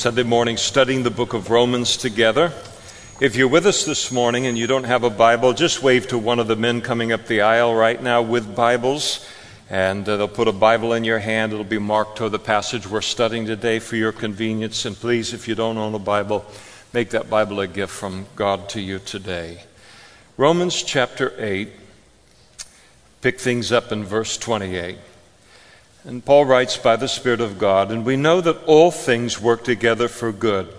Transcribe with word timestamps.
Sunday 0.00 0.22
morning 0.22 0.56
studying 0.56 1.02
the 1.02 1.10
book 1.10 1.34
of 1.34 1.50
Romans 1.50 1.98
together. 1.98 2.54
If 3.20 3.36
you're 3.36 3.48
with 3.48 3.66
us 3.66 3.84
this 3.84 4.10
morning 4.10 4.46
and 4.46 4.56
you 4.56 4.66
don't 4.66 4.84
have 4.84 5.04
a 5.04 5.10
Bible, 5.10 5.52
just 5.52 5.82
wave 5.82 6.08
to 6.08 6.16
one 6.16 6.38
of 6.38 6.48
the 6.48 6.56
men 6.56 6.80
coming 6.80 7.12
up 7.12 7.26
the 7.26 7.42
aisle 7.42 7.74
right 7.74 8.02
now 8.02 8.22
with 8.22 8.56
Bibles, 8.56 9.28
and 9.68 10.08
uh, 10.08 10.16
they'll 10.16 10.26
put 10.26 10.48
a 10.48 10.52
Bible 10.52 10.94
in 10.94 11.04
your 11.04 11.18
hand. 11.18 11.52
It'll 11.52 11.66
be 11.66 11.76
marked 11.76 12.16
to 12.16 12.30
the 12.30 12.38
passage 12.38 12.88
we're 12.88 13.02
studying 13.02 13.44
today 13.44 13.78
for 13.78 13.96
your 13.96 14.10
convenience. 14.10 14.86
And 14.86 14.96
please, 14.96 15.34
if 15.34 15.46
you 15.46 15.54
don't 15.54 15.76
own 15.76 15.94
a 15.94 15.98
Bible, 15.98 16.46
make 16.94 17.10
that 17.10 17.28
Bible 17.28 17.60
a 17.60 17.66
gift 17.66 17.92
from 17.92 18.24
God 18.36 18.70
to 18.70 18.80
you 18.80 19.00
today. 19.00 19.64
Romans 20.38 20.82
chapter 20.82 21.34
8, 21.36 21.68
pick 23.20 23.38
things 23.38 23.70
up 23.70 23.92
in 23.92 24.04
verse 24.04 24.38
28. 24.38 24.96
And 26.04 26.24
Paul 26.24 26.46
writes 26.46 26.76
by 26.76 26.96
the 26.96 27.08
Spirit 27.08 27.40
of 27.40 27.58
God, 27.58 27.90
and 27.90 28.04
we 28.06 28.16
know 28.16 28.40
that 28.40 28.64
all 28.64 28.90
things 28.90 29.40
work 29.40 29.64
together 29.64 30.08
for 30.08 30.32
good 30.32 30.72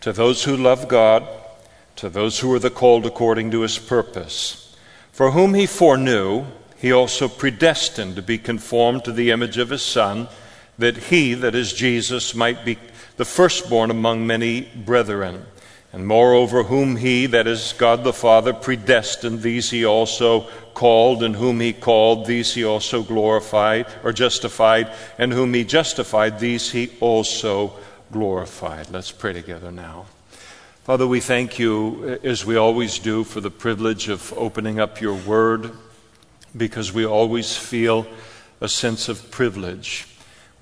to 0.00 0.12
those 0.12 0.44
who 0.44 0.56
love 0.56 0.86
God 0.86 1.26
to 1.96 2.08
those 2.08 2.40
who 2.40 2.52
are 2.52 2.58
the 2.58 2.70
called 2.70 3.06
according 3.06 3.50
to 3.52 3.60
his 3.60 3.78
purpose. 3.78 4.76
For 5.12 5.30
whom 5.30 5.54
he 5.54 5.66
foreknew, 5.66 6.44
he 6.76 6.92
also 6.92 7.28
predestined 7.28 8.16
to 8.16 8.22
be 8.22 8.38
conformed 8.38 9.04
to 9.04 9.12
the 9.12 9.30
image 9.30 9.58
of 9.58 9.70
his 9.70 9.82
Son, 9.82 10.28
that 10.76 10.96
he, 10.96 11.34
that 11.34 11.54
is 11.54 11.72
Jesus, 11.72 12.34
might 12.34 12.64
be 12.64 12.78
the 13.16 13.24
firstborn 13.24 13.90
among 13.90 14.26
many 14.26 14.62
brethren. 14.62 15.46
And 15.94 16.08
moreover, 16.08 16.64
whom 16.64 16.96
he, 16.96 17.26
that 17.26 17.46
is 17.46 17.72
God 17.78 18.02
the 18.02 18.12
Father, 18.12 18.52
predestined, 18.52 19.42
these 19.42 19.70
he 19.70 19.84
also 19.84 20.48
called, 20.74 21.22
and 21.22 21.36
whom 21.36 21.60
he 21.60 21.72
called, 21.72 22.26
these 22.26 22.52
he 22.52 22.64
also 22.64 23.04
glorified, 23.04 23.86
or 24.02 24.12
justified, 24.12 24.90
and 25.18 25.32
whom 25.32 25.54
he 25.54 25.62
justified, 25.62 26.40
these 26.40 26.72
he 26.72 26.90
also 26.98 27.74
glorified. 28.10 28.90
Let's 28.90 29.12
pray 29.12 29.34
together 29.34 29.70
now. 29.70 30.06
Father, 30.82 31.06
we 31.06 31.20
thank 31.20 31.60
you, 31.60 32.18
uh, 32.24 32.26
as 32.26 32.44
we 32.44 32.56
always 32.56 32.98
do, 32.98 33.22
for 33.22 33.40
the 33.40 33.50
privilege 33.50 34.08
of 34.08 34.34
opening 34.36 34.80
up 34.80 35.00
your 35.00 35.14
word 35.14 35.70
because 36.56 36.92
we 36.92 37.06
always 37.06 37.56
feel 37.56 38.04
a 38.60 38.68
sense 38.68 39.08
of 39.08 39.30
privilege. 39.30 40.08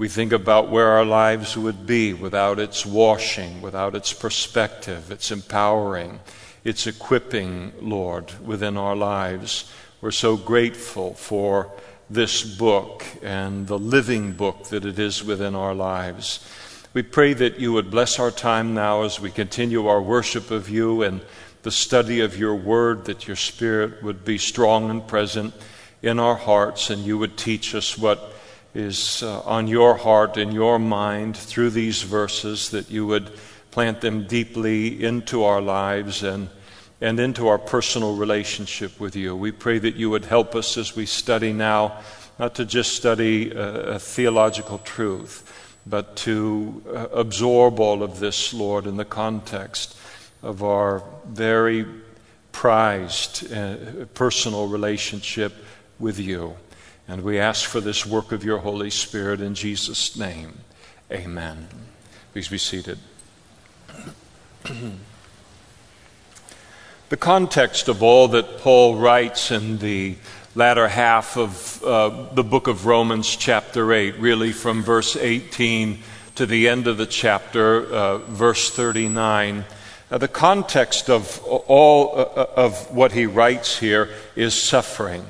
We 0.03 0.09
think 0.09 0.33
about 0.33 0.69
where 0.69 0.89
our 0.89 1.05
lives 1.05 1.57
would 1.57 1.87
be 1.87 2.13
without 2.13 2.59
its 2.59 2.85
washing, 2.85 3.63
without 3.63 3.95
its 3.95 4.13
perspective, 4.13 5.13
its 5.13 5.31
empowering, 5.31 6.19
its 6.65 6.89
equipping, 6.89 7.73
Lord, 7.81 8.33
within 8.45 8.77
our 8.77 8.97
lives. 8.97 9.73
We're 10.01 10.11
so 10.11 10.37
grateful 10.37 11.15
for 11.15 11.71
this 12.11 12.43
book 12.43 13.05
and 13.23 13.69
the 13.69 13.79
living 13.79 14.33
book 14.33 14.65
that 14.71 14.85
it 14.85 14.99
is 14.99 15.23
within 15.23 15.55
our 15.55 15.73
lives. 15.73 16.45
We 16.95 17.05
pray 17.05 17.33
that 17.35 17.61
you 17.61 17.73
would 17.73 17.89
bless 17.89 18.19
our 18.19 18.33
time 18.33 18.75
now 18.75 19.03
as 19.03 19.21
we 19.21 19.31
continue 19.31 19.87
our 19.87 20.03
worship 20.03 20.51
of 20.51 20.69
you 20.69 21.05
and 21.05 21.21
the 21.63 21.71
study 21.71 22.19
of 22.19 22.37
your 22.37 22.57
word, 22.57 23.05
that 23.05 23.29
your 23.29 23.37
spirit 23.37 24.03
would 24.03 24.25
be 24.25 24.37
strong 24.37 24.91
and 24.91 25.07
present 25.07 25.55
in 26.03 26.19
our 26.19 26.35
hearts, 26.35 26.91
and 26.91 27.05
you 27.05 27.19
would 27.19 27.37
teach 27.37 27.73
us 27.77 27.97
what 27.97 28.32
is 28.75 29.23
uh, 29.23 29.41
on 29.41 29.67
your 29.67 29.97
heart 29.97 30.37
and 30.37 30.53
your 30.53 30.79
mind 30.79 31.37
through 31.37 31.71
these 31.71 32.03
verses, 32.03 32.71
that 32.71 32.91
you 32.91 33.07
would 33.07 33.31
plant 33.71 34.01
them 34.01 34.27
deeply 34.27 35.03
into 35.03 35.45
our 35.45 35.61
lives 35.61 36.23
and, 36.23 36.49
and 37.01 37.19
into 37.21 37.49
our 37.49 37.59
personal 37.59 38.17
relationship 38.17 38.99
with 39.01 39.17
you. 39.17 39.37
We 39.37 39.53
pray 39.53 39.79
that 39.79 39.97
you 39.97 40.11
would 40.11 40.25
help 40.25 40.55
us 40.55 40.77
as 40.77 40.97
we 40.97 41.07
study 41.07 41.53
now, 41.53 42.01
not 42.39 42.55
to 42.57 42.65
just 42.65 42.95
study 42.95 43.51
a, 43.51 43.95
a 43.95 43.99
theological 43.99 44.79
truth 44.79 45.49
but 45.87 46.17
to 46.17 46.83
uh, 46.89 47.09
absorb 47.13 47.81
all 47.81 48.03
of 48.03 48.21
this, 48.21 48.55
Lord, 48.55 48.87
in 48.87 48.97
the 48.97 49.05
context 49.05 49.97
of 50.43 50.63
our 50.63 51.03
very 51.27 51.87
prized 52.53 53.53
uh, 53.53 53.77
personal 54.15 54.69
relationship 54.69 55.53
with 55.99 56.19
you. 56.19 56.57
And 57.09 57.23
we 57.23 57.39
ask 57.39 57.69
for 57.69 57.81
this 57.81 58.07
work 58.07 58.33
of 58.33 58.45
your 58.45 58.59
Holy 58.59 58.91
Spirit 58.91 59.41
in 59.41 59.55
Jesus' 59.55 60.17
name. 60.17 60.59
Amen. 61.11 61.69
Please 62.33 62.49
be 62.49 62.59
seated. 62.59 62.99
the 67.09 67.17
context 67.19 67.89
of 67.89 68.03
all 68.03 68.29
that 68.29 68.59
Paul 68.59 68.97
writes 68.97 69.51
in 69.51 69.79
the 69.79 70.17
latter 70.55 70.89
half 70.89 71.37
of 71.37 71.83
uh, 71.83 72.33
the 72.35 72.45
book 72.45 72.69
of 72.69 72.87
Romans, 72.87 73.37
chapter 73.37 73.93
8, 73.93 74.19
really 74.19 74.53
from 74.53 74.83
verse 74.83 75.17
18 75.17 75.99
to 76.37 76.47
the 76.47 76.69
end 76.69 76.87
of 76.87 76.97
the 76.99 77.07
chapter, 77.07 77.85
uh, 77.93 78.19
verse 78.19 78.71
39. 78.71 79.65
Uh, 80.11 80.19
the 80.19 80.29
context 80.29 81.11
of 81.11 81.43
all 81.45 82.19
uh, 82.19 82.47
of 82.57 82.95
what 82.95 83.13
he 83.13 83.27
writes 83.27 83.79
here 83.79 84.11
is 84.37 84.55
suffering. 84.55 85.25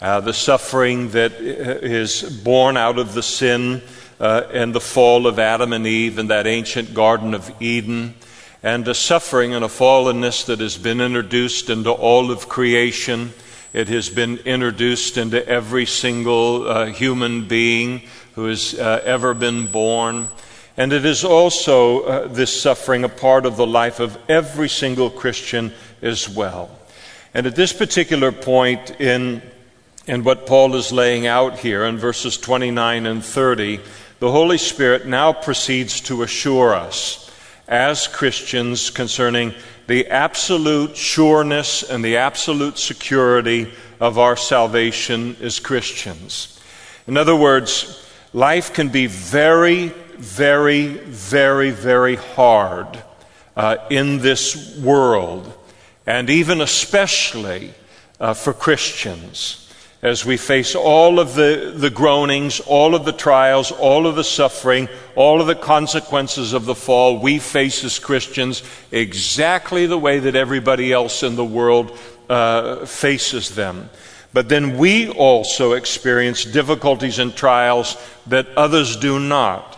Uh, 0.00 0.20
the 0.20 0.32
suffering 0.32 1.10
that 1.10 1.32
is 1.32 2.22
born 2.44 2.76
out 2.76 2.98
of 2.98 3.14
the 3.14 3.22
sin 3.22 3.82
and 4.20 4.74
the 4.74 4.80
fall 4.80 5.26
of 5.26 5.38
Adam 5.38 5.72
and 5.72 5.86
Eve 5.86 6.18
in 6.18 6.28
that 6.28 6.46
ancient 6.46 6.94
Garden 6.94 7.34
of 7.34 7.50
Eden, 7.60 8.14
and 8.62 8.86
a 8.88 8.94
suffering 8.94 9.54
and 9.54 9.64
a 9.64 9.68
fallenness 9.68 10.46
that 10.46 10.60
has 10.60 10.76
been 10.78 11.00
introduced 11.00 11.70
into 11.70 11.90
all 11.90 12.30
of 12.30 12.48
creation 12.48 13.32
it 13.72 13.88
has 13.88 14.08
been 14.08 14.38
introduced 14.38 15.18
into 15.18 15.46
every 15.46 15.84
single 15.84 16.66
uh, 16.66 16.86
human 16.86 17.46
being 17.46 18.02
who 18.34 18.46
has 18.46 18.74
uh, 18.74 19.02
ever 19.04 19.34
been 19.34 19.66
born. 19.66 20.28
And 20.76 20.92
it 20.92 21.04
is 21.04 21.22
also, 21.22 22.02
uh, 22.04 22.28
this 22.28 22.62
suffering, 22.62 23.04
a 23.04 23.08
part 23.08 23.44
of 23.44 23.56
the 23.56 23.66
life 23.66 24.00
of 24.00 24.16
every 24.28 24.68
single 24.68 25.10
Christian 25.10 25.72
as 26.00 26.28
well. 26.28 26.70
And 27.34 27.46
at 27.46 27.56
this 27.56 27.74
particular 27.74 28.32
point 28.32 28.98
in, 29.00 29.42
in 30.08 30.24
what 30.24 30.46
Paul 30.46 30.74
is 30.74 30.90
laying 30.90 31.26
out 31.26 31.58
here 31.58 31.84
in 31.84 31.98
verses 31.98 32.38
29 32.38 33.04
and 33.04 33.22
30, 33.22 33.78
the 34.20 34.32
Holy 34.32 34.56
Spirit 34.56 35.06
now 35.06 35.34
proceeds 35.34 36.00
to 36.00 36.22
assure 36.22 36.74
us 36.74 37.30
as 37.68 38.08
Christians 38.08 38.88
concerning 38.88 39.52
the 39.86 40.06
absolute 40.06 40.96
sureness 40.96 41.82
and 41.82 42.02
the 42.02 42.16
absolute 42.16 42.78
security 42.78 43.70
of 44.00 44.18
our 44.18 44.34
salvation 44.34 45.36
as 45.42 45.60
Christians. 45.60 46.58
In 47.06 47.18
other 47.18 47.36
words, 47.36 48.10
life 48.32 48.72
can 48.72 48.88
be 48.88 49.06
very, 49.06 49.88
very, 50.16 50.86
very, 50.86 51.70
very 51.70 52.16
hard 52.16 53.04
uh, 53.56 53.76
in 53.90 54.20
this 54.20 54.78
world, 54.78 55.52
and 56.06 56.30
even 56.30 56.62
especially 56.62 57.74
uh, 58.18 58.32
for 58.32 58.54
Christians 58.54 59.66
as 60.00 60.24
we 60.24 60.36
face 60.36 60.74
all 60.76 61.18
of 61.18 61.34
the, 61.34 61.72
the 61.74 61.90
groanings, 61.90 62.60
all 62.60 62.94
of 62.94 63.04
the 63.04 63.12
trials, 63.12 63.72
all 63.72 64.06
of 64.06 64.14
the 64.14 64.24
suffering, 64.24 64.88
all 65.16 65.40
of 65.40 65.48
the 65.48 65.56
consequences 65.56 66.52
of 66.52 66.66
the 66.66 66.74
fall, 66.74 67.18
we 67.18 67.38
face 67.38 67.82
as 67.82 67.98
Christians 67.98 68.62
exactly 68.92 69.86
the 69.86 69.98
way 69.98 70.20
that 70.20 70.36
everybody 70.36 70.92
else 70.92 71.24
in 71.24 71.34
the 71.34 71.44
world 71.44 71.98
uh, 72.28 72.86
faces 72.86 73.54
them. 73.56 73.90
But 74.32 74.48
then 74.48 74.78
we 74.78 75.08
also 75.08 75.72
experience 75.72 76.44
difficulties 76.44 77.18
and 77.18 77.34
trials 77.34 77.96
that 78.28 78.46
others 78.56 78.96
do 78.96 79.18
not. 79.18 79.74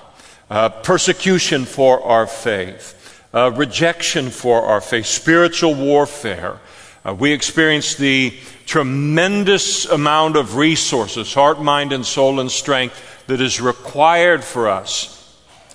Uh, 0.50 0.68
persecution 0.68 1.64
for 1.64 2.02
our 2.02 2.26
faith, 2.26 3.24
uh, 3.32 3.52
rejection 3.52 4.28
for 4.28 4.62
our 4.64 4.80
faith, 4.80 5.06
spiritual 5.06 5.74
warfare. 5.74 6.58
Uh, 7.04 7.14
we 7.14 7.32
experience 7.32 7.94
the 7.94 8.34
tremendous 8.66 9.86
amount 9.86 10.36
of 10.36 10.56
resources, 10.56 11.32
heart, 11.32 11.60
mind, 11.60 11.92
and 11.92 12.04
soul, 12.04 12.40
and 12.40 12.50
strength 12.50 13.24
that 13.26 13.40
is 13.40 13.60
required 13.60 14.44
for 14.44 14.68
us 14.68 15.16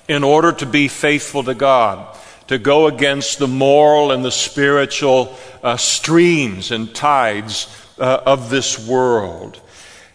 in 0.08 0.24
order 0.24 0.52
to 0.52 0.66
be 0.66 0.88
faithful 0.88 1.44
to 1.44 1.56
God, 1.56 2.16
to 2.48 2.60
go 2.60 2.86
against 2.86 3.39
the 3.39 3.48
moral 3.48 4.12
and 4.12 4.24
the 4.24 4.31
spiritual 4.31 5.36
uh, 5.63 5.77
streams 5.77 6.72
and 6.72 6.94
tides 6.94 7.68
uh, 7.98 8.21
of 8.25 8.51
this 8.51 8.88
world. 8.88 9.60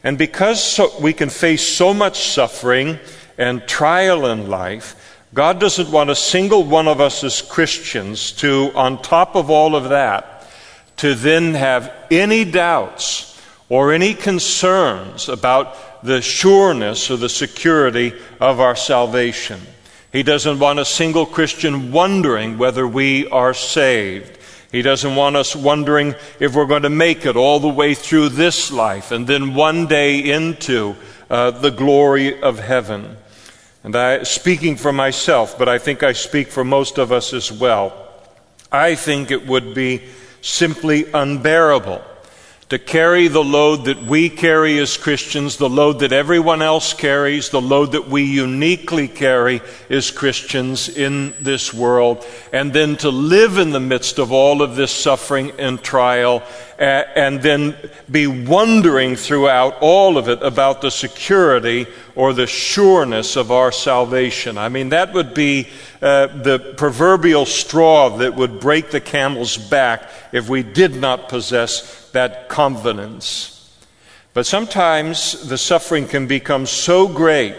And 0.04 0.16
because 0.16 0.62
so, 0.62 0.92
we 1.00 1.12
can 1.12 1.28
face 1.28 1.66
so 1.66 1.92
much 1.92 2.20
suffering 2.20 3.00
and 3.36 3.66
trial 3.66 4.26
in 4.26 4.48
life, 4.48 5.18
God 5.34 5.58
doesn't 5.58 5.90
want 5.90 6.10
a 6.10 6.14
single 6.14 6.62
one 6.62 6.88
of 6.88 7.00
us 7.00 7.24
as 7.24 7.42
Christians 7.42 8.32
to, 8.32 8.70
on 8.74 9.02
top 9.02 9.34
of 9.34 9.50
all 9.50 9.74
of 9.74 9.88
that, 9.88 10.29
to 11.00 11.14
then 11.14 11.54
have 11.54 11.90
any 12.10 12.44
doubts 12.44 13.40
or 13.70 13.90
any 13.90 14.12
concerns 14.12 15.30
about 15.30 16.04
the 16.04 16.20
sureness 16.20 17.10
or 17.10 17.16
the 17.16 17.28
security 17.28 18.12
of 18.38 18.60
our 18.60 18.76
salvation. 18.76 19.58
He 20.12 20.22
doesn't 20.22 20.58
want 20.58 20.78
a 20.78 20.84
single 20.84 21.24
Christian 21.24 21.90
wondering 21.90 22.58
whether 22.58 22.86
we 22.86 23.26
are 23.28 23.54
saved. 23.54 24.36
He 24.70 24.82
doesn't 24.82 25.16
want 25.16 25.36
us 25.36 25.56
wondering 25.56 26.14
if 26.38 26.54
we're 26.54 26.66
going 26.66 26.82
to 26.82 26.90
make 26.90 27.24
it 27.24 27.34
all 27.34 27.60
the 27.60 27.68
way 27.68 27.94
through 27.94 28.28
this 28.28 28.70
life 28.70 29.10
and 29.10 29.26
then 29.26 29.54
one 29.54 29.86
day 29.86 30.18
into 30.18 30.96
uh, 31.30 31.50
the 31.50 31.70
glory 31.70 32.42
of 32.42 32.58
heaven. 32.58 33.16
And 33.84 33.96
I, 33.96 34.24
speaking 34.24 34.76
for 34.76 34.92
myself, 34.92 35.58
but 35.58 35.66
I 35.66 35.78
think 35.78 36.02
I 36.02 36.12
speak 36.12 36.48
for 36.48 36.62
most 36.62 36.98
of 36.98 37.10
us 37.10 37.32
as 37.32 37.50
well, 37.50 38.06
I 38.70 38.96
think 38.96 39.30
it 39.30 39.46
would 39.46 39.72
be 39.72 40.02
simply 40.40 41.06
unbearable 41.12 42.02
to 42.70 42.78
carry 42.78 43.26
the 43.26 43.42
load 43.42 43.86
that 43.86 44.00
we 44.04 44.30
carry 44.30 44.78
as 44.78 44.96
Christians, 44.96 45.56
the 45.56 45.68
load 45.68 45.98
that 45.98 46.12
everyone 46.12 46.62
else 46.62 46.94
carries, 46.94 47.48
the 47.48 47.60
load 47.60 47.92
that 47.92 48.08
we 48.08 48.22
uniquely 48.22 49.08
carry 49.08 49.60
as 49.90 50.12
Christians 50.12 50.88
in 50.88 51.34
this 51.40 51.74
world, 51.74 52.24
and 52.52 52.72
then 52.72 52.96
to 52.98 53.10
live 53.10 53.58
in 53.58 53.70
the 53.70 53.80
midst 53.80 54.20
of 54.20 54.30
all 54.30 54.62
of 54.62 54.76
this 54.76 54.92
suffering 54.92 55.50
and 55.58 55.82
trial, 55.82 56.44
and 56.78 57.42
then 57.42 57.76
be 58.08 58.28
wondering 58.28 59.16
throughout 59.16 59.76
all 59.80 60.16
of 60.16 60.28
it 60.28 60.40
about 60.40 60.80
the 60.80 60.92
security 60.92 61.88
or 62.14 62.32
the 62.32 62.46
sureness 62.46 63.34
of 63.34 63.50
our 63.50 63.72
salvation. 63.72 64.56
I 64.56 64.68
mean, 64.68 64.90
that 64.90 65.12
would 65.12 65.34
be 65.34 65.68
uh, 66.00 66.28
the 66.28 66.74
proverbial 66.76 67.46
straw 67.46 68.16
that 68.18 68.36
would 68.36 68.60
break 68.60 68.92
the 68.92 69.00
camel's 69.00 69.56
back 69.56 70.08
if 70.32 70.48
we 70.48 70.62
did 70.62 70.94
not 70.94 71.28
possess 71.28 71.99
that 72.12 72.48
confidence. 72.48 73.56
But 74.32 74.46
sometimes 74.46 75.48
the 75.48 75.58
suffering 75.58 76.06
can 76.06 76.26
become 76.26 76.66
so 76.66 77.08
great 77.08 77.56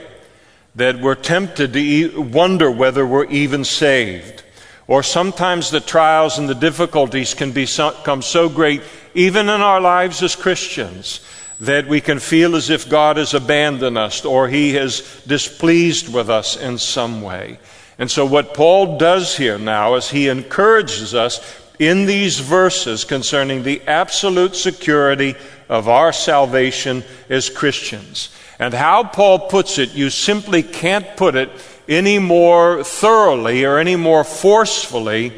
that 0.76 1.00
we're 1.00 1.16
tempted 1.16 1.74
to 1.74 2.22
wonder 2.22 2.72
whether 2.72 3.06
we're 3.06 3.26
even 3.26 3.66
saved. 3.66 4.44
Or 4.88 5.04
sometimes 5.04 5.70
the 5.70 5.80
trials 5.80 6.38
and 6.38 6.48
the 6.50 6.56
difficulties 6.56 7.34
can 7.34 7.52
become 7.52 8.22
so 8.22 8.50
great, 8.50 8.82
even 9.14 9.50
in 9.50 9.62
our 9.62 9.82
lives 9.82 10.24
as 10.24 10.36
Christians, 10.36 11.22
that 11.60 11.88
we 11.88 12.02
can 12.02 12.20
feel 12.20 12.56
as 12.56 12.70
if 12.70 12.90
God 12.90 13.18
has 13.18 13.34
abandoned 13.34 13.98
us 13.98 14.26
or 14.26 14.48
He 14.48 14.74
has 14.74 15.22
displeased 15.28 16.12
with 16.12 16.30
us 16.30 16.58
in 16.58 16.78
some 16.78 17.22
way. 17.22 17.60
And 18.02 18.10
so, 18.10 18.26
what 18.26 18.56
Paul 18.56 18.98
does 18.98 19.38
here 19.38 19.60
now 19.60 19.94
is 19.94 20.10
he 20.10 20.28
encourages 20.28 21.14
us 21.14 21.40
in 21.82 22.06
these 22.06 22.38
verses 22.38 23.04
concerning 23.04 23.64
the 23.64 23.82
absolute 23.88 24.56
security 24.56 25.34
of 25.68 25.90
our 25.90 26.14
salvation 26.14 27.04
as 27.28 27.50
Christians. 27.50 28.30
And 28.60 28.72
how 28.72 29.04
Paul 29.04 29.50
puts 29.50 29.80
it, 29.80 29.96
you 29.96 30.12
simply 30.12 30.62
can't 30.62 31.18
put 31.18 31.36
it 31.36 31.50
any 31.90 32.20
more 32.20 32.84
thoroughly 32.84 33.66
or 33.66 33.80
any 33.80 33.96
more 33.96 34.24
forcefully 34.24 35.34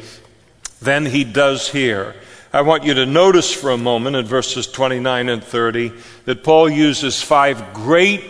than 0.82 1.06
he 1.06 1.24
does 1.24 1.70
here. 1.70 2.14
I 2.52 2.60
want 2.60 2.84
you 2.84 2.92
to 2.92 3.06
notice 3.06 3.50
for 3.50 3.70
a 3.70 3.78
moment 3.78 4.14
in 4.14 4.26
verses 4.26 4.66
29 4.66 5.30
and 5.30 5.42
30 5.42 5.92
that 6.26 6.44
Paul 6.44 6.68
uses 6.68 7.22
five 7.22 7.72
great 7.72 8.22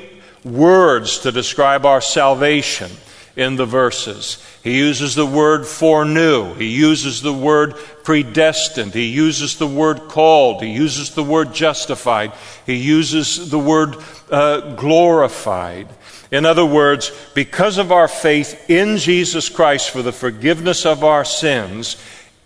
words 0.45 1.19
to 1.19 1.33
describe 1.33 1.85
our 1.85 2.01
salvation 2.01 2.93
in 3.37 3.57
the 3.57 3.67
verses. 3.67 4.43
He 4.63 4.79
uses 4.79 5.15
the 5.15 5.27
word 5.27 5.67
foreknew. 5.67 6.55
He 6.55 6.69
uses 6.69 7.21
the 7.21 7.33
word 7.33 7.75
predestined. 8.05 8.95
He 8.95 9.07
uses 9.07 9.59
the 9.59 9.67
word 9.67 10.09
called. 10.09 10.63
He 10.63 10.71
uses 10.71 11.15
the 11.15 11.25
word 11.25 11.53
justified. 11.53 12.33
He 12.65 12.77
uses 12.77 13.51
the 13.51 13.59
word 13.59 13.97
uh, 14.31 14.75
glorified. 14.75 15.89
In 16.31 16.47
other 16.47 16.65
words, 16.65 17.13
because 17.35 17.79
of 17.79 17.93
our 17.93 18.09
faith 18.09 18.69
in 18.71 18.97
Jesus 18.99 19.49
Christ 19.49 19.91
for 19.91 20.03
the 20.03 20.13
forgiveness 20.13 20.87
of 20.87 21.05
our 21.05 21.25
sins, 21.25 21.97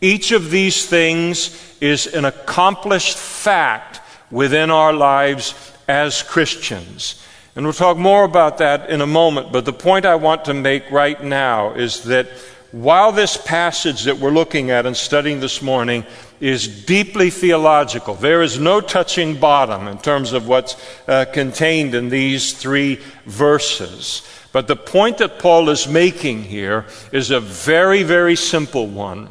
each 0.00 0.32
of 0.32 0.50
these 0.50 0.86
things 0.86 1.76
is 1.80 2.06
an 2.06 2.24
accomplished 2.24 3.16
fact 3.16 4.00
within 4.30 4.70
our 4.70 4.92
lives 4.92 5.54
as 5.86 6.22
Christians. 6.22 7.22
And 7.58 7.66
we'll 7.66 7.72
talk 7.72 7.96
more 7.96 8.22
about 8.22 8.58
that 8.58 8.88
in 8.88 9.00
a 9.00 9.06
moment, 9.06 9.50
but 9.50 9.64
the 9.64 9.72
point 9.72 10.06
I 10.06 10.14
want 10.14 10.44
to 10.44 10.54
make 10.54 10.88
right 10.92 11.20
now 11.20 11.74
is 11.74 12.04
that 12.04 12.28
while 12.70 13.10
this 13.10 13.36
passage 13.36 14.04
that 14.04 14.18
we're 14.18 14.30
looking 14.30 14.70
at 14.70 14.86
and 14.86 14.96
studying 14.96 15.40
this 15.40 15.60
morning 15.60 16.06
is 16.38 16.84
deeply 16.84 17.30
theological, 17.30 18.14
there 18.14 18.42
is 18.42 18.60
no 18.60 18.80
touching 18.80 19.40
bottom 19.40 19.88
in 19.88 19.98
terms 19.98 20.32
of 20.32 20.46
what's 20.46 20.76
uh, 21.08 21.24
contained 21.32 21.96
in 21.96 22.10
these 22.10 22.52
three 22.52 23.00
verses. 23.26 24.22
But 24.52 24.68
the 24.68 24.76
point 24.76 25.18
that 25.18 25.40
Paul 25.40 25.68
is 25.68 25.88
making 25.88 26.44
here 26.44 26.86
is 27.10 27.32
a 27.32 27.40
very, 27.40 28.04
very 28.04 28.36
simple 28.36 28.86
one. 28.86 29.30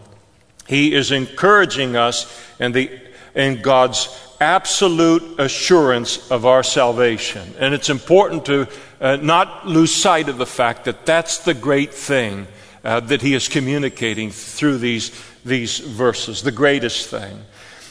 He 0.68 0.94
is 0.94 1.14
encouraging 1.14 1.96
us 1.96 2.46
in, 2.60 2.74
the, 2.74 2.92
in 3.34 3.62
God's 3.62 4.08
absolute 4.40 5.40
assurance 5.40 6.30
of 6.32 6.46
our 6.46 6.64
salvation. 6.64 7.54
And 7.60 7.74
it's 7.74 7.90
important 7.90 8.46
to 8.46 8.68
uh, 9.00 9.18
not 9.18 9.68
lose 9.68 9.94
sight 9.94 10.30
of 10.30 10.38
the 10.38 10.46
fact 10.46 10.86
that 10.86 11.06
that's 11.06 11.40
the 11.40 11.54
great 11.54 11.94
thing 11.94 12.48
uh, 12.84 13.00
that 13.02 13.22
he 13.22 13.34
is 13.34 13.48
communicating 13.48 14.32
through 14.32 14.78
these, 14.78 15.12
these 15.44 15.80
verses, 15.80 16.42
the 16.42 16.52
greatest 16.52 17.10
thing. 17.10 17.42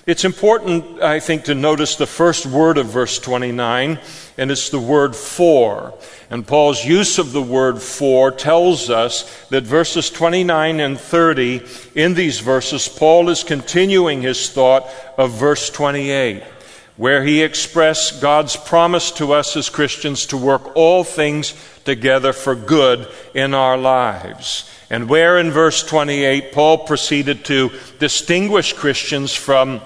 It's 0.06 0.24
important, 0.24 1.02
I 1.02 1.18
think, 1.18 1.46
to 1.46 1.54
notice 1.56 1.96
the 1.96 2.06
first 2.06 2.46
word 2.46 2.78
of 2.78 2.86
verse 2.86 3.18
29, 3.18 3.98
and 4.38 4.50
it's 4.52 4.70
the 4.70 4.78
word 4.78 5.16
for. 5.16 5.94
And 6.30 6.46
Paul's 6.46 6.84
use 6.84 7.18
of 7.18 7.32
the 7.32 7.42
word 7.42 7.82
for 7.82 8.30
tells 8.30 8.88
us 8.88 9.44
that 9.48 9.64
verses 9.64 10.08
29 10.08 10.78
and 10.78 10.96
30, 10.96 11.60
in 11.96 12.14
these 12.14 12.38
verses, 12.38 12.86
Paul 12.86 13.30
is 13.30 13.42
continuing 13.42 14.22
his 14.22 14.48
thought 14.48 14.88
of 15.18 15.32
verse 15.32 15.70
28, 15.70 16.44
where 16.96 17.24
he 17.24 17.42
expressed 17.42 18.22
God's 18.22 18.54
promise 18.54 19.10
to 19.12 19.32
us 19.32 19.56
as 19.56 19.68
Christians 19.68 20.26
to 20.26 20.36
work 20.36 20.76
all 20.76 21.02
things 21.02 21.52
together 21.84 22.32
for 22.32 22.54
good 22.54 23.08
in 23.34 23.54
our 23.54 23.76
lives. 23.76 24.70
And 24.88 25.08
where 25.08 25.36
in 25.36 25.50
verse 25.50 25.82
28, 25.82 26.52
Paul 26.52 26.78
proceeded 26.78 27.44
to 27.46 27.72
distinguish 27.98 28.72
Christians 28.72 29.34
from 29.34 29.80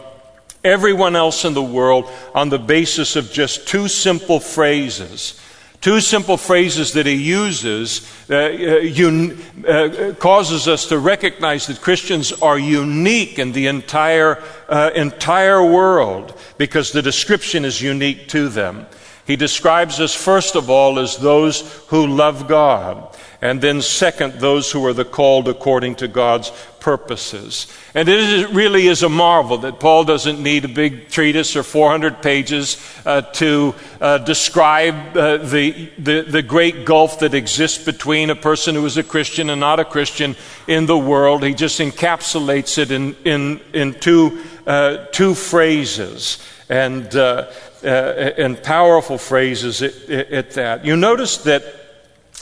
everyone 0.65 1.17
else 1.17 1.45
in 1.45 1.55
the 1.55 1.63
world 1.63 2.11
on 2.35 2.49
the 2.49 2.59
basis 2.59 3.17
of 3.17 3.33
just 3.33 3.67
two 3.67 3.89
simple 3.89 4.41
phrases. 4.41 5.41
Two 5.81 6.01
simple 6.01 6.37
phrases 6.37 6.93
that 6.93 7.07
he 7.07 7.15
uses 7.15 8.07
uh, 8.29 8.37
un- 8.37 9.39
uh, 9.67 10.15
causes 10.19 10.69
us 10.69 10.87
to 10.89 10.99
recognize 10.99 11.67
that 11.69 11.81
Christians 11.81 12.33
are 12.43 12.59
unique 12.59 13.39
in 13.39 13.53
the 13.53 13.67
entire, 13.67 14.43
uh, 14.69 14.91
entire 14.95 15.65
world 15.65 16.39
because 16.59 16.93
the 16.93 17.01
description 17.01 17.65
is 17.65 17.81
unique 17.81 18.29
to 18.29 18.51
them. 18.51 18.87
He 19.27 19.37
describes 19.37 20.01
us, 20.01 20.15
first 20.15 20.55
of 20.55 20.69
all, 20.69 20.99
as 20.99 21.17
those 21.17 21.63
who 21.87 22.07
love 22.07 22.47
God. 22.47 23.10
And 23.43 23.63
then, 23.63 23.81
second, 23.81 24.35
those 24.35 24.71
who 24.71 24.85
are 24.87 24.93
the 24.93 25.05
called 25.05 25.49
according 25.49 25.95
to 25.97 26.09
God's 26.09 26.53
purposes. 26.79 27.67
And 27.95 28.07
it 28.07 28.19
is, 28.19 28.53
really 28.53 28.87
is 28.87 29.03
a 29.03 29.09
marvel 29.09 29.57
that 29.59 29.81
Paul 29.81 30.05
doesn't 30.05 30.43
need 30.43 30.67
a 30.67 30.69
big 30.69 31.09
treatise 31.09 31.57
or 31.57 31.63
400 31.63 32.21
pages 32.21 32.77
uh, 33.07 33.23
to 33.23 33.75
uh, 33.99 34.19
describe 34.19 35.17
uh, 35.17 35.39
the, 35.39 35.91
the, 35.97 36.21
the 36.23 36.43
great 36.43 36.85
gulf 36.85 37.21
that 37.21 37.33
exists 37.33 37.83
between 37.83 38.29
a 38.29 38.37
person 38.37 38.75
who 38.75 38.85
is 38.85 38.99
a 38.99 39.03
Christian 39.03 39.49
and 39.49 39.61
not 39.61 39.81
a 39.81 39.87
Christian 39.87 40.37
in 40.67 40.85
the 40.85 40.99
world. 40.99 41.43
He 41.43 41.55
just 41.55 41.81
encapsulates 41.81 42.77
it 42.77 42.91
in, 42.91 43.17
in, 43.25 43.61
in 43.73 43.95
two, 43.95 44.43
uh, 44.67 45.07
two 45.13 45.35
phrases. 45.35 46.39
And, 46.69 47.17
uh, 47.17 47.51
uh, 47.83 47.87
and 47.87 48.63
powerful 48.63 49.19
phrases 49.19 49.83
at, 49.83 50.09
at 50.09 50.51
that. 50.53 50.85
You 50.85 50.97
notice 50.97 51.39
that 51.39 51.80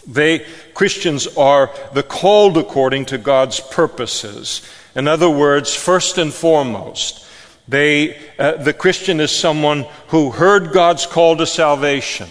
they, 0.08 0.46
Christians 0.72 1.26
are 1.36 1.70
the 1.92 2.02
called 2.02 2.56
according 2.56 3.04
to 3.06 3.18
God's 3.18 3.60
purposes. 3.60 4.62
In 4.94 5.06
other 5.06 5.28
words, 5.28 5.74
first 5.74 6.16
and 6.16 6.32
foremost, 6.32 7.26
they, 7.68 8.18
uh, 8.38 8.52
the 8.56 8.72
Christian 8.72 9.20
is 9.20 9.30
someone 9.30 9.84
who 10.08 10.30
heard 10.30 10.72
God's 10.72 11.06
call 11.06 11.36
to 11.36 11.46
salvation, 11.46 12.28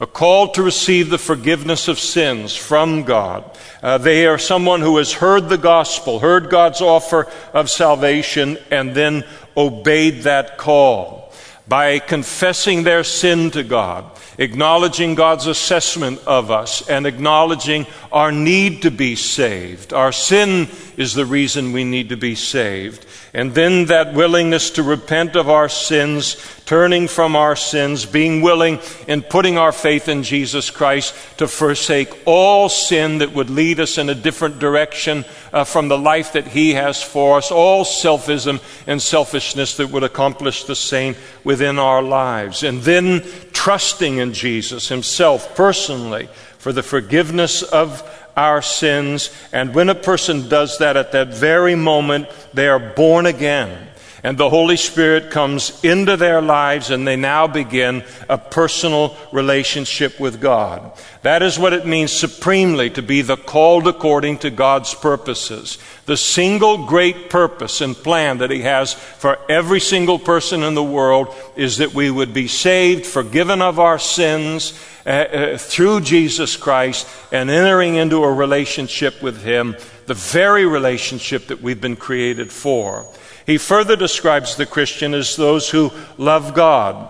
a 0.00 0.06
call 0.06 0.48
to 0.52 0.62
receive 0.62 1.10
the 1.10 1.18
forgiveness 1.18 1.86
of 1.86 1.98
sins 1.98 2.56
from 2.56 3.02
God. 3.02 3.44
Uh, 3.82 3.98
they 3.98 4.26
are 4.26 4.38
someone 4.38 4.80
who 4.80 4.96
has 4.96 5.12
heard 5.12 5.50
the 5.50 5.58
gospel, 5.58 6.20
heard 6.20 6.48
God's 6.48 6.80
offer 6.80 7.30
of 7.52 7.68
salvation, 7.68 8.56
and 8.70 8.94
then 8.94 9.24
obeyed 9.54 10.22
that 10.22 10.56
call 10.56 11.27
by 11.68 11.98
confessing 11.98 12.82
their 12.82 13.04
sin 13.04 13.50
to 13.50 13.62
God 13.62 14.10
acknowledging 14.38 15.16
God's 15.16 15.46
assessment 15.46 16.20
of 16.24 16.50
us 16.50 16.88
and 16.88 17.06
acknowledging 17.06 17.86
our 18.12 18.32
need 18.32 18.82
to 18.82 18.90
be 18.90 19.16
saved. 19.16 19.92
Our 19.92 20.12
sin 20.12 20.68
is 20.96 21.14
the 21.14 21.26
reason 21.26 21.72
we 21.72 21.84
need 21.84 22.08
to 22.10 22.16
be 22.16 22.36
saved. 22.36 23.04
And 23.34 23.54
then 23.54 23.86
that 23.86 24.14
willingness 24.14 24.70
to 24.70 24.82
repent 24.82 25.36
of 25.36 25.50
our 25.50 25.68
sins, 25.68 26.36
turning 26.64 27.08
from 27.08 27.36
our 27.36 27.56
sins, 27.56 28.06
being 28.06 28.40
willing 28.40 28.78
and 29.06 29.28
putting 29.28 29.58
our 29.58 29.72
faith 29.72 30.08
in 30.08 30.22
Jesus 30.22 30.70
Christ 30.70 31.14
to 31.36 31.46
forsake 31.46 32.22
all 32.24 32.70
sin 32.70 33.18
that 33.18 33.34
would 33.34 33.50
lead 33.50 33.80
us 33.80 33.98
in 33.98 34.08
a 34.08 34.14
different 34.14 34.58
direction 34.58 35.26
uh, 35.52 35.64
from 35.64 35.88
the 35.88 35.98
life 35.98 36.32
that 36.32 36.48
He 36.48 36.72
has 36.72 37.02
for 37.02 37.36
us, 37.36 37.50
all 37.50 37.84
selfism 37.84 38.62
and 38.86 39.00
selfishness 39.00 39.76
that 39.76 39.90
would 39.90 40.04
accomplish 40.04 40.64
the 40.64 40.76
same 40.76 41.14
within 41.44 41.78
our 41.78 42.02
lives. 42.02 42.62
And 42.62 42.80
then 42.80 43.24
trusting 43.52 44.16
in 44.16 44.32
Jesus 44.32 44.88
Himself 44.88 45.54
personally 45.54 46.28
for 46.56 46.72
the 46.72 46.82
forgiveness 46.82 47.62
of 47.62 48.02
our 48.38 48.62
sins. 48.62 49.30
And 49.52 49.74
when 49.74 49.88
a 49.88 49.94
person 49.94 50.48
does 50.48 50.78
that 50.78 50.96
at 50.96 51.12
that 51.12 51.34
very 51.34 51.74
moment, 51.74 52.28
they 52.54 52.68
are 52.68 52.78
born 52.78 53.26
again. 53.26 53.87
And 54.22 54.36
the 54.36 54.50
Holy 54.50 54.76
Spirit 54.76 55.30
comes 55.30 55.82
into 55.84 56.16
their 56.16 56.42
lives 56.42 56.90
and 56.90 57.06
they 57.06 57.14
now 57.14 57.46
begin 57.46 58.04
a 58.28 58.36
personal 58.36 59.16
relationship 59.32 60.18
with 60.18 60.40
God. 60.40 60.92
That 61.22 61.42
is 61.42 61.58
what 61.58 61.72
it 61.72 61.86
means 61.86 62.12
supremely 62.12 62.90
to 62.90 63.02
be 63.02 63.22
the 63.22 63.36
called 63.36 63.86
according 63.86 64.38
to 64.38 64.50
God's 64.50 64.92
purposes. 64.92 65.78
The 66.06 66.16
single 66.16 66.86
great 66.86 67.30
purpose 67.30 67.80
and 67.80 67.94
plan 67.94 68.38
that 68.38 68.50
He 68.50 68.62
has 68.62 68.94
for 68.94 69.38
every 69.48 69.80
single 69.80 70.18
person 70.18 70.64
in 70.64 70.74
the 70.74 70.82
world 70.82 71.32
is 71.54 71.78
that 71.78 71.94
we 71.94 72.10
would 72.10 72.34
be 72.34 72.48
saved, 72.48 73.06
forgiven 73.06 73.62
of 73.62 73.78
our 73.78 73.98
sins 73.98 74.72
uh, 75.06 75.10
uh, 75.10 75.58
through 75.58 76.00
Jesus 76.00 76.56
Christ, 76.56 77.06
and 77.30 77.50
entering 77.50 77.94
into 77.94 78.24
a 78.24 78.32
relationship 78.32 79.22
with 79.22 79.42
Him, 79.42 79.76
the 80.06 80.14
very 80.14 80.66
relationship 80.66 81.46
that 81.46 81.62
we've 81.62 81.80
been 81.80 81.96
created 81.96 82.52
for. 82.52 83.06
He 83.48 83.56
further 83.56 83.96
describes 83.96 84.56
the 84.56 84.66
Christian 84.66 85.14
as 85.14 85.34
those 85.34 85.70
who 85.70 85.90
love 86.18 86.52
God. 86.52 87.08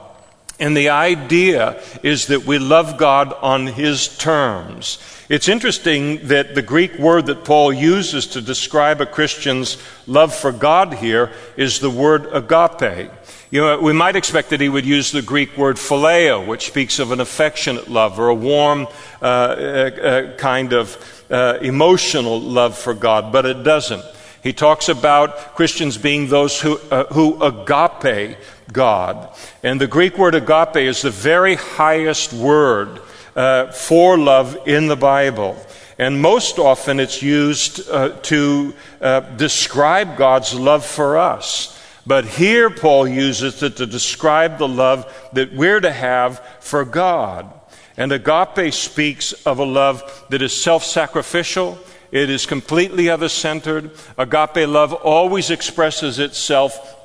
And 0.61 0.77
the 0.77 0.91
idea 0.91 1.83
is 2.05 2.29
that 2.29 2.45
we 2.45 2.61
love 2.61 2.97
God 2.97 3.33
on 3.43 3.67
His 3.67 4.17
terms. 4.19 4.99
It's 5.29 5.49
interesting 5.49 6.29
that 6.29 6.55
the 6.55 6.63
Greek 6.63 6.97
word 6.97 7.27
that 7.27 7.45
Paul 7.45 7.73
uses 7.73 8.29
to 8.29 8.41
describe 8.41 9.01
a 9.01 9.07
Christian's 9.07 9.79
love 10.07 10.33
for 10.33 10.53
God 10.53 10.95
here 10.95 11.33
is 11.57 11.81
the 11.81 11.91
word 11.91 12.29
agape. 12.33 13.11
You 13.51 13.63
know, 13.63 13.81
we 13.81 13.93
might 13.93 14.15
expect 14.15 14.51
that 14.51 14.61
he 14.61 14.69
would 14.69 14.87
use 14.87 15.11
the 15.11 15.23
Greek 15.23 15.57
word 15.57 15.75
phileo, 15.75 16.47
which 16.47 16.69
speaks 16.69 17.01
of 17.01 17.11
an 17.11 17.21
affectionate 17.21 17.91
love 17.91 18.21
or 18.21 18.29
a 18.29 18.35
warm 18.35 18.87
uh, 19.21 19.25
uh, 19.25 19.27
uh 19.27 20.37
kind 20.37 20.73
of 20.73 21.25
uh, 21.33 21.59
emotional 21.63 22.41
love 22.41 22.79
for 22.79 22.95
God, 22.95 23.33
but 23.33 23.45
it 23.45 23.65
doesn't. 23.65 24.05
He 24.43 24.53
talks 24.53 24.89
about 24.89 25.55
Christians 25.57 25.99
being 25.99 26.29
those 26.29 26.61
who, 26.61 26.79
uh, 26.91 27.05
who 27.13 27.43
agape 27.43 28.39
God. 28.73 29.29
And 29.63 29.81
the 29.81 29.87
Greek 29.87 30.17
word 30.17 30.35
agape 30.35 30.77
is 30.77 31.03
the 31.03 31.11
very 31.11 31.57
highest 31.57 32.33
word 32.33 33.01
uh, 33.35 33.73
for 33.73 34.17
love 34.17 34.57
in 34.67 34.87
the 34.87 34.97
Bible. 34.97 35.57
And 35.99 36.23
most 36.23 36.59
often 36.59 37.01
it's 37.01 37.23
used 37.23 37.89
uh, 37.91 38.11
to 38.23 38.75
uh, 39.01 39.21
describe 39.37 40.17
God's 40.17 40.55
love 40.55 40.87
for 40.87 41.19
us. 41.19 41.75
But 42.07 42.25
here 42.25 42.71
Paul 42.71 43.09
uses 43.09 43.63
it 43.63 43.77
to 43.77 43.87
describe 43.87 44.59
the 44.59 44.69
love 44.69 45.13
that 45.35 45.53
we're 45.53 45.81
to 45.81 45.93
have 45.93 46.43
for 46.61 46.85
God. 46.85 47.53
And 47.97 48.13
agape 48.13 48.73
speaks 48.73 49.33
of 49.45 49.59
a 49.59 49.65
love 49.65 50.27
that 50.31 50.41
is 50.41 50.53
self 50.53 50.85
sacrificial, 50.85 51.79
it 52.11 52.31
is 52.31 52.47
completely 52.47 53.09
other 53.11 53.29
centered. 53.29 53.91
Agape 54.17 54.69
love 54.69 54.93
always 54.93 55.51
expresses 55.51 56.19
itself 56.19 56.97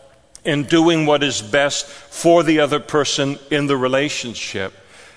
in 0.45 0.63
doing 0.63 1.05
what 1.05 1.23
is 1.23 1.41
best 1.41 1.85
for 1.85 2.43
the 2.43 2.59
other 2.59 2.79
person 2.79 3.37
in 3.49 3.67
the 3.67 3.77
relationship. 3.77 4.73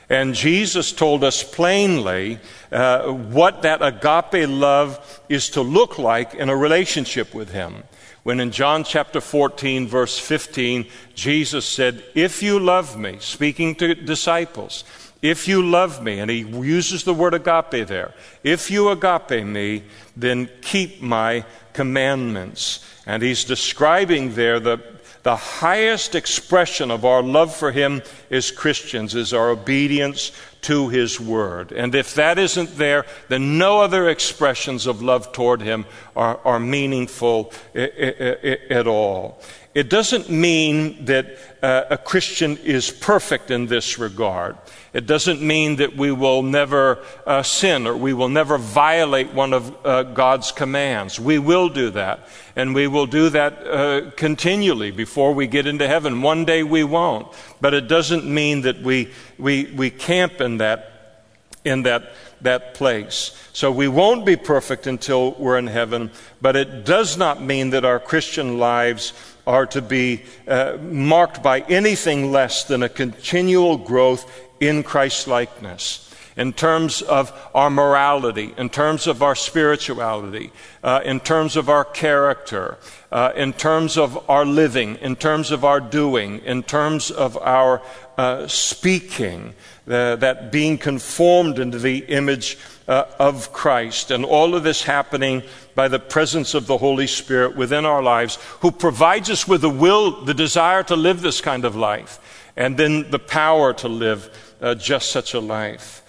And 0.09 0.35
Jesus 0.35 0.93
told 0.93 1.25
us 1.25 1.43
plainly 1.43 2.39
uh, 2.71 3.09
what 3.09 3.63
that 3.63 3.83
agape 3.83 4.49
love 4.49 5.21
is 5.29 5.51
to 5.51 5.63
look 5.63 5.99
like 5.99 6.35
in 6.35 6.49
a 6.49 6.57
relationship 6.57 7.35
with 7.35 7.51
Him. 7.51 7.83
When 8.23 8.41
in 8.41 8.51
John 8.51 8.85
chapter 8.85 9.21
14, 9.21 9.87
verse 9.87 10.19
15, 10.19 10.87
Jesus 11.15 11.65
said, 11.65 12.03
If 12.15 12.43
you 12.43 12.59
love 12.59 12.99
me, 12.99 13.19
speaking 13.21 13.75
to 13.77 13.95
disciples, 13.95 14.85
if 15.23 15.49
you 15.49 15.63
love 15.63 16.03
me, 16.03 16.21
and 16.21 16.31
he 16.31 16.41
uses 16.41 17.05
the 17.05 17.15
word 17.15 17.35
agape 17.35 17.87
there, 17.87 18.15
if 18.45 18.71
you 18.71 18.91
agape 18.91 19.45
me, 19.47 19.83
then 20.17 20.49
keep 20.61 21.01
my 21.01 21.45
commandments. 21.73 22.85
And 23.07 23.23
he's 23.23 23.45
describing 23.45 24.35
there 24.35 24.61
the, 24.61 24.83
the 25.23 25.37
highest 25.37 26.15
expression 26.15 26.91
of 26.91 27.05
our 27.05 27.23
love 27.23 27.55
for 27.55 27.73
him 27.73 28.03
as 28.31 28.51
Christians 28.51 29.15
is 29.15 29.33
our 29.33 29.51
obedience 29.51 30.33
to 30.63 30.89
his 30.89 31.21
word. 31.21 31.71
And 31.71 31.95
if 31.95 32.15
that 32.15 32.39
isn't 32.39 32.77
there, 32.77 33.07
then 33.29 33.57
no 33.57 33.81
other 33.81 34.09
expressions 34.09 34.87
of 34.87 35.01
love 35.01 35.33
toward 35.33 35.63
him 35.63 35.87
are, 36.17 36.41
are 36.45 36.59
meaningful 36.59 37.53
eh, 37.75 37.89
eh, 37.97 38.35
eh, 38.43 38.57
at 38.71 38.87
all. 38.89 39.41
It 39.77 39.91
doesn't 39.91 40.31
mean 40.31 41.05
that 41.05 41.37
uh, 41.63 41.85
a 41.91 41.99
Christian 41.99 42.57
is 42.65 42.91
perfect 42.91 43.51
in 43.51 43.67
this 43.67 43.99
regard. 43.99 44.57
It 44.95 45.05
doesn't 45.05 45.43
mean 45.43 45.77
that 45.77 45.95
we 45.95 46.11
will 46.13 46.43
never 46.43 47.05
uh, 47.27 47.43
sin 47.43 47.87
or 47.87 47.95
we 47.95 48.15
will 48.15 48.31
never 48.31 48.57
violate 48.57 49.35
one 49.35 49.53
of 49.53 49.77
uh, 49.85 50.05
God's 50.05 50.51
commands. 50.51 51.21
We 51.21 51.39
will 51.39 51.69
do 51.69 51.91
that. 51.91 52.27
And 52.57 52.75
we 52.75 52.87
will 52.87 53.05
do 53.05 53.29
that 53.29 53.67
uh, 53.67 54.11
continually 54.13 54.93
before 54.93 55.35
we 55.35 55.47
get 55.47 55.67
into 55.67 55.87
heaven. 55.87 56.23
One 56.23 56.47
day 56.47 56.63
we 56.63 56.83
won't. 56.83 57.29
But 57.61 57.75
it 57.75 57.87
doesn't 57.87 58.25
mean 58.25 58.63
that 58.63 58.81
we, 58.81 59.11
we, 59.37 59.67
we 59.77 59.91
camp 59.91 60.41
in 60.41 60.57
that, 60.57 61.27
in 61.67 61.83
that, 61.83 62.15
that 62.41 62.73
place. 62.73 63.39
So 63.53 63.71
we 63.71 63.89
won't 63.89 64.25
be 64.25 64.37
perfect 64.37 64.87
until 64.87 65.33
we're 65.33 65.59
in 65.59 65.67
heaven. 65.67 66.13
But 66.41 66.57
it 66.57 66.87
does 66.87 67.19
not 67.19 67.43
mean 67.43 67.69
that 67.71 67.85
our 67.85 68.01
Christian 68.01 68.59
lives 68.59 69.13
are 69.47 69.67
to 69.67 69.83
be 69.83 70.23
uh, 70.49 70.77
marked 70.83 71.43
by 71.43 71.61
anything 71.61 72.33
less 72.33 72.65
than 72.65 72.83
a 72.83 72.89
continual 72.89 73.77
growth 73.77 74.31
in 74.61 74.83
Christ 74.83 75.29
likeness. 75.29 76.03
In 76.37 76.53
terms 76.53 77.01
of 77.01 77.33
our 77.55 77.71
morality, 77.71 78.53
in 78.59 78.69
terms 78.69 79.07
of 79.07 79.23
our 79.23 79.35
spirituality, 79.35 80.53
uh, 80.83 81.01
in 81.03 81.21
terms 81.21 81.57
of 81.57 81.71
our 81.71 81.85
character, 81.85 82.77
uh, 83.11 83.33
in 83.35 83.55
terms 83.55 83.97
of 83.97 84.29
our 84.29 84.45
living, 84.45 84.97
in 84.97 85.17
terms 85.17 85.51
of 85.51 85.65
our 85.65 85.81
doing, 85.81 86.41
in 86.41 86.63
terms 86.63 87.11
of 87.11 87.39
our 87.39 87.81
uh, 88.19 88.47
speaking, 88.47 89.55
that 89.87 90.51
being 90.53 90.77
conformed 90.77 91.59
into 91.59 91.79
the 91.79 91.99
image 92.09 92.59
uh, 92.89 93.05
of 93.19 93.53
Christ. 93.53 94.11
And 94.11 94.25
all 94.25 94.55
of 94.55 94.63
this 94.63 94.83
happening 94.83 95.43
by 95.75 95.89
the 95.89 95.99
presence 95.99 96.55
of 96.55 96.67
the 96.67 96.79
Holy 96.79 97.07
Spirit 97.07 97.57
within 97.57 97.85
our 97.85 98.03
lives, 98.03 98.39
who 98.61 98.71
provides 98.71 99.31
us 99.31 99.47
with 99.47 99.61
the 99.61 99.71
will, 99.71 100.25
the 100.25 100.35
desire 100.35 100.83
to 100.85 100.97
live 100.97 101.21
this 101.21 101.41
kind 101.41 101.65
of 101.65 101.77
life, 101.77 102.51
and 102.57 102.77
then 102.77 103.11
the 103.11 103.19
power 103.19 103.73
to 103.75 103.89
live 103.89 104.31
uh, 104.61 104.75
just 104.75 105.11
such 105.11 105.35
a 105.35 105.41
life. 105.41 106.03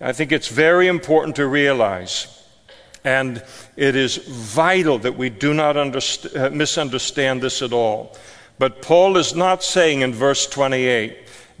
I 0.00 0.12
think 0.12 0.32
it's 0.32 0.48
very 0.48 0.86
important 0.86 1.36
to 1.36 1.46
realize. 1.46 2.36
And 3.04 3.42
it 3.76 3.96
is 3.96 4.16
vital 4.16 4.98
that 4.98 5.16
we 5.16 5.30
do 5.30 5.54
not 5.54 5.76
underst- 5.76 6.36
uh, 6.36 6.50
misunderstand 6.50 7.40
this 7.42 7.62
at 7.62 7.72
all. 7.72 8.16
But 8.58 8.82
Paul 8.82 9.16
is 9.16 9.34
not 9.34 9.62
saying 9.62 10.02
in 10.02 10.12
verse 10.12 10.46
28, 10.46 11.16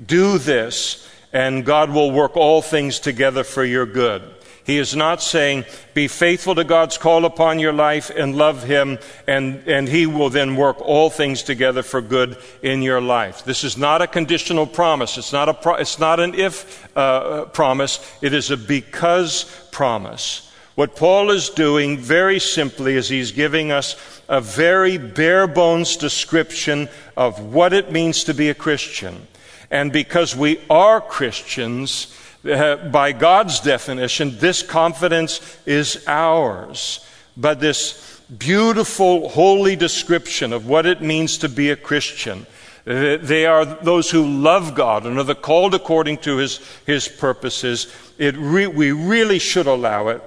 do 0.06 0.38
this 0.38 1.08
and 1.32 1.64
God 1.64 1.90
will 1.90 2.10
work 2.10 2.36
all 2.36 2.60
things 2.60 2.98
together 2.98 3.44
for 3.44 3.64
your 3.64 3.86
good. 3.86 4.22
He 4.70 4.78
is 4.78 4.94
not 4.94 5.20
saying, 5.20 5.64
be 5.94 6.06
faithful 6.06 6.54
to 6.54 6.62
God's 6.62 6.96
call 6.96 7.24
upon 7.24 7.58
your 7.58 7.72
life 7.72 8.08
and 8.08 8.36
love 8.36 8.62
Him, 8.62 9.00
and, 9.26 9.66
and 9.66 9.88
He 9.88 10.06
will 10.06 10.30
then 10.30 10.54
work 10.54 10.80
all 10.80 11.10
things 11.10 11.42
together 11.42 11.82
for 11.82 12.00
good 12.00 12.36
in 12.62 12.80
your 12.80 13.00
life. 13.00 13.44
This 13.44 13.64
is 13.64 13.76
not 13.76 14.00
a 14.00 14.06
conditional 14.06 14.68
promise. 14.68 15.18
It's 15.18 15.32
not, 15.32 15.48
a 15.48 15.54
pro- 15.54 15.74
it's 15.74 15.98
not 15.98 16.20
an 16.20 16.36
if 16.36 16.88
uh, 16.96 17.46
promise. 17.46 17.98
It 18.22 18.32
is 18.32 18.52
a 18.52 18.56
because 18.56 19.44
promise. 19.72 20.52
What 20.76 20.94
Paul 20.94 21.32
is 21.32 21.50
doing 21.50 21.98
very 21.98 22.38
simply 22.38 22.94
is 22.94 23.08
he's 23.08 23.32
giving 23.32 23.72
us 23.72 23.96
a 24.28 24.40
very 24.40 24.98
bare 24.98 25.48
bones 25.48 25.96
description 25.96 26.88
of 27.16 27.40
what 27.40 27.72
it 27.72 27.90
means 27.90 28.22
to 28.22 28.34
be 28.34 28.50
a 28.50 28.54
Christian. 28.54 29.26
And 29.68 29.92
because 29.92 30.36
we 30.36 30.60
are 30.70 31.00
Christians, 31.00 32.16
uh, 32.44 32.76
by 32.88 33.12
God's 33.12 33.60
definition, 33.60 34.38
this 34.38 34.62
confidence 34.62 35.58
is 35.66 36.04
ours. 36.06 37.04
But 37.36 37.60
this 37.60 38.20
beautiful, 38.38 39.28
holy 39.28 39.76
description 39.76 40.52
of 40.52 40.66
what 40.66 40.86
it 40.86 41.02
means 41.02 41.38
to 41.38 41.48
be 41.48 41.70
a 41.70 41.76
Christian, 41.76 42.46
uh, 42.86 43.18
they 43.18 43.46
are 43.46 43.64
those 43.64 44.10
who 44.10 44.26
love 44.26 44.74
God 44.74 45.06
and 45.06 45.18
are 45.18 45.24
the 45.24 45.34
called 45.34 45.74
according 45.74 46.18
to 46.18 46.36
His, 46.38 46.60
his 46.86 47.08
purposes. 47.08 47.94
It 48.18 48.36
re- 48.36 48.66
we 48.66 48.92
really 48.92 49.38
should 49.38 49.66
allow 49.66 50.08
it 50.08 50.22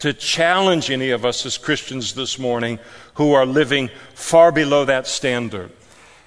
to 0.00 0.12
challenge 0.12 0.90
any 0.90 1.10
of 1.10 1.24
us 1.24 1.46
as 1.46 1.56
Christians 1.56 2.14
this 2.14 2.38
morning 2.38 2.78
who 3.14 3.32
are 3.32 3.46
living 3.46 3.90
far 4.14 4.52
below 4.52 4.84
that 4.84 5.06
standard. 5.06 5.70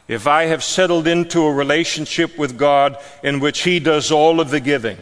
If 0.08 0.26
I 0.26 0.46
have 0.46 0.64
settled 0.64 1.08
into 1.08 1.44
a 1.44 1.54
relationship 1.54 2.36
with 2.38 2.58
God 2.58 2.98
in 3.22 3.40
which 3.40 3.62
He 3.62 3.80
does 3.80 4.12
all 4.12 4.40
of 4.40 4.50
the 4.50 4.60
giving, 4.60 4.98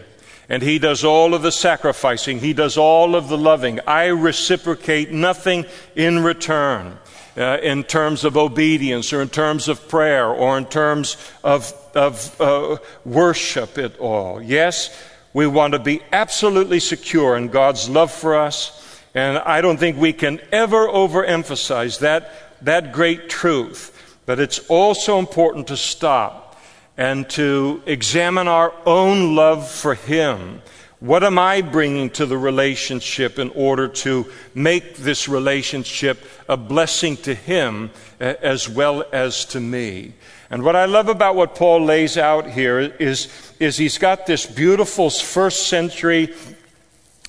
and 0.50 0.63
He 0.63 0.80
does 0.80 1.04
all 1.04 1.34
of 1.34 1.42
the 1.42 1.51
sacrificing, 1.51 2.39
He 2.39 2.54
does 2.54 2.77
all 2.77 3.16
of 3.16 3.30
the 3.30 3.38
loving, 3.38 3.80
I 3.88 4.06
reciprocate 4.08 5.12
nothing 5.12 5.66
in 5.96 6.24
return. 6.24 6.98
Uh, 7.38 7.60
in 7.62 7.84
terms 7.84 8.24
of 8.24 8.36
obedience 8.36 9.13
or 9.13 9.22
in 9.22 9.30
terms 9.30 9.68
of 9.68 9.88
prayer 9.88 10.25
or 10.25 10.58
in 10.58 10.66
terms 10.66 11.18
of, 11.44 11.72
of 11.94 12.42
uh, 12.42 12.77
worship 13.06 13.77
at 13.77 13.96
all. 14.00 14.42
Yes, 14.42 14.89
We 15.38 15.46
want 15.46 15.74
to 15.74 15.80
be 15.80 16.01
absolutely 16.12 16.80
secure 16.80 17.38
in 17.38 17.50
God's 17.50 17.88
love 17.88 18.12
for 18.12 18.36
us. 18.36 19.04
And 19.13 19.38
I 19.38 19.62
don't 19.62 19.77
think 19.77 19.96
we 19.96 20.12
can 20.12 20.39
ever 20.51 20.88
overemphasize 20.88 22.00
that, 22.00 22.63
that 22.63 22.92
great 22.92 23.30
truth. 23.30 24.20
But 24.25 24.39
it's 24.39 24.58
also 24.68 25.20
important 25.20 25.68
to 25.68 25.77
stop 25.77 26.47
and 26.98 27.30
to 27.30 27.82
examine 27.86 28.48
our 28.48 28.74
own 28.86 29.36
love 29.36 29.70
for 29.70 29.94
Him. 29.94 30.62
What 31.00 31.24
am 31.24 31.38
I 31.38 31.62
bringing 31.62 32.10
to 32.12 32.25
the 32.25 32.39
relationship 32.39 33.38
in 33.38 33.51
order 33.51 33.88
to 33.88 34.25
make 34.56 34.98
this 34.98 35.30
relationship 35.30 36.25
a 36.50 36.58
blessing 36.58 37.18
to 37.18 37.36
Him 37.36 37.92
as 38.20 38.68
well 38.68 39.06
as 39.12 39.46
to 39.46 39.60
me? 39.60 40.13
And 40.50 40.63
what 40.63 40.75
I 40.75 40.86
love 40.86 41.08
about 41.08 41.36
what 41.36 41.54
Paul 41.54 41.86
lays 41.86 42.18
out 42.18 42.50
here 42.50 42.80
is, 42.80 43.27
is 43.60 43.77
he's 43.77 44.00
got 44.00 44.25
this 44.25 44.48
beautiful 44.48 45.12
first 45.12 45.68
century, 45.68 46.34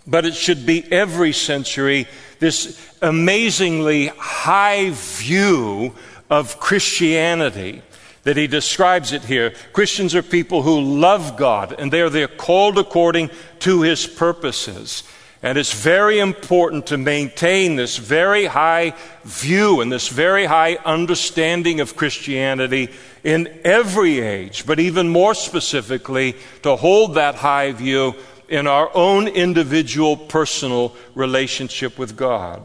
but 0.06 0.24
it 0.24 0.34
should 0.34 0.64
be 0.64 0.90
every 0.90 1.32
century, 1.34 2.06
this 2.38 2.96
amazingly 3.02 4.06
high 4.06 4.90
view 4.92 5.94
of 6.30 6.58
Christianity 6.58 7.82
that 8.28 8.36
he 8.36 8.46
describes 8.46 9.14
it 9.14 9.24
here. 9.24 9.54
Christians 9.72 10.14
are 10.14 10.22
people 10.22 10.60
who 10.60 10.82
love 10.82 11.38
God 11.38 11.74
and 11.78 11.90
they're, 11.90 12.10
they're 12.10 12.28
called 12.28 12.76
according 12.76 13.30
to 13.60 13.80
his 13.80 14.06
purposes. 14.06 15.02
And 15.42 15.56
it's 15.56 15.72
very 15.72 16.18
important 16.18 16.88
to 16.88 16.98
maintain 16.98 17.76
this 17.76 17.96
very 17.96 18.44
high 18.44 18.92
view 19.24 19.80
and 19.80 19.90
this 19.90 20.08
very 20.08 20.44
high 20.44 20.74
understanding 20.84 21.80
of 21.80 21.96
Christianity 21.96 22.90
in 23.24 23.60
every 23.64 24.20
age, 24.20 24.66
but 24.66 24.78
even 24.78 25.08
more 25.08 25.32
specifically, 25.32 26.36
to 26.64 26.76
hold 26.76 27.14
that 27.14 27.36
high 27.36 27.72
view 27.72 28.14
in 28.50 28.66
our 28.66 28.94
own 28.94 29.26
individual 29.26 30.18
personal 30.18 30.94
relationship 31.14 31.98
with 31.98 32.14
God. 32.14 32.60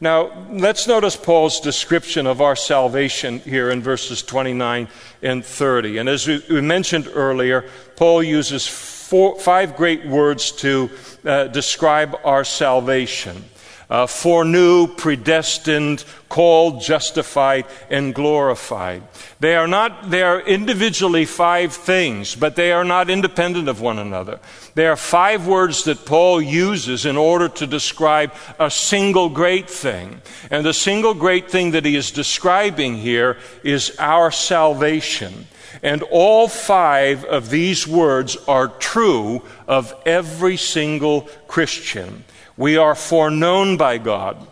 Now, 0.00 0.46
let's 0.50 0.86
notice 0.86 1.16
Paul's 1.16 1.60
description 1.60 2.26
of 2.26 2.42
our 2.42 2.54
salvation 2.54 3.38
here 3.40 3.70
in 3.70 3.80
verses 3.80 4.22
29 4.22 4.88
and 5.22 5.44
30. 5.44 5.98
And 5.98 6.08
as 6.08 6.26
we 6.26 6.60
mentioned 6.60 7.08
earlier, 7.14 7.64
Paul 7.96 8.22
uses 8.22 8.66
four, 8.66 9.40
five 9.40 9.74
great 9.74 10.04
words 10.04 10.52
to 10.52 10.90
uh, 11.24 11.44
describe 11.44 12.14
our 12.24 12.44
salvation 12.44 13.42
uh, 13.88 14.06
foreknew, 14.06 14.88
predestined, 14.88 16.04
called, 16.28 16.82
justified, 16.82 17.66
and 17.88 18.14
glorified. 18.14 19.02
They 19.38 19.54
are 19.54 19.68
not, 19.68 20.10
they 20.10 20.22
are 20.22 20.40
individually 20.40 21.24
five 21.24 21.72
things, 21.72 22.34
but 22.34 22.56
they 22.56 22.72
are 22.72 22.84
not 22.84 23.10
independent 23.10 23.68
of 23.68 23.80
one 23.80 23.98
another. 23.98 24.40
There 24.74 24.90
are 24.90 24.96
five 24.96 25.46
words 25.46 25.84
that 25.84 26.04
Paul 26.04 26.42
uses 26.42 27.06
in 27.06 27.16
order 27.16 27.48
to 27.48 27.66
describe 27.66 28.32
a 28.58 28.70
single 28.70 29.28
great 29.28 29.70
thing. 29.70 30.20
And 30.50 30.66
the 30.66 30.74
single 30.74 31.14
great 31.14 31.50
thing 31.50 31.70
that 31.72 31.84
he 31.84 31.96
is 31.96 32.10
describing 32.10 32.96
here 32.96 33.38
is 33.62 33.96
our 33.98 34.30
salvation. 34.30 35.46
And 35.82 36.02
all 36.04 36.48
five 36.48 37.24
of 37.24 37.50
these 37.50 37.86
words 37.86 38.36
are 38.48 38.68
true 38.68 39.42
of 39.68 39.94
every 40.06 40.56
single 40.56 41.22
Christian. 41.46 42.24
We 42.56 42.76
are 42.76 42.94
foreknown 42.94 43.76
by 43.76 43.98
God. 43.98 44.46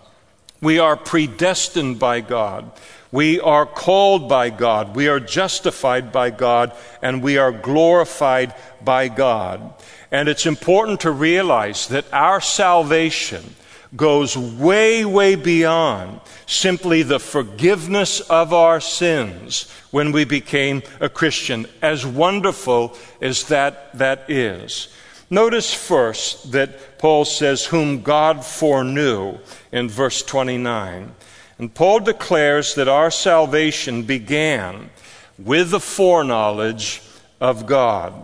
We 0.61 0.79
are 0.79 0.97
predestined 0.97 1.99
by 1.99 2.21
God. 2.21 2.71
We 3.11 3.41
are 3.41 3.67
called 3.67 4.29
by 4.29 4.51
God. 4.51 4.97
We 4.97 5.09
are 5.09 5.21
justified 5.21 6.13
by 6.13 6.31
God. 6.31 6.73
And 7.01 7.23
we 7.23 7.39
are 7.39 7.53
glorified 7.53 8.55
by 8.83 9.09
God. 9.09 9.75
And 10.11 10.29
it's 10.29 10.47
important 10.47 11.01
to 11.01 11.11
realize 11.11 11.89
that 11.89 12.13
our 12.13 12.41
salvation 12.41 13.55
goes 13.97 14.37
way, 14.37 15.05
way 15.05 15.35
beyond 15.35 16.21
simply 16.47 17.03
the 17.03 17.21
forgiveness 17.21 18.21
of 18.21 18.53
our 18.53 18.81
sins 18.81 19.71
when 19.91 20.13
we 20.13 20.25
became 20.25 20.83
a 21.01 21.09
Christian, 21.09 21.67
as 21.81 22.05
wonderful 22.05 22.97
as 23.21 23.45
that, 23.45 23.97
that 23.97 24.29
is. 24.29 24.89
Notice 25.35 25.75
first 25.75 26.53
that 26.53 26.97
Paul 26.99 27.25
says, 27.25 27.67
Whom 27.67 28.03
God 28.03 28.45
foreknew 28.45 29.39
in 29.73 29.89
verse 29.89 30.23
29. 30.23 31.13
And 31.59 31.75
Paul 31.75 31.99
declares 31.99 32.77
that 32.77 32.87
our 32.87 33.11
salvation 33.11 34.05
began 34.05 34.91
with 35.37 35.73
the 35.73 35.81
foreknowledge 35.81 37.03
of 37.41 37.67
God. 37.67 38.15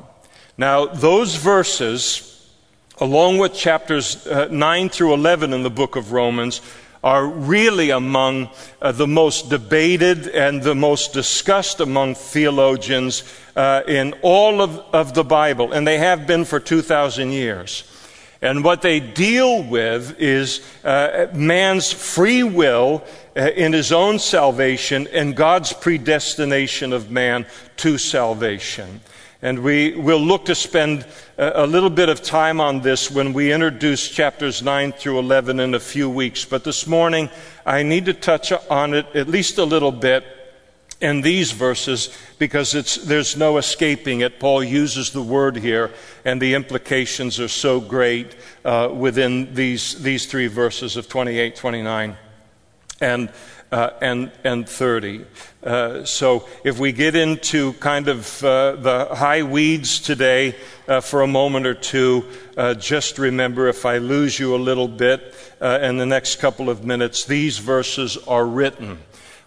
Now, 0.57 0.87
those 0.87 1.35
verses, 1.35 2.49
along 3.01 3.39
with 3.39 3.55
chapters 3.55 4.25
uh, 4.29 4.47
9 4.49 4.89
through 4.89 5.13
11 5.15 5.53
in 5.53 5.65
the 5.65 5.69
book 5.69 5.97
of 5.97 6.13
Romans, 6.13 6.61
are 7.03 7.27
really 7.27 7.91
among 7.91 8.51
uh, 8.83 8.93
the 8.93 9.07
most 9.07 9.49
debated 9.49 10.29
and 10.29 10.63
the 10.63 10.75
most 10.75 11.13
discussed 11.13 11.81
among 11.81 12.15
theologians 12.15 13.23
uh, 13.57 13.83
in 13.89 14.15
all 14.23 14.61
of, 14.61 14.79
of 14.93 15.15
the 15.15 15.25
Bible, 15.25 15.73
and 15.73 15.87
they 15.87 15.99
have 15.99 16.27
been 16.27 16.45
for 16.45 16.61
2,000 16.61 17.33
years. 17.33 17.85
And 18.43 18.65
what 18.65 18.81
they 18.81 19.01
deal 19.01 19.63
with 19.63 20.19
is 20.19 20.63
uh, 20.83 21.27
man's 21.35 21.93
free 21.93 22.43
will 22.43 23.05
uh, 23.37 23.41
in 23.41 23.73
his 23.73 23.93
own 23.93 24.19
salvation 24.19 25.07
and 25.09 25.37
God's 25.37 25.73
predestination 25.75 26.93
of 26.93 27.11
man 27.11 27.47
to 27.79 27.99
salvation. 27.99 29.01
And 29.43 29.61
we 29.61 29.95
will 29.95 30.21
look 30.21 30.47
to 30.47 30.55
spend 30.55 31.07
a 31.43 31.67
little 31.67 31.89
bit 31.89 32.11
of 32.11 32.23
time 32.23 32.61
on 32.61 32.83
this 32.83 33.11
when 33.11 33.33
we 33.33 33.51
introduce 33.51 34.11
chapters 34.11 34.63
9 34.63 34.93
through 34.93 35.19
11 35.21 35.59
in 35.59 35.73
a 35.73 35.81
few 35.81 36.11
weeks. 36.11 36.45
But 36.45 36.65
this 36.65 36.87
morning, 36.87 37.31
I 37.65 37.83
need 37.83 38.05
to 38.07 38.13
touch 38.13 38.53
on 38.69 38.93
it 38.93 39.07
at 39.17 39.27
least 39.27 39.57
a 39.57 39.65
little 39.65 39.91
bit 39.91 40.23
in 41.01 41.23
these 41.23 41.53
verses 41.53 42.15
because 42.39 42.73
there's 43.07 43.39
no 43.39 43.57
escaping 43.57 44.21
it. 44.21 44.39
Paul 44.39 44.63
uses 44.63 45.13
the 45.13 45.23
word 45.23 45.57
here, 45.57 45.91
and 46.27 46.43
the 46.43 46.53
implications 46.53 47.41
are 47.41 47.49
so 47.49 47.81
great 47.81 48.37
uh, 48.63 48.91
within 48.95 49.55
these, 49.55 50.03
these 50.03 50.27
three 50.27 50.47
verses 50.47 50.99
of 50.99 51.09
28, 51.09 51.57
29, 51.57 52.19
and 53.01 53.31
uh, 53.73 53.91
and, 54.01 54.33
and 54.45 54.69
30. 54.69 55.25
Uh, 55.63 56.05
so 56.05 56.49
if 56.65 56.79
we 56.79 56.93
get 56.93 57.15
into 57.15 57.73
kind 57.75 58.09
of 58.09 58.43
uh, 58.43 58.73
the 58.77 59.15
high 59.15 59.43
weeds 59.43 60.01
today 60.01 60.57
uh, 60.89 61.01
for 61.01 61.23
a 61.23 61.27
moment 61.27 61.67
or 61.67 61.75
two, 61.75 62.25
uh, 62.57 62.75
just 62.75 63.19
remember 63.19 63.69
if 63.69 63.87
I 63.87 63.99
lose 63.99 64.39
you 64.39 64.55
a 64.55 64.59
little 64.59 64.89
bit 64.89 65.35
uh, 65.61 65.79
in 65.83 65.99
the 65.99 66.07
next 66.07 66.37
couple 66.37 66.69
of 66.69 66.85
minutes, 66.85 67.25
these 67.25 67.59
verses 67.59 68.17
are 68.27 68.47
written 68.47 68.99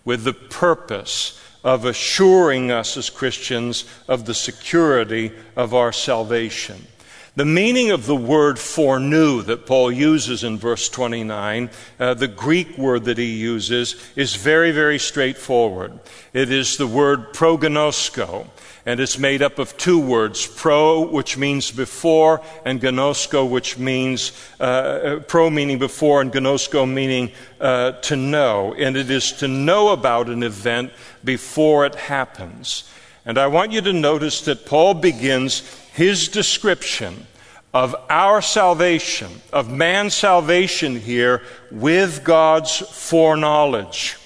with 0.05 0.23
the 0.23 0.33
purpose 0.33 1.39
of 1.63 1.85
assuring 1.85 2.71
us 2.71 2.97
as 2.97 3.09
Christians 3.09 3.85
of 4.07 4.25
the 4.25 4.33
security 4.33 5.31
of 5.55 5.73
our 5.73 5.93
salvation. 5.93 6.87
The 7.35 7.45
meaning 7.45 7.89
of 7.89 8.05
the 8.05 8.15
word 8.15 8.59
foreknew 8.59 9.41
that 9.43 9.65
Paul 9.65 9.91
uses 9.91 10.43
in 10.43 10.59
verse 10.59 10.87
29, 10.87 11.71
uh, 11.99 12.13
the 12.13 12.27
Greek 12.27 12.77
word 12.77 13.05
that 13.05 13.17
he 13.17 13.25
uses, 13.33 13.95
is 14.15 14.35
very, 14.35 14.69
very 14.69 14.99
straightforward. 14.99 15.99
It 16.31 16.51
is 16.51 16.77
the 16.77 16.85
word 16.85 17.33
prognosko, 17.33 18.45
and 18.85 18.99
it's 18.99 19.17
made 19.17 19.41
up 19.41 19.57
of 19.57 19.75
two 19.77 19.97
words 19.97 20.45
pro, 20.45 21.07
which 21.07 21.35
means 21.35 21.71
before, 21.71 22.39
and 22.65 22.79
gnosko, 22.79 23.49
which 23.49 23.79
means 23.79 24.31
uh, 24.59 24.63
uh, 24.63 25.19
pro 25.21 25.49
meaning 25.49 25.79
before, 25.79 26.21
and 26.21 26.31
gnosko 26.31 26.87
meaning 26.87 27.31
uh, 27.59 27.93
to 27.93 28.15
know. 28.15 28.75
And 28.75 28.95
it 28.95 29.09
is 29.09 29.31
to 29.33 29.47
know 29.47 29.89
about 29.89 30.29
an 30.29 30.43
event 30.43 30.91
before 31.23 31.87
it 31.87 31.95
happens. 31.95 32.87
And 33.25 33.39
I 33.39 33.47
want 33.47 33.71
you 33.71 33.81
to 33.81 33.93
notice 33.93 34.41
that 34.41 34.67
Paul 34.67 34.93
begins 34.93 35.63
his 35.93 36.27
description 36.27 37.27
of 37.73 37.95
our 38.09 38.41
salvation, 38.41 39.29
of 39.51 39.71
man's 39.71 40.13
salvation 40.13 40.99
here, 40.99 41.41
with 41.71 42.23
God's 42.23 42.77
foreknowledge. 42.77 44.17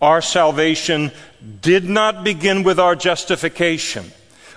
Our 0.00 0.20
salvation 0.20 1.12
did 1.60 1.88
not 1.88 2.24
begin 2.24 2.62
with 2.62 2.78
our 2.78 2.96
justification 2.96 4.10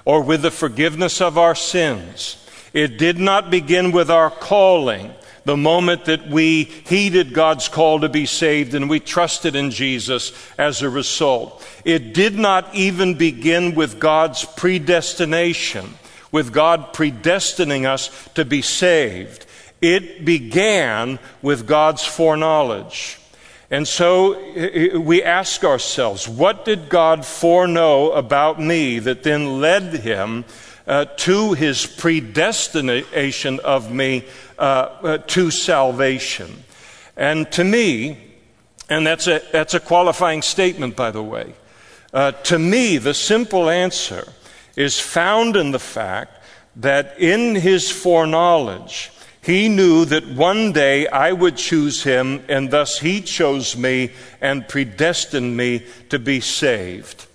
or 0.05 0.21
with 0.21 0.41
the 0.41 0.51
forgiveness 0.51 1.21
of 1.21 1.37
our 1.37 1.55
sins. 1.55 2.43
It 2.73 2.97
did 2.97 3.19
not 3.19 3.49
begin 3.49 3.91
with 3.91 4.11
our 4.11 4.29
calling, 4.29 5.13
the 5.45 5.57
moment 5.57 6.05
that 6.05 6.27
we 6.27 6.63
heeded 6.63 7.33
God's 7.33 7.69
call 7.69 7.99
to 7.99 8.09
be 8.09 8.25
saved 8.25 8.73
and 8.73 8.89
we 8.89 8.99
trusted 8.99 9.55
in 9.55 9.69
Jesus 9.69 10.31
as 10.57 10.81
a 10.81 10.89
result. 10.89 11.65
It 11.83 12.13
did 12.15 12.35
not 12.35 12.73
even 12.73 13.13
begin 13.15 13.75
with 13.75 13.99
God's 13.99 14.45
predestination 14.45 15.93
with 16.35 16.51
God 16.51 16.93
predestining 16.93 17.85
us 17.85 18.11
to 18.33 18.43
be 18.43 18.61
saved. 18.61 19.45
It 19.81 20.25
began 20.25 21.17
with 21.41 21.65
God's 21.65 22.03
foreknowledge. 22.03 23.17
And 23.71 23.87
so 23.87 24.37
we 24.99 25.23
ask 25.23 25.63
ourselves, 25.63 26.27
what 26.27 26.65
did 26.65 26.89
God 26.89 27.25
foreknow 27.25 28.11
about 28.11 28.59
me 28.59 28.99
that 28.99 29.23
then 29.23 29.61
led 29.61 29.93
him 29.93 30.43
uh, 30.87 31.05
to 31.05 31.53
his 31.53 31.85
predestination 31.85 33.59
of 33.61 33.91
me 33.91 34.25
uh, 34.59 34.61
uh, 34.61 35.17
to 35.19 35.49
salvation. 35.51 36.63
And 37.17 37.49
to 37.53 37.63
me, 37.63 38.17
and 38.89 39.07
that's 39.07 39.27
a, 39.27 39.41
that's 39.51 39.73
a 39.73 39.79
qualifying 39.79 40.41
statement, 40.41 40.95
by 40.95 41.11
the 41.11 41.23
way, 41.23 41.53
uh, 42.13 42.31
to 42.31 42.59
me, 42.59 42.97
the 42.97 43.13
simple 43.13 43.69
answer 43.69 44.27
is 44.75 44.99
found 44.99 45.55
in 45.55 45.71
the 45.71 45.79
fact 45.79 46.41
that 46.75 47.19
in 47.19 47.55
his 47.55 47.91
foreknowledge, 47.91 49.11
he 49.41 49.69
knew 49.69 50.05
that 50.05 50.27
one 50.27 50.71
day 50.71 51.07
I 51.07 51.31
would 51.31 51.55
choose 51.55 52.03
him, 52.03 52.43
and 52.49 52.71
thus 52.71 52.97
he 52.99 53.21
chose 53.21 53.77
me 53.77 54.11
and 54.41 54.67
predestined 54.67 55.55
me 55.55 55.85
to 56.09 56.17
be 56.17 56.39
saved. 56.39 57.27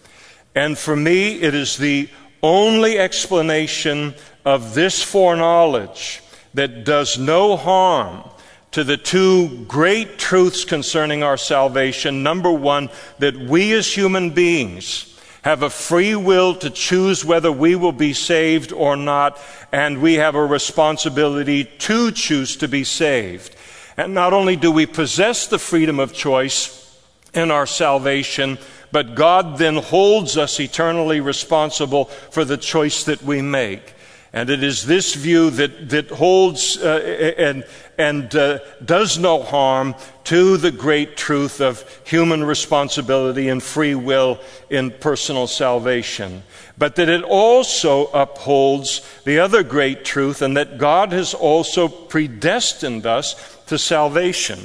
And 0.54 0.76
for 0.76 0.96
me, 0.96 1.40
it 1.40 1.54
is 1.54 1.76
the 1.76 2.08
only 2.42 2.98
explanation 2.98 4.14
of 4.44 4.74
this 4.74 5.02
foreknowledge 5.02 6.20
that 6.54 6.84
does 6.84 7.16
no 7.16 7.56
harm 7.56 8.28
to 8.72 8.84
the 8.84 8.96
two 8.96 9.64
great 9.66 10.18
truths 10.18 10.64
concerning 10.64 11.22
our 11.22 11.36
salvation. 11.36 12.22
Number 12.22 12.50
one, 12.50 12.88
that 13.18 13.36
we 13.36 13.72
as 13.72 13.92
human 13.92 14.30
beings 14.30 15.09
have 15.42 15.62
a 15.62 15.70
free 15.70 16.14
will 16.14 16.54
to 16.56 16.70
choose 16.70 17.24
whether 17.24 17.50
we 17.50 17.74
will 17.74 17.92
be 17.92 18.12
saved 18.12 18.72
or 18.72 18.96
not, 18.96 19.40
and 19.72 20.02
we 20.02 20.14
have 20.14 20.34
a 20.34 20.44
responsibility 20.44 21.64
to 21.64 22.12
choose 22.12 22.56
to 22.56 22.68
be 22.68 22.84
saved. 22.84 23.56
And 23.96 24.14
not 24.14 24.32
only 24.32 24.56
do 24.56 24.70
we 24.70 24.86
possess 24.86 25.46
the 25.46 25.58
freedom 25.58 25.98
of 25.98 26.12
choice 26.12 26.98
in 27.34 27.50
our 27.50 27.66
salvation, 27.66 28.58
but 28.92 29.14
God 29.14 29.58
then 29.58 29.76
holds 29.76 30.36
us 30.36 30.58
eternally 30.58 31.20
responsible 31.20 32.06
for 32.06 32.44
the 32.44 32.56
choice 32.56 33.04
that 33.04 33.22
we 33.22 33.40
make. 33.40 33.94
And 34.32 34.48
it 34.48 34.62
is 34.62 34.86
this 34.86 35.14
view 35.14 35.50
that, 35.50 35.88
that 35.88 36.08
holds 36.08 36.76
uh, 36.76 37.34
and, 37.36 37.64
and 38.00 38.34
uh, 38.34 38.58
does 38.82 39.18
no 39.18 39.42
harm 39.42 39.94
to 40.24 40.56
the 40.56 40.70
great 40.70 41.18
truth 41.18 41.60
of 41.60 41.84
human 42.04 42.42
responsibility 42.42 43.50
and 43.50 43.62
free 43.62 43.94
will 43.94 44.40
in 44.70 44.90
personal 44.90 45.46
salvation. 45.46 46.42
But 46.78 46.96
that 46.96 47.10
it 47.10 47.22
also 47.22 48.06
upholds 48.06 49.06
the 49.24 49.38
other 49.38 49.62
great 49.62 50.02
truth, 50.02 50.40
and 50.40 50.56
that 50.56 50.78
God 50.78 51.12
has 51.12 51.34
also 51.34 51.88
predestined 51.88 53.04
us 53.04 53.58
to 53.66 53.76
salvation. 53.76 54.60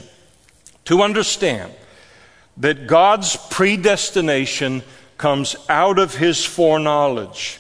To 0.86 1.02
understand 1.02 1.74
that 2.56 2.88
God's 2.88 3.36
predestination 3.50 4.82
comes 5.18 5.58
out 5.68 6.00
of 6.00 6.16
his 6.16 6.46
foreknowledge. 6.46 7.60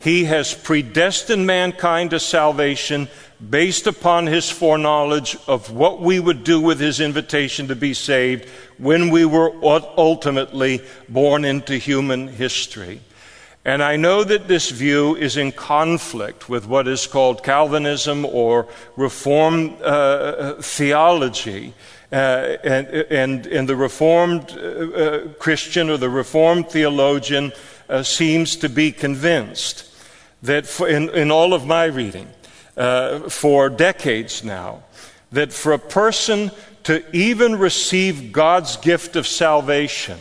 He 0.00 0.24
has 0.24 0.52
predestined 0.52 1.46
mankind 1.46 2.10
to 2.10 2.20
salvation 2.20 3.08
based 3.50 3.86
upon 3.86 4.26
his 4.26 4.50
foreknowledge 4.50 5.36
of 5.46 5.70
what 5.70 6.00
we 6.00 6.20
would 6.20 6.44
do 6.44 6.60
with 6.60 6.80
his 6.80 7.00
invitation 7.00 7.68
to 7.68 7.76
be 7.76 7.94
saved 7.94 8.48
when 8.78 9.10
we 9.10 9.24
were 9.24 9.52
ultimately 9.62 10.80
born 11.08 11.44
into 11.44 11.76
human 11.76 12.28
history. 12.28 13.00
And 13.64 13.82
I 13.82 13.96
know 13.96 14.24
that 14.24 14.46
this 14.46 14.70
view 14.70 15.16
is 15.16 15.38
in 15.38 15.50
conflict 15.50 16.48
with 16.50 16.66
what 16.66 16.86
is 16.86 17.06
called 17.06 17.42
Calvinism 17.42 18.26
or 18.26 18.68
Reformed 18.96 19.80
uh, 19.80 20.54
theology. 20.60 21.72
Uh, 22.12 22.56
and, 22.62 22.86
and, 22.88 23.46
and, 23.46 23.68
the 23.68 23.74
Reformed 23.74 24.52
uh, 24.52 24.60
uh 24.60 25.28
Christian 25.38 25.90
or 25.90 25.96
the 25.96 26.10
Reformed 26.10 26.68
theologian 26.68 27.52
uh, 27.88 28.02
seems 28.02 28.54
to 28.56 28.68
be 28.68 28.92
convinced 28.92 29.90
that 30.42 30.66
for, 30.66 30.86
in, 30.86 31.08
in 31.10 31.30
all 31.30 31.54
of 31.54 31.66
my 31.66 31.86
reading 31.86 32.28
uh, 32.76 33.20
for 33.28 33.68
decades 33.68 34.44
now, 34.44 34.82
that 35.32 35.52
for 35.52 35.72
a 35.72 35.78
person 35.78 36.50
to 36.84 37.04
even 37.16 37.58
receive 37.58 38.32
God's 38.32 38.76
gift 38.76 39.16
of 39.16 39.26
salvation 39.26 40.18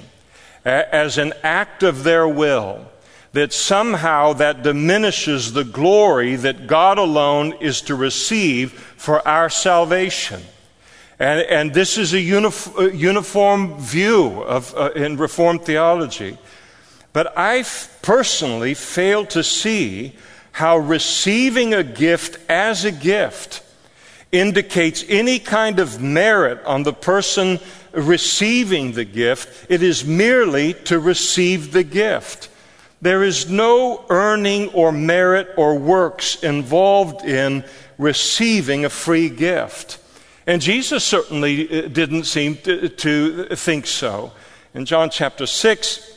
as 0.66 1.18
an 1.18 1.34
act 1.44 1.84
of 1.84 2.04
their 2.04 2.28
will, 2.28 2.86
that 3.34 3.52
somehow 3.52 4.34
that 4.34 4.64
diminishes 4.64 5.54
the 5.54 5.64
glory 5.64 6.36
that 6.36 6.68
God 6.68 6.98
alone 6.98 7.54
is 7.60 7.82
to 7.82 7.96
receive 7.96 8.72
for 8.72 9.28
our 9.28 9.50
salvation. 9.50 10.42
And, 11.20 11.42
and 11.42 11.74
this 11.74 11.98
is 11.98 12.14
a 12.14 12.18
unif- 12.18 12.98
uniform 12.98 13.80
view 13.80 14.44
of, 14.44 14.74
uh, 14.76 14.92
in 14.92 15.18
Reformed 15.18 15.64
theology. 15.64 16.38
But 17.12 17.38
I 17.38 17.64
personally 18.02 18.74
fail 18.74 19.26
to 19.28 19.44
see 19.44 20.14
how 20.54 20.78
receiving 20.78 21.74
a 21.74 21.84
gift 21.84 22.38
as 22.50 22.86
a 22.86 22.92
gift 22.92 23.62
indicates 24.32 25.04
any 25.10 25.40
kind 25.40 25.80
of 25.80 26.02
merit 26.02 26.64
on 26.66 26.84
the 26.84 26.94
person 26.94 27.60
receiving 27.92 28.94
the 28.94 29.06
gift. 29.06 29.68
It 29.70 29.84
is 29.84 30.06
merely 30.06 30.74
to 30.86 31.00
receive 31.00 31.72
the 31.72 31.84
gift. 31.84 32.50
There 33.02 33.24
is 33.24 33.50
no 33.50 34.06
earning 34.10 34.70
or 34.70 34.92
merit 34.92 35.50
or 35.58 35.78
works 35.78 36.42
involved 36.44 37.26
in 37.26 37.64
receiving 37.98 38.86
a 38.86 38.90
free 38.90 39.30
gift. 39.30 40.00
And 40.46 40.62
Jesus 40.62 41.04
certainly 41.04 41.86
uh, 41.86 41.88
didn't 41.88 42.26
seem 42.26 42.58
to, 42.58 42.90
to 42.90 43.56
think 43.56 43.88
so. 43.88 44.32
In 44.74 44.86
John 44.86 45.10
chapter 45.10 45.46
6, 45.46 46.13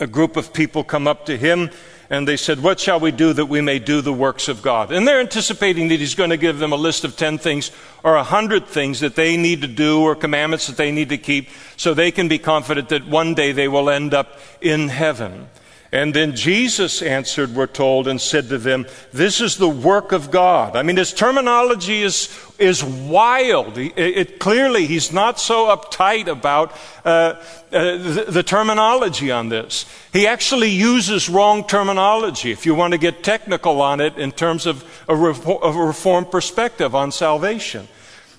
a 0.00 0.06
group 0.06 0.36
of 0.36 0.52
people 0.52 0.84
come 0.84 1.06
up 1.06 1.26
to 1.26 1.36
him 1.36 1.70
and 2.10 2.28
they 2.28 2.36
said, 2.36 2.62
What 2.62 2.80
shall 2.80 3.00
we 3.00 3.10
do 3.10 3.32
that 3.32 3.46
we 3.46 3.60
may 3.60 3.78
do 3.78 4.00
the 4.00 4.12
works 4.12 4.48
of 4.48 4.62
God? 4.62 4.92
And 4.92 5.06
they're 5.06 5.20
anticipating 5.20 5.88
that 5.88 6.00
he's 6.00 6.14
going 6.14 6.30
to 6.30 6.36
give 6.36 6.58
them 6.58 6.72
a 6.72 6.76
list 6.76 7.04
of 7.04 7.16
10 7.16 7.38
things 7.38 7.70
or 8.02 8.14
100 8.14 8.66
things 8.66 9.00
that 9.00 9.16
they 9.16 9.36
need 9.36 9.62
to 9.62 9.68
do 9.68 10.02
or 10.02 10.14
commandments 10.14 10.66
that 10.66 10.76
they 10.76 10.92
need 10.92 11.08
to 11.08 11.18
keep 11.18 11.48
so 11.76 11.94
they 11.94 12.10
can 12.10 12.28
be 12.28 12.38
confident 12.38 12.88
that 12.90 13.06
one 13.06 13.34
day 13.34 13.52
they 13.52 13.68
will 13.68 13.88
end 13.88 14.14
up 14.14 14.38
in 14.60 14.88
heaven. 14.88 15.48
And 15.94 16.12
then 16.12 16.34
Jesus 16.34 17.02
answered, 17.02 17.54
we're 17.54 17.68
told, 17.68 18.08
and 18.08 18.20
said 18.20 18.48
to 18.48 18.58
them, 18.58 18.84
This 19.12 19.40
is 19.40 19.58
the 19.58 19.68
work 19.68 20.10
of 20.10 20.32
God. 20.32 20.74
I 20.74 20.82
mean, 20.82 20.96
his 20.96 21.12
terminology 21.12 22.02
is, 22.02 22.36
is 22.58 22.82
wild. 22.82 23.78
It, 23.78 23.92
it 23.96 24.38
clearly, 24.40 24.86
he's 24.86 25.12
not 25.12 25.38
so 25.38 25.66
uptight 25.66 26.26
about 26.26 26.72
uh, 27.04 27.08
uh, 27.08 27.38
the, 27.70 28.24
the 28.28 28.42
terminology 28.42 29.30
on 29.30 29.50
this. 29.50 29.86
He 30.12 30.26
actually 30.26 30.70
uses 30.70 31.28
wrong 31.28 31.64
terminology, 31.64 32.50
if 32.50 32.66
you 32.66 32.74
want 32.74 32.90
to 32.90 32.98
get 32.98 33.22
technical 33.22 33.80
on 33.80 34.00
it, 34.00 34.18
in 34.18 34.32
terms 34.32 34.66
of 34.66 34.82
a, 35.08 35.14
of 35.14 35.76
a 35.76 35.86
reform 35.86 36.24
perspective 36.24 36.96
on 36.96 37.12
salvation. 37.12 37.86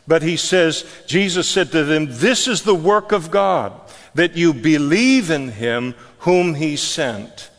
But 0.08 0.22
he 0.22 0.38
says, 0.38 0.86
Jesus 1.08 1.48
said 1.48 1.72
to 1.72 1.84
them, 1.84 2.08
This 2.10 2.48
is 2.48 2.62
the 2.62 2.76
work 2.76 3.12
of 3.12 3.32
God, 3.32 3.74
that 4.14 4.38
you 4.38 4.54
believe 4.54 5.32
in 5.32 5.50
him 5.50 5.96
whom 6.20 6.56
he 6.56 6.76
sent. 6.76 7.50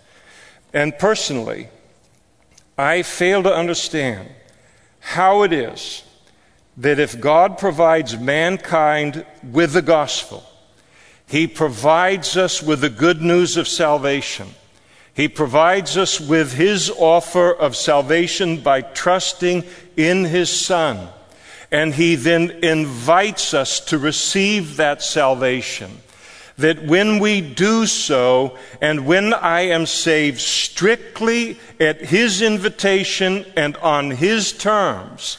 And 0.73 0.99
personally, 0.99 1.69
I 2.79 3.03
fail 3.03 3.43
to 3.43 3.55
understand 3.55 4.29
how 5.01 5.43
it 5.43 5.53
is 5.53 6.03
that 6.77 6.99
if 6.99 7.21
God 7.21 7.59
provides 7.59 8.19
mankind 8.19 9.25
with 9.43 9.73
the 9.73 9.83
gospel, 9.83 10.45
he 11.27 11.47
provides 11.47 12.37
us 12.37 12.63
with 12.63 12.81
the 12.81 12.91
good 12.91 13.21
news 13.21 13.57
of 13.57 13.67
salvation. 13.67 14.49
He 15.13 15.29
provides 15.29 15.97
us 15.97 16.21
with 16.21 16.53
His 16.53 16.91
offer 16.91 17.53
of 17.53 17.75
salvation 17.75 18.61
by 18.61 18.83
trusting 18.83 19.65
in 19.97 20.25
His 20.25 20.51
Son. 20.51 21.09
And 21.77 21.95
He 21.95 22.15
then 22.15 22.53
invites 22.63 23.53
us 23.53 23.81
to 23.81 23.99
receive 23.99 24.79
that 24.79 25.03
salvation 25.03 25.91
that 26.57 26.83
when 26.83 27.19
we 27.19 27.43
do 27.43 27.85
so, 27.85 28.57
and 28.81 29.05
when 29.05 29.35
I 29.35 29.61
am 29.61 29.85
saved 29.85 30.41
strictly 30.41 31.59
at 31.79 32.01
His 32.01 32.41
invitation 32.41 33.45
and 33.59 33.77
on 33.77 34.11
His 34.11 34.53
terms, 34.53 35.37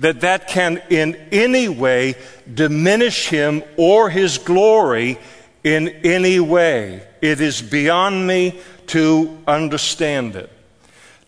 that 0.00 0.22
that 0.22 0.48
can 0.48 0.82
in 0.90 1.14
any 1.30 1.68
way 1.68 2.16
diminish 2.52 3.28
Him 3.28 3.62
or 3.76 4.10
His 4.10 4.38
glory 4.38 5.20
in 5.62 5.86
any 6.02 6.40
way. 6.40 7.06
It 7.22 7.40
is 7.40 7.62
beyond 7.62 8.26
me 8.26 8.58
to 8.88 9.38
understand 9.46 10.34
it. 10.34 10.50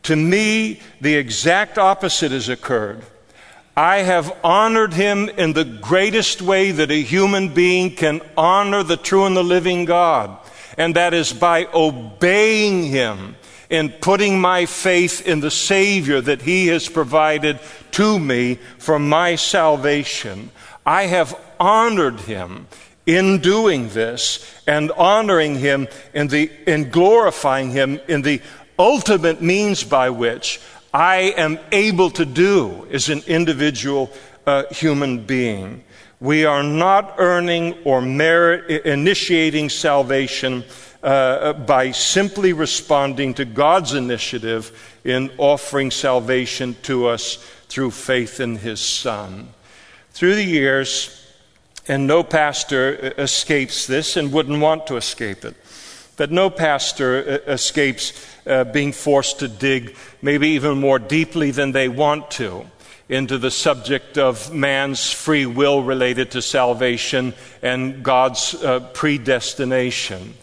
To 0.03 0.17
me, 0.17 0.81
the 1.01 1.15
exact 1.15 1.79
opposite 1.79 2.33
has 2.33 2.49
occurred. 2.49 3.05
I 3.79 3.99
have 3.99 4.37
honored 4.43 4.93
him 4.93 5.29
in 5.29 5.53
the 5.53 5.65
greatest 5.65 6.43
way 6.43 6.73
that 6.73 6.91
a 6.91 7.01
human 7.01 7.55
being 7.55 7.95
can 7.95 8.21
honor 8.37 8.83
the 8.83 8.97
true 8.97 9.25
and 9.25 9.37
the 9.37 9.45
living 9.45 9.85
God, 9.85 10.37
and 10.77 10.97
that 10.97 11.15
is 11.15 11.33
by 11.33 11.69
obeying 11.73 12.83
him 12.83 13.37
and 13.71 14.01
putting 14.01 14.41
my 14.41 14.67
faith 14.67 15.25
in 15.25 15.39
the 15.39 15.53
Savior 15.53 16.21
that 16.21 16.43
he 16.43 16.67
has 16.67 16.89
provided 16.89 17.61
to 17.93 18.19
me 18.19 18.57
for 18.79 18.99
my 18.99 19.37
salvation. 19.37 20.51
I 20.85 21.05
have 21.05 21.39
honored 21.61 22.19
him 22.19 22.67
in 23.07 23.39
doing 23.39 23.91
this 23.91 24.61
and 24.67 24.91
honoring 24.91 25.55
him 25.55 25.87
in, 26.13 26.27
the, 26.27 26.51
in 26.67 26.91
glorifying 26.91 27.71
him 27.71 28.01
in 28.09 28.23
the 28.23 28.43
ultimate 28.77 29.41
means 29.41 29.85
by 29.85 30.11
which 30.11 30.61
I 30.93 31.35
am 31.37 31.59
able 31.71 32.11
to 32.13 32.25
do 32.25 32.87
as 32.91 33.09
an 33.09 33.23
individual 33.27 34.11
uh, 34.47 34.65
human 34.71 35.25
being. 35.25 35.85
We 36.21 36.45
are 36.47 36.63
not 36.63 37.15
earning 37.19 37.75
or 37.85 38.01
merit, 38.01 38.87
initiating 38.87 39.69
salvation 39.69 40.65
uh, 41.03 41.53
by 41.53 41.93
simply 41.93 42.53
responding 42.53 43.35
to 43.35 43.45
God's 43.45 43.95
initiative 43.95 44.99
in 45.05 45.31
offering 45.39 45.91
salvation 45.91 46.75
to 46.83 47.07
us 47.07 47.37
through 47.69 47.93
faith 47.93 48.41
in 48.41 48.57
His 48.57 48.81
Son. 48.81 49.51
Through 50.13 50.35
the 50.35 50.45
years, 50.45 51.15
and 51.87 52.07
no 52.07 52.23
pastor 52.23 53.15
escapes 53.19 53.87
this 53.87 54.17
and 54.17 54.33
wouldn't 54.33 54.61
want 54.61 54.87
to 54.89 54.97
escape 54.97 55.45
it. 55.45 55.55
But 56.19 56.33
no 56.33 56.51
pastor 56.51 57.41
escapes 57.47 58.13
uh, 58.45 58.65
being 58.65 58.93
forced 58.93 59.39
to 59.39 59.49
dig 59.49 59.97
maybe 60.21 60.49
even 60.49 60.79
more 60.79 60.99
deeply 60.99 61.53
than 61.53 61.73
they 61.73 61.89
want 61.89 62.31
to 62.33 62.67
into 63.09 63.39
the 63.39 63.51
subject 63.51 64.19
of 64.19 64.53
man's 64.53 65.11
free 65.11 65.47
will 65.47 65.83
related 65.83 66.33
to 66.33 66.43
salvation 66.43 67.35
and 67.63 68.03
God's 68.03 68.55
uh, 68.55 68.81
predestination. 68.93 70.35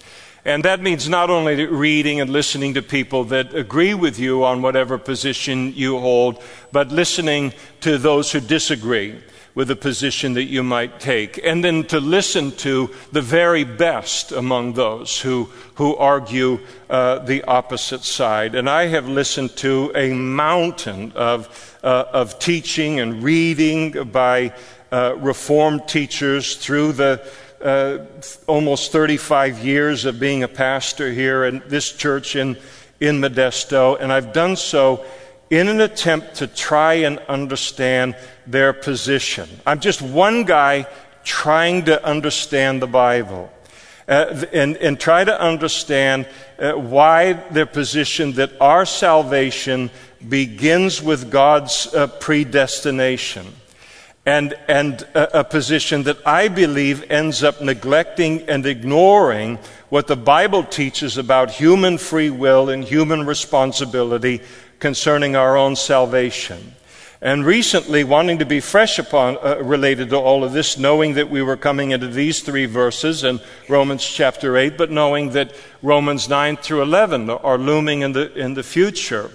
And 0.46 0.64
that 0.64 0.80
means 0.80 1.10
not 1.10 1.30
only 1.30 1.66
reading 1.66 2.22
and 2.22 2.30
listening 2.30 2.76
to 2.76 2.82
people 2.82 3.26
that 3.26 3.54
agree 3.54 3.94
with 3.94 4.18
you 4.18 4.46
on 4.46 4.62
whatever 4.62 4.98
position 4.98 5.74
you 5.76 6.00
hold, 6.00 6.42
but 6.72 6.90
listening 6.90 7.54
to 7.82 7.98
those 7.98 8.32
who 8.32 8.40
disagree 8.40 9.20
with 9.56 9.70
the 9.70 9.76
position 9.76 10.34
that 10.34 10.44
you 10.44 10.62
might 10.62 11.00
take, 11.00 11.40
and 11.44 11.64
then 11.64 11.86
to 11.86 12.00
listen 12.00 12.52
to 12.52 12.90
the 13.14 13.22
very 13.22 13.64
best 13.64 14.34
among 14.34 14.74
those 14.74 15.22
who, 15.22 15.50
who 15.76 15.96
argue 15.96 16.60
uh, 16.90 17.20
the 17.20 17.42
opposite 17.46 18.04
side. 18.04 18.54
And 18.54 18.70
I 18.70 18.88
have 18.88 19.08
listened 19.08 19.56
to 19.58 19.94
a 19.96 20.14
mountain 20.14 21.14
of, 21.14 21.80
uh, 21.82 22.04
of 22.12 22.38
teaching 22.38 23.00
and 23.00 23.24
reading 23.24 24.12
by 24.12 24.54
uh, 24.92 25.16
Reformed 25.18 25.88
teachers 25.88 26.58
through 26.58 26.92
the 26.92 27.26
uh, 27.64 28.06
almost 28.48 28.92
35 28.92 29.66
years 29.66 30.06
of 30.06 30.20
being 30.20 30.44
a 30.44 30.48
pastor 30.48 31.12
here 31.12 31.46
in 31.46 31.64
this 31.68 31.92
church 31.92 32.36
in, 32.36 32.58
in 33.00 33.22
Modesto, 33.22 33.98
and 34.00 34.12
I've 34.12 34.34
done 34.34 34.58
so 34.58 35.06
in 35.50 35.68
an 35.68 35.82
attempt 35.82 36.36
to 36.36 36.48
try 36.48 36.96
and 36.96 37.20
understand 37.28 38.16
their 38.48 38.74
position. 38.74 39.48
I'm 39.66 39.80
just 39.80 40.02
one 40.02 40.44
guy 40.44 40.88
trying 41.24 41.86
to 41.86 42.04
understand 42.06 42.82
the 42.82 42.88
Bible. 42.88 43.52
Uh, 44.08 44.46
and, 44.54 44.78
and, 44.78 45.00
try 45.00 45.24
to 45.24 45.42
understand 45.42 46.28
uh, 46.60 46.74
why 46.74 47.34
their 47.50 47.66
position 47.66 48.34
that 48.34 48.52
our 48.62 48.86
salvation 48.86 49.90
begins 50.30 51.02
with 51.02 51.32
God's 51.32 51.92
uh, 51.92 52.06
predestination. 52.06 53.48
And, 54.24 54.54
and 54.68 55.02
a, 55.16 55.40
a 55.40 55.44
position 55.44 56.04
that 56.04 56.18
I 56.24 56.50
believe 56.50 57.10
ends 57.12 57.44
up 57.44 57.62
neglecting 57.62 58.44
and 58.44 58.64
ignoring 58.68 59.58
what 59.90 60.06
the 60.06 60.16
Bible 60.16 60.64
teaches 60.64 61.18
about 61.18 61.50
human 61.50 61.98
free 61.98 62.30
will 62.30 62.70
and 62.70 62.84
human 62.84 63.26
responsibility 63.26 64.42
concerning 64.80 65.36
our 65.36 65.58
own 65.58 65.76
salvation. 65.76 66.76
And 67.22 67.46
recently, 67.46 68.04
wanting 68.04 68.40
to 68.40 68.46
be 68.46 68.60
fresh 68.60 69.00
upon, 69.00 69.38
uh, 69.42 69.58
related 69.64 70.10
to 70.10 70.18
all 70.18 70.44
of 70.44 70.54
this, 70.54 70.78
knowing 70.78 71.16
that 71.16 71.30
we 71.30 71.42
were 71.42 71.58
coming 71.58 71.92
into 71.92 72.08
these 72.08 72.42
three 72.42 72.66
verses 72.66 73.24
in 73.24 73.40
Romans 73.68 74.06
chapter 74.06 74.58
8, 74.58 74.78
but 74.78 74.92
knowing 74.92 75.32
that 75.32 75.52
Romans 75.82 76.30
9 76.30 76.58
through 76.58 76.84
11 76.84 77.30
are 77.30 77.58
looming 77.58 78.02
in 78.02 78.12
the, 78.12 78.32
in 78.34 78.54
the 78.54 78.64
future 78.64 79.32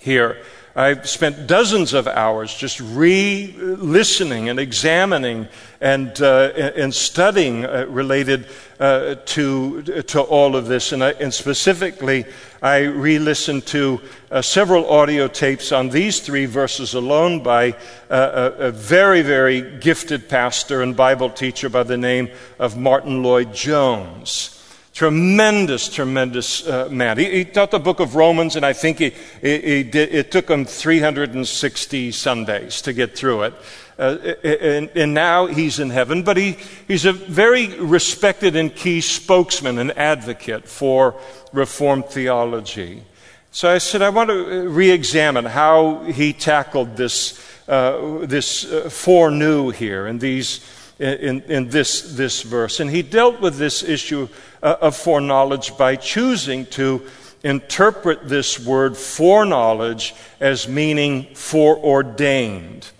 here. 0.00 0.38
I've 0.76 1.08
spent 1.08 1.46
dozens 1.46 1.92
of 1.92 2.08
hours 2.08 2.52
just 2.52 2.80
re 2.80 3.54
listening 3.56 4.48
and 4.48 4.58
examining 4.58 5.46
and, 5.80 6.20
uh, 6.20 6.50
and 6.74 6.92
studying 6.92 7.64
uh, 7.64 7.86
related 7.88 8.48
uh, 8.80 9.14
to, 9.26 9.82
to 9.82 10.20
all 10.20 10.56
of 10.56 10.66
this. 10.66 10.90
And, 10.90 11.04
I, 11.04 11.10
and 11.12 11.32
specifically, 11.32 12.24
I 12.60 12.78
re 12.80 13.20
listened 13.20 13.66
to 13.66 14.00
uh, 14.32 14.42
several 14.42 14.90
audio 14.90 15.28
tapes 15.28 15.70
on 15.70 15.90
these 15.90 16.18
three 16.18 16.46
verses 16.46 16.94
alone 16.94 17.44
by 17.44 17.76
uh, 18.10 18.52
a, 18.58 18.66
a, 18.66 18.70
very, 18.72 19.22
very 19.22 19.78
gifted 19.78 20.28
pastor 20.28 20.82
and 20.82 20.96
Bible 20.96 21.30
teacher 21.30 21.68
by 21.68 21.84
the 21.84 21.96
name 21.96 22.30
of 22.58 22.76
Martyn 22.76 23.22
Lloyd-Jones. 23.22 24.63
Tremendous, 24.94 25.88
tremendous 25.88 26.64
uh, 26.68 26.88
man. 26.88 27.18
He, 27.18 27.38
he, 27.38 27.44
taught 27.44 27.72
the 27.72 27.80
book 27.80 27.98
of 27.98 28.14
Romans, 28.14 28.54
and 28.54 28.64
I 28.64 28.72
think 28.72 28.98
he, 28.98 29.12
he, 29.40 29.58
he 29.58 29.82
did, 29.82 30.14
it 30.14 30.30
took 30.30 30.48
him 30.48 30.64
360 30.64 32.12
Sundays 32.12 32.80
to 32.82 32.92
get 32.92 33.16
through 33.16 33.42
it. 33.42 33.54
Uh, 33.98 34.34
and, 34.44 34.88
and, 34.94 35.12
now 35.12 35.46
he's 35.46 35.80
in 35.80 35.90
heaven, 35.90 36.22
but 36.22 36.36
he, 36.36 36.56
he's 36.86 37.04
a 37.06 37.12
very 37.12 37.76
respected 37.80 38.54
and 38.54 38.72
key 38.72 39.00
spokesman 39.00 39.78
and 39.78 39.90
advocate 39.98 40.68
for 40.68 41.16
Reformed 41.52 42.06
theology. 42.06 43.02
So 43.50 43.68
I 43.68 43.78
said, 43.78 44.00
I 44.00 44.10
want 44.10 44.30
to 44.30 44.68
re 44.68 44.90
examine 44.90 45.44
how 45.44 46.04
he 46.04 46.32
tackled 46.32 46.96
this, 46.96 47.40
uh, 47.66 48.18
this 48.26 48.64
uh, 48.64 48.90
foreknew 48.90 49.70
here 49.70 50.06
in, 50.06 50.18
these, 50.18 50.60
in, 51.00 51.42
in 51.42 51.68
this, 51.68 52.16
this 52.16 52.42
verse. 52.42 52.78
And 52.78 52.90
he 52.90 53.02
dealt 53.02 53.40
with 53.40 53.56
this 53.56 53.82
issue 53.82 54.28
uh, 54.64 54.78
of 54.80 54.96
foreknowledge 54.96 55.76
by 55.76 55.94
choosing 55.94 56.66
to 56.66 57.06
interpret 57.44 58.26
this 58.26 58.58
word 58.58 58.96
foreknowledge 58.96 60.14
as 60.40 60.66
meaning 60.66 61.34
foreordained. 61.34 62.90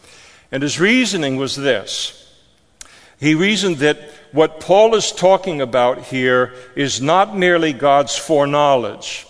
And 0.53 0.62
his 0.62 0.79
reasoning 0.79 1.37
was 1.37 1.57
this. 1.57 2.20
He 3.18 3.35
reasoned 3.35 3.79
that 3.79 3.98
what 4.33 4.61
Paul 4.61 4.94
is 4.94 5.11
talking 5.11 5.61
about 5.61 6.03
here 6.05 6.53
is 6.77 7.00
not 7.00 7.37
merely 7.37 7.72
God's 7.72 8.16
foreknowledge, 8.16 9.27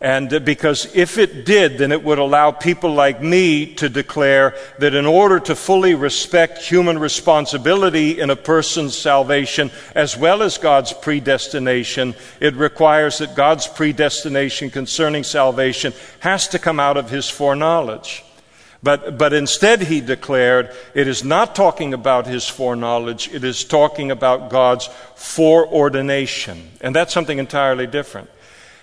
and 0.00 0.32
uh, 0.32 0.40
because 0.40 0.94
if 0.94 1.16
it 1.16 1.46
did, 1.46 1.78
then 1.78 1.90
it 1.90 2.04
would 2.04 2.18
allow 2.18 2.50
people 2.50 2.92
like 2.92 3.22
me 3.22 3.74
to 3.76 3.88
declare 3.88 4.54
that 4.78 4.94
in 4.94 5.06
order 5.06 5.40
to 5.40 5.56
fully 5.56 5.94
respect 5.94 6.58
human 6.58 6.98
responsibility 6.98 8.20
in 8.20 8.28
a 8.28 8.36
person's 8.36 8.96
salvation, 8.96 9.70
as 9.94 10.14
well 10.14 10.42
as 10.42 10.58
God's 10.58 10.92
predestination, 10.92 12.14
it 12.40 12.54
requires 12.54 13.18
that 13.18 13.34
God's 13.34 13.66
predestination 13.66 14.68
concerning 14.70 15.24
salvation 15.24 15.94
has 16.20 16.46
to 16.48 16.58
come 16.58 16.78
out 16.78 16.98
of 16.98 17.08
his 17.08 17.30
foreknowledge. 17.30 18.22
But, 18.82 19.16
but 19.16 19.32
instead, 19.32 19.80
he 19.80 20.02
declared, 20.02 20.70
it 20.94 21.08
is 21.08 21.24
not 21.24 21.56
talking 21.56 21.94
about 21.94 22.26
his 22.26 22.46
foreknowledge, 22.46 23.32
it 23.32 23.42
is 23.42 23.64
talking 23.64 24.10
about 24.10 24.50
God's 24.50 24.90
foreordination. 25.14 26.70
And 26.82 26.94
that's 26.94 27.14
something 27.14 27.38
entirely 27.38 27.86
different. 27.86 28.28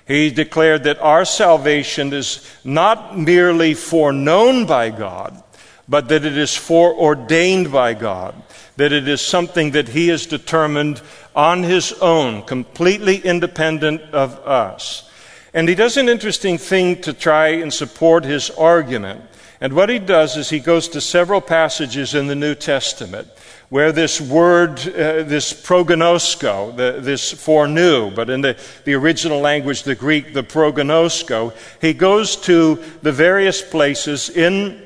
He 0.06 0.30
declared 0.32 0.84
that 0.84 1.00
our 1.00 1.24
salvation 1.26 2.12
is 2.12 2.46
not 2.64 3.18
merely 3.18 3.74
foreknown 3.74 4.66
by 4.66 4.90
God, 4.90 5.42
but 5.88 6.10
that 6.10 6.26
it 6.26 6.38
is 6.38 6.56
foreordained 6.56 7.72
by 7.72 7.94
God, 7.94 8.36
that 8.76 8.92
it 8.92 9.08
is 9.08 9.22
something 9.22 9.72
that 9.72 9.90
He 9.90 10.10
has 10.10 10.26
determined 10.26 11.02
on 11.36 11.64
His 11.64 11.94
own, 11.94 12.44
completely 12.44 13.18
independent 13.18 14.02
of 14.14 14.40
us. 14.40 15.10
And 15.54 15.70
He 15.70 15.76
does 15.76 15.96
an 15.98 16.10
interesting 16.10 16.58
thing 16.58 17.02
to 17.02 17.14
try 17.14 17.50
and 17.50 17.74
support 17.74 18.26
His 18.26 18.50
argument. 18.50 19.22
And 19.64 19.72
what 19.72 19.88
He 19.88 19.98
does 19.98 20.36
is 20.36 20.50
He 20.50 20.60
goes 20.60 20.90
to 20.90 21.00
several 21.00 21.40
passages 21.40 22.14
in 22.14 22.28
the 22.28 22.36
New 22.36 22.54
Testament 22.54 23.30
where 23.70 23.94
this 23.94 24.20
word, 24.20 24.78
uh, 24.82 25.24
this 25.24 25.54
prognosko, 25.54 26.76
the, 26.76 27.00
this 27.00 27.32
foreknew, 27.32 28.12
but 28.12 28.30
in 28.30 28.42
the, 28.42 28.58
the 28.84 28.94
original 28.94 29.40
language, 29.40 29.84
the 29.84 29.96
Greek, 29.96 30.34
the 30.34 30.44
prognosko, 30.44 31.56
he 31.80 31.94
goes 31.94 32.36
to 32.36 32.84
the 33.04 33.12
various 33.14 33.62
places 33.62 34.30
in 34.30 34.84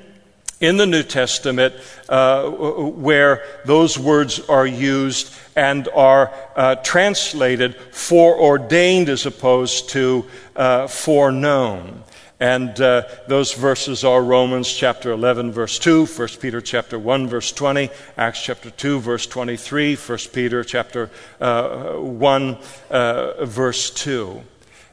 in 0.59 0.77
the 0.77 0.85
New 0.85 1.03
Testament 1.03 1.73
uh, 2.09 2.49
where 2.49 3.43
those 3.65 3.97
words 3.97 4.39
are 4.41 4.65
used 4.65 5.33
and 5.55 5.87
are 5.93 6.31
uh, 6.55 6.75
translated 6.75 7.75
foreordained 7.91 9.09
as 9.09 9.25
opposed 9.25 9.89
to 9.89 10.25
uh, 10.55 10.87
foreknown. 10.87 12.03
And 12.39 12.79
uh, 12.79 13.07
those 13.27 13.53
verses 13.53 14.03
are 14.03 14.21
Romans 14.21 14.71
chapter 14.71 15.11
11, 15.11 15.51
verse 15.51 15.79
2, 15.79 16.05
1 16.05 16.27
Peter 16.39 16.61
chapter 16.61 16.99
1, 16.99 17.27
verse 17.27 17.51
20, 17.51 17.89
Acts 18.15 18.43
chapter 18.43 18.69
2, 18.69 18.99
verse 18.99 19.25
23, 19.25 19.95
1 19.95 20.17
Peter 20.31 20.63
chapter 20.63 21.09
uh, 21.41 21.93
1, 21.93 22.57
uh, 22.91 23.45
verse 23.45 23.89
2. 23.89 24.41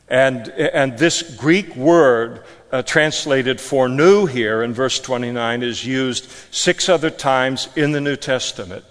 And, 0.08 0.48
and 0.48 0.98
this 0.98 1.22
Greek 1.36 1.76
word 1.76 2.44
uh, 2.72 2.82
translated 2.82 3.60
new 3.60 4.26
here 4.26 4.62
in 4.62 4.72
verse 4.72 4.98
29 5.00 5.62
is 5.62 5.84
used 5.84 6.30
six 6.50 6.88
other 6.88 7.10
times 7.10 7.68
in 7.76 7.92
the 7.92 8.00
New 8.00 8.16
Testament. 8.16 8.84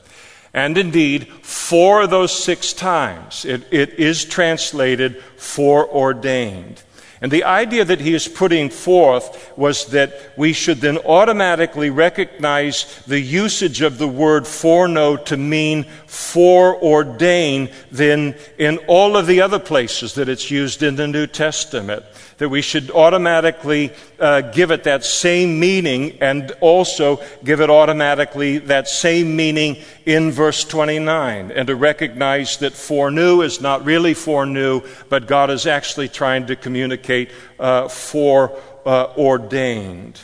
And 0.54 0.78
indeed, 0.78 1.28
four 1.42 2.04
of 2.04 2.12
those 2.12 2.32
six 2.32 2.74
times, 2.74 3.46
it, 3.46 3.66
it 3.72 3.96
is 3.96 4.26
translated 4.26 5.24
foreordained. 5.38 6.84
And 7.24 7.32
the 7.32 7.46
idea 7.46 7.86
that 7.86 8.02
he 8.02 8.14
is 8.14 8.28
putting 8.28 8.70
forth 8.70 9.58
was 9.58 9.86
that 9.88 10.34
we 10.36 10.52
should 10.52 10.82
then 10.82 10.98
automatically 10.98 11.90
recognize 11.90 13.02
the 13.08 13.22
usage 13.22 13.82
of 13.82 13.98
the 13.98 14.10
word 14.10 14.46
foreknow 14.46 15.16
to 15.16 15.38
mean 15.38 15.86
foreordain 16.06 17.72
than 17.90 18.36
in 18.58 18.78
all 18.88 19.16
of 19.16 19.26
the 19.26 19.40
other 19.40 19.58
places 19.58 20.16
that 20.16 20.28
it's 20.28 20.52
used 20.52 20.84
in 20.84 20.98
the 20.98 21.08
New 21.08 21.26
Testament 21.26 22.04
that 22.44 22.50
we 22.50 22.62
should 22.62 22.92
automatically 22.92 23.94
uh, 24.20 24.42
give 24.42 24.70
it 24.70 24.84
that 24.84 25.06
same 25.06 25.62
meaning 25.62 26.18
and 26.20 26.52
also 26.60 27.24
give 27.46 27.62
it 27.62 27.70
automatically 27.70 28.58
that 28.58 28.90
same 28.90 29.34
meaning 29.34 29.78
in 30.06 30.30
verse 30.30 30.66
29 30.66 31.52
and 31.52 31.68
to 31.68 31.76
recognize 31.78 32.58
that 32.58 32.74
foreknew 32.74 33.40
is 33.40 33.62
not 33.62 33.86
really 33.86 34.14
foreknew, 34.14 34.82
but 35.08 35.26
God 35.26 35.52
is 35.52 35.66
actually 35.66 36.10
trying 36.10 36.46
to 36.48 36.58
communicate 36.58 37.32
uh, 37.62 37.88
foreordained. 37.88 40.20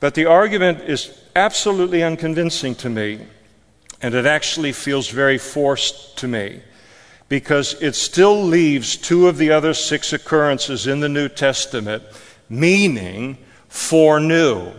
But 0.00 0.14
the 0.14 0.24
argument 0.24 0.88
is 0.88 1.22
absolutely 1.36 2.02
unconvincing 2.02 2.76
to 2.76 2.88
me, 2.88 3.26
and 4.00 4.14
it 4.14 4.24
actually 4.24 4.72
feels 4.72 5.10
very 5.10 5.36
forced 5.36 6.16
to 6.16 6.28
me 6.28 6.62
because 7.32 7.80
it 7.80 7.94
still 7.94 8.44
leaves 8.44 8.94
two 8.94 9.26
of 9.26 9.38
the 9.38 9.50
other 9.50 9.72
six 9.72 10.12
occurrences 10.12 10.86
in 10.86 11.00
the 11.00 11.08
New 11.08 11.30
Testament 11.30 12.02
meaning 12.50 13.38
foreknew. 13.68 14.70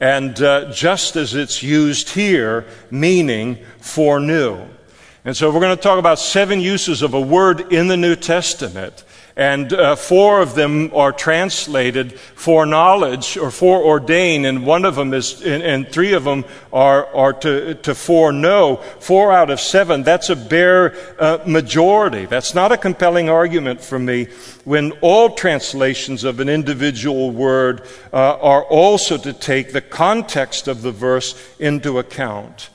And 0.00 0.42
uh, 0.42 0.72
just 0.72 1.14
as 1.14 1.36
it's 1.36 1.62
used 1.62 2.08
here, 2.08 2.66
meaning 2.90 3.58
foreknew. 3.78 4.66
And 5.24 5.36
so 5.36 5.52
we're 5.52 5.60
going 5.60 5.76
to 5.76 5.80
talk 5.80 6.00
about 6.00 6.18
seven 6.18 6.60
uses 6.60 7.00
of 7.00 7.14
a 7.14 7.20
word 7.20 7.72
in 7.72 7.86
the 7.86 7.96
New 7.96 8.16
Testament 8.16 9.04
and 9.36 9.72
uh, 9.72 9.96
four 9.96 10.40
of 10.40 10.54
them 10.54 10.92
are 10.94 11.10
translated 11.10 12.18
foreknowledge 12.20 13.36
or 13.36 13.48
foreordain, 13.48 14.44
and 14.44 14.64
one 14.64 14.84
of 14.84 14.94
them 14.94 15.12
is, 15.12 15.42
and, 15.42 15.60
and 15.62 15.88
three 15.88 16.12
of 16.12 16.22
them 16.22 16.44
are, 16.72 17.06
are 17.06 17.32
to, 17.32 17.74
to 17.74 17.96
foreknow. 17.96 18.76
Four 18.76 19.32
out 19.32 19.50
of 19.50 19.58
seven, 19.58 20.04
that's 20.04 20.30
a 20.30 20.36
bare 20.36 20.94
uh, 21.18 21.38
majority. 21.46 22.26
That's 22.26 22.54
not 22.54 22.70
a 22.70 22.76
compelling 22.76 23.28
argument 23.28 23.80
for 23.80 23.98
me 23.98 24.28
when 24.64 24.92
all 25.00 25.30
translations 25.30 26.22
of 26.22 26.38
an 26.38 26.48
individual 26.48 27.32
word 27.32 27.88
uh, 28.12 28.38
are 28.38 28.62
also 28.64 29.18
to 29.18 29.32
take 29.32 29.72
the 29.72 29.80
context 29.80 30.68
of 30.68 30.82
the 30.82 30.92
verse 30.92 31.34
into 31.58 31.98
account. 31.98 32.70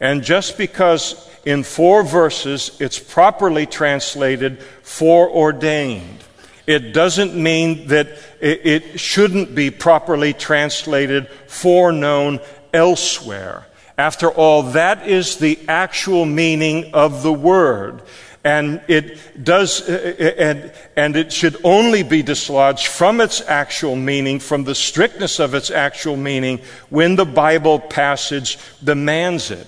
And 0.00 0.22
just 0.22 0.56
because 0.56 1.28
in 1.48 1.62
four 1.62 2.02
verses, 2.02 2.76
it's 2.78 2.98
properly 2.98 3.64
translated 3.64 4.60
foreordained. 4.82 6.22
It 6.66 6.92
doesn't 6.92 7.34
mean 7.34 7.86
that 7.86 8.18
it 8.38 9.00
shouldn't 9.00 9.54
be 9.54 9.70
properly 9.70 10.34
translated 10.34 11.26
foreknown 11.46 12.40
elsewhere. 12.74 13.66
After 13.96 14.30
all, 14.30 14.62
that 14.72 15.08
is 15.08 15.38
the 15.38 15.58
actual 15.68 16.26
meaning 16.26 16.92
of 16.92 17.22
the 17.22 17.32
word. 17.32 18.02
And 18.44 18.82
it 18.86 19.42
does, 19.42 19.88
uh, 19.88 20.14
uh, 20.20 20.22
and, 20.22 20.72
and 20.96 21.16
it 21.16 21.32
should 21.32 21.56
only 21.64 22.02
be 22.02 22.22
dislodged 22.22 22.88
from 22.88 23.22
its 23.22 23.40
actual 23.40 23.96
meaning, 23.96 24.38
from 24.38 24.64
the 24.64 24.74
strictness 24.74 25.40
of 25.40 25.54
its 25.54 25.70
actual 25.70 26.18
meaning, 26.18 26.60
when 26.90 27.16
the 27.16 27.24
Bible 27.24 27.78
passage 27.80 28.58
demands 28.84 29.50
it 29.50 29.66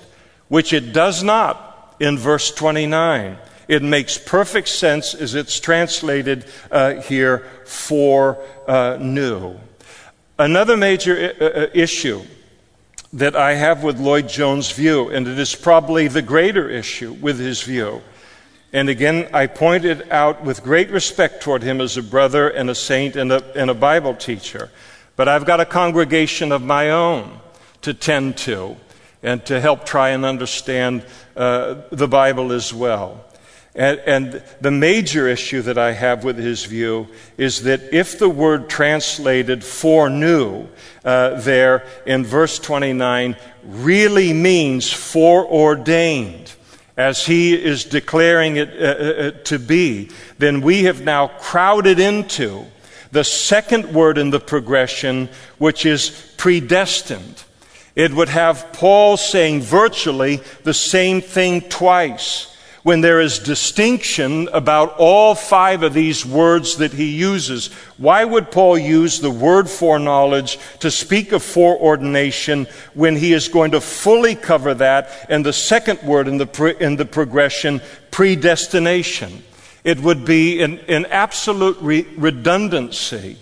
which 0.51 0.73
it 0.73 0.93
does 0.93 1.23
not 1.23 1.70
in 2.01 2.19
verse 2.19 2.51
29. 2.51 3.37
It 3.69 3.83
makes 3.83 4.19
perfect 4.19 4.67
sense 4.67 5.15
as 5.15 5.37
it's 5.37 5.61
translated 5.61 6.45
uh, 6.73 6.95
here 6.95 7.47
for 7.65 8.43
uh, 8.67 8.99
new. 9.01 9.61
Another 10.39 10.77
major 10.77 11.17
I- 11.17 11.45
uh, 11.45 11.49
uh, 11.49 11.67
issue 11.73 12.23
that 13.13 13.37
I 13.37 13.55
have 13.55 13.85
with 13.85 14.01
Lloyd-Jones' 14.01 14.73
view, 14.73 15.09
and 15.11 15.29
it 15.29 15.39
is 15.39 15.55
probably 15.55 16.09
the 16.09 16.23
greater 16.23 16.69
issue 16.69 17.13
with 17.13 17.39
his 17.39 17.63
view. 17.63 18.03
And 18.73 18.89
again, 18.89 19.29
I 19.33 19.47
point 19.47 19.85
it 19.85 20.11
out 20.11 20.45
with 20.45 20.63
great 20.63 20.91
respect 20.91 21.43
toward 21.43 21.63
him 21.63 21.81
as 21.81 21.97
a 21.97 22.03
brother 22.03 22.49
and 22.49 22.71
a 22.71 22.75
saint 22.75 23.17
and 23.17 23.33
a, 23.33 23.45
and 23.57 23.69
a 23.69 23.75
Bible 23.75 24.15
teacher. 24.15 24.71
But 25.17 25.29
I've 25.29 25.45
got 25.45 25.61
a 25.61 25.65
congregation 25.65 26.53
of 26.53 26.63
my 26.63 26.91
own 26.91 27.41
to 27.83 27.93
tend 27.93 28.37
to 28.39 28.77
and 29.23 29.45
to 29.47 29.61
help 29.61 29.85
try 29.85 30.11
and 30.11 30.25
understand 30.25 31.05
uh, 31.37 31.77
the 31.91 32.09
Bible 32.09 32.53
as 32.53 32.73
well. 32.73 33.25
And, 33.75 34.01
and, 34.01 34.43
the 34.61 34.73
major 34.73 35.29
issue 35.29 35.63
that 35.63 35.79
I 35.79 35.93
have 35.93 36.25
with 36.25 36.37
his 36.37 36.65
view 36.65 37.07
is 37.39 37.63
that 37.63 37.95
if 37.95 38.19
the 38.19 38.29
word 38.29 38.69
translated 38.69 39.63
foreknew 39.63 40.67
uh, 41.05 41.41
there 41.41 41.87
in 42.05 42.25
verse 42.25 42.59
29 42.59 43.37
really 43.65 44.33
means 44.33 44.93
foreordained, 44.93 46.53
as 46.97 47.25
he 47.25 47.55
is 47.55 47.85
declaring 47.85 48.57
it 48.57 48.71
uh, 48.71 48.85
uh, 48.85 49.29
uh, 49.29 49.31
to 49.45 49.59
be, 49.59 50.11
then 50.39 50.61
we 50.61 50.85
have 50.85 51.03
now 51.03 51.29
crowded 51.29 52.01
into 52.01 52.65
the 53.13 53.25
second 53.25 53.95
word 53.95 54.19
in 54.19 54.31
the 54.31 54.41
progression, 54.41 55.29
which 55.59 55.87
is 55.87 56.11
predestined. 56.37 57.45
It 57.95 58.13
would 58.13 58.29
have 58.29 58.73
Paul 58.73 59.17
saying 59.17 59.63
virtually 59.63 60.41
the 60.63 60.75
same 60.75 61.21
thing 61.21 61.61
twice 61.63 62.51
when 62.83 63.03
there 63.03 63.21
is 63.21 63.39
distinction 63.39 64.49
about 64.53 64.95
all 64.97 65.35
five 65.35 65.83
of 65.83 65.93
these 65.93 66.25
words 66.25 66.77
that 66.77 66.93
he 66.93 67.11
uses. 67.11 67.67
Why 67.99 68.25
would 68.25 68.51
Paul 68.51 68.79
use 68.79 69.21
the 69.21 69.31
word 69.31 69.69
foreknowledge 69.69 70.59
to 70.79 70.91
speak 70.91 71.33
of 71.33 71.43
foreordination 71.43 72.67
when 72.95 73.17
he 73.17 73.33
is 73.33 73.49
going 73.49 73.73
to 73.73 73.81
fully 73.81 74.35
cover 74.35 74.73
that 74.75 75.27
and 75.29 75.45
the 75.45 75.53
second 75.53 76.03
word 76.03 76.27
in 76.27 76.39
the, 76.39 76.77
in 76.81 76.97
the 76.97 77.05
progression, 77.05 77.83
predestination? 78.11 79.43
It 79.85 80.01
would 80.01 80.25
be 80.25 80.63
an, 80.63 80.79
an 80.89 81.07
absolute 81.07 81.77
re- 81.81 82.07
redundancy. 82.17 83.39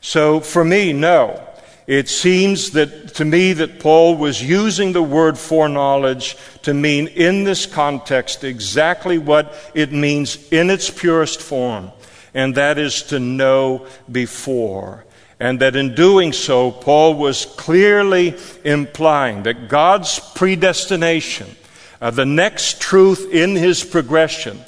So 0.00 0.40
for 0.40 0.64
me, 0.64 0.92
no. 0.92 1.46
It 1.90 2.08
seems 2.08 2.70
that 2.70 3.14
to 3.14 3.24
me 3.24 3.52
that 3.54 3.80
Paul 3.80 4.14
was 4.14 4.40
using 4.40 4.92
the 4.92 5.02
word 5.02 5.36
foreknowledge 5.36 6.36
to 6.62 6.72
mean 6.72 7.08
in 7.08 7.42
this 7.42 7.66
context 7.66 8.44
exactly 8.44 9.18
what 9.18 9.52
it 9.74 9.90
means 9.90 10.38
in 10.52 10.70
its 10.70 10.88
purest 10.88 11.40
form, 11.40 11.90
and 12.32 12.54
that 12.54 12.78
is 12.78 13.02
to 13.10 13.18
know 13.18 13.88
before. 14.08 15.04
And 15.40 15.58
that 15.62 15.74
in 15.74 15.96
doing 15.96 16.32
so, 16.32 16.70
Paul 16.70 17.14
was 17.14 17.44
clearly 17.44 18.36
implying 18.62 19.42
that 19.42 19.68
God's 19.68 20.20
predestination, 20.36 21.56
uh, 22.00 22.12
the 22.12 22.24
next 22.24 22.80
truth 22.80 23.32
in 23.32 23.56
his 23.56 23.82
progression, 23.82 24.60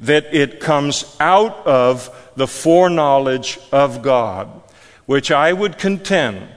that 0.00 0.32
it 0.32 0.60
comes 0.60 1.14
out 1.20 1.66
of 1.66 2.08
the 2.36 2.48
foreknowledge 2.48 3.58
of 3.70 4.00
God, 4.00 4.48
which 5.04 5.30
I 5.30 5.52
would 5.52 5.76
contend 5.76 6.48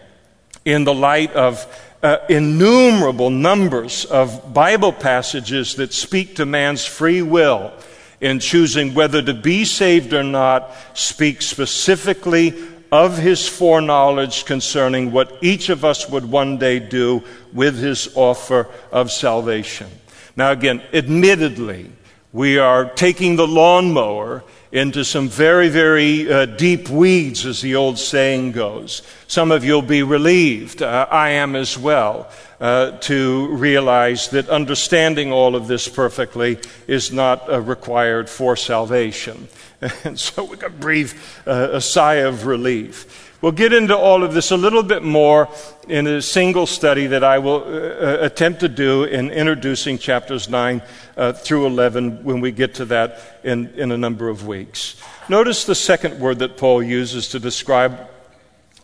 in 0.66 0.84
the 0.84 0.94
light 0.94 1.34
of 1.34 1.66
uh, 2.02 2.18
innumerable 2.30 3.30
numbers 3.30 4.06
of 4.06 4.54
Bible 4.54 4.92
passages 4.92 5.76
that 5.76 5.94
speak 5.94 6.36
to 6.36 6.46
man's 6.46 6.86
free 6.86 7.22
will 7.22 7.72
in 8.20 8.40
choosing 8.40 8.94
whether 8.94 9.22
to 9.22 9.34
be 9.34 9.66
saved 9.66 10.14
or 10.14 10.24
not, 10.24 10.72
speak 10.94 11.42
specifically 11.42 12.54
of 12.92 13.18
his 13.18 13.48
foreknowledge 13.48 14.46
concerning 14.46 15.12
what 15.12 15.38
each 15.42 15.70
of 15.70 15.84
us 15.84 16.08
would 16.10 16.30
one 16.30 16.58
day 16.58 16.80
do 16.80 17.24
with 17.52 17.78
his 17.78 18.10
offer 18.16 18.68
of 18.92 19.12
salvation. 19.12 19.90
Now, 20.36 20.52
again, 20.52 20.82
admittedly, 20.94 21.90
we 22.32 22.58
are 22.60 22.86
taking 22.86 23.36
the 23.36 23.48
lawnmower 23.48 24.44
into 24.74 25.06
some 25.06 25.30
very, 25.30 25.70
very 25.70 26.30
uh, 26.30 26.46
deep 26.48 26.90
weeds, 26.90 27.46
as 27.46 27.62
the 27.62 27.76
old 27.76 28.00
saying 28.00 28.52
goes. 28.52 29.04
Some 29.28 29.52
of 29.52 29.64
you 29.64 29.74
will 29.74 29.84
be 29.84 30.02
relieved. 30.02 30.82
Uh, 30.82 31.08
I 31.10 31.30
am 31.30 31.56
as 31.56 31.78
well. 31.78 32.30
Uh, 32.60 32.98
to 33.00 33.48
realize 33.50 34.30
that 34.30 34.48
understanding 34.48 35.34
all 35.34 35.54
of 35.54 35.68
this 35.68 35.90
perfectly 35.90 36.58
is 36.88 37.12
not 37.12 37.52
uh, 37.52 37.60
required 37.60 38.30
for 38.30 38.56
salvation. 38.56 39.48
And 40.06 40.18
so 40.18 40.46
we 40.46 40.56
can 40.56 40.78
breathe 40.78 41.12
uh, 41.46 41.70
a 41.74 41.82
sigh 41.82 42.24
of 42.24 42.46
relief. 42.46 43.23
We'll 43.44 43.52
get 43.52 43.74
into 43.74 43.98
all 43.98 44.24
of 44.24 44.34
this 44.34 44.52
a 44.52 44.56
little 44.56 44.84
bit 44.84 45.04
more 45.04 45.50
in 45.90 46.08
a 46.08 46.22
single 46.22 46.66
study 46.66 47.08
that 47.08 47.26
I 47.26 47.40
will 47.40 47.62
uh, 47.66 47.68
uh 47.68 48.18
attempt 48.22 48.62
to 48.62 48.70
do 48.70 49.04
in 49.04 49.32
introducing 49.32 49.98
chapters 49.98 50.48
9 50.48 50.82
uh, 51.18 51.34
through 51.34 51.66
11 51.66 52.24
when 52.24 52.40
we 52.40 52.54
get 52.54 52.76
to 52.76 52.86
that 52.86 53.42
in, 53.44 53.68
in 53.76 53.92
a 53.92 53.98
number 53.98 54.30
of 54.30 54.48
weeks. 54.48 54.96
Notice 55.28 55.66
the 55.66 55.76
second 55.76 56.22
word 56.22 56.40
that 56.40 56.56
Paul 56.56 56.82
uses 56.82 57.28
to 57.32 57.40
describe 57.40 58.08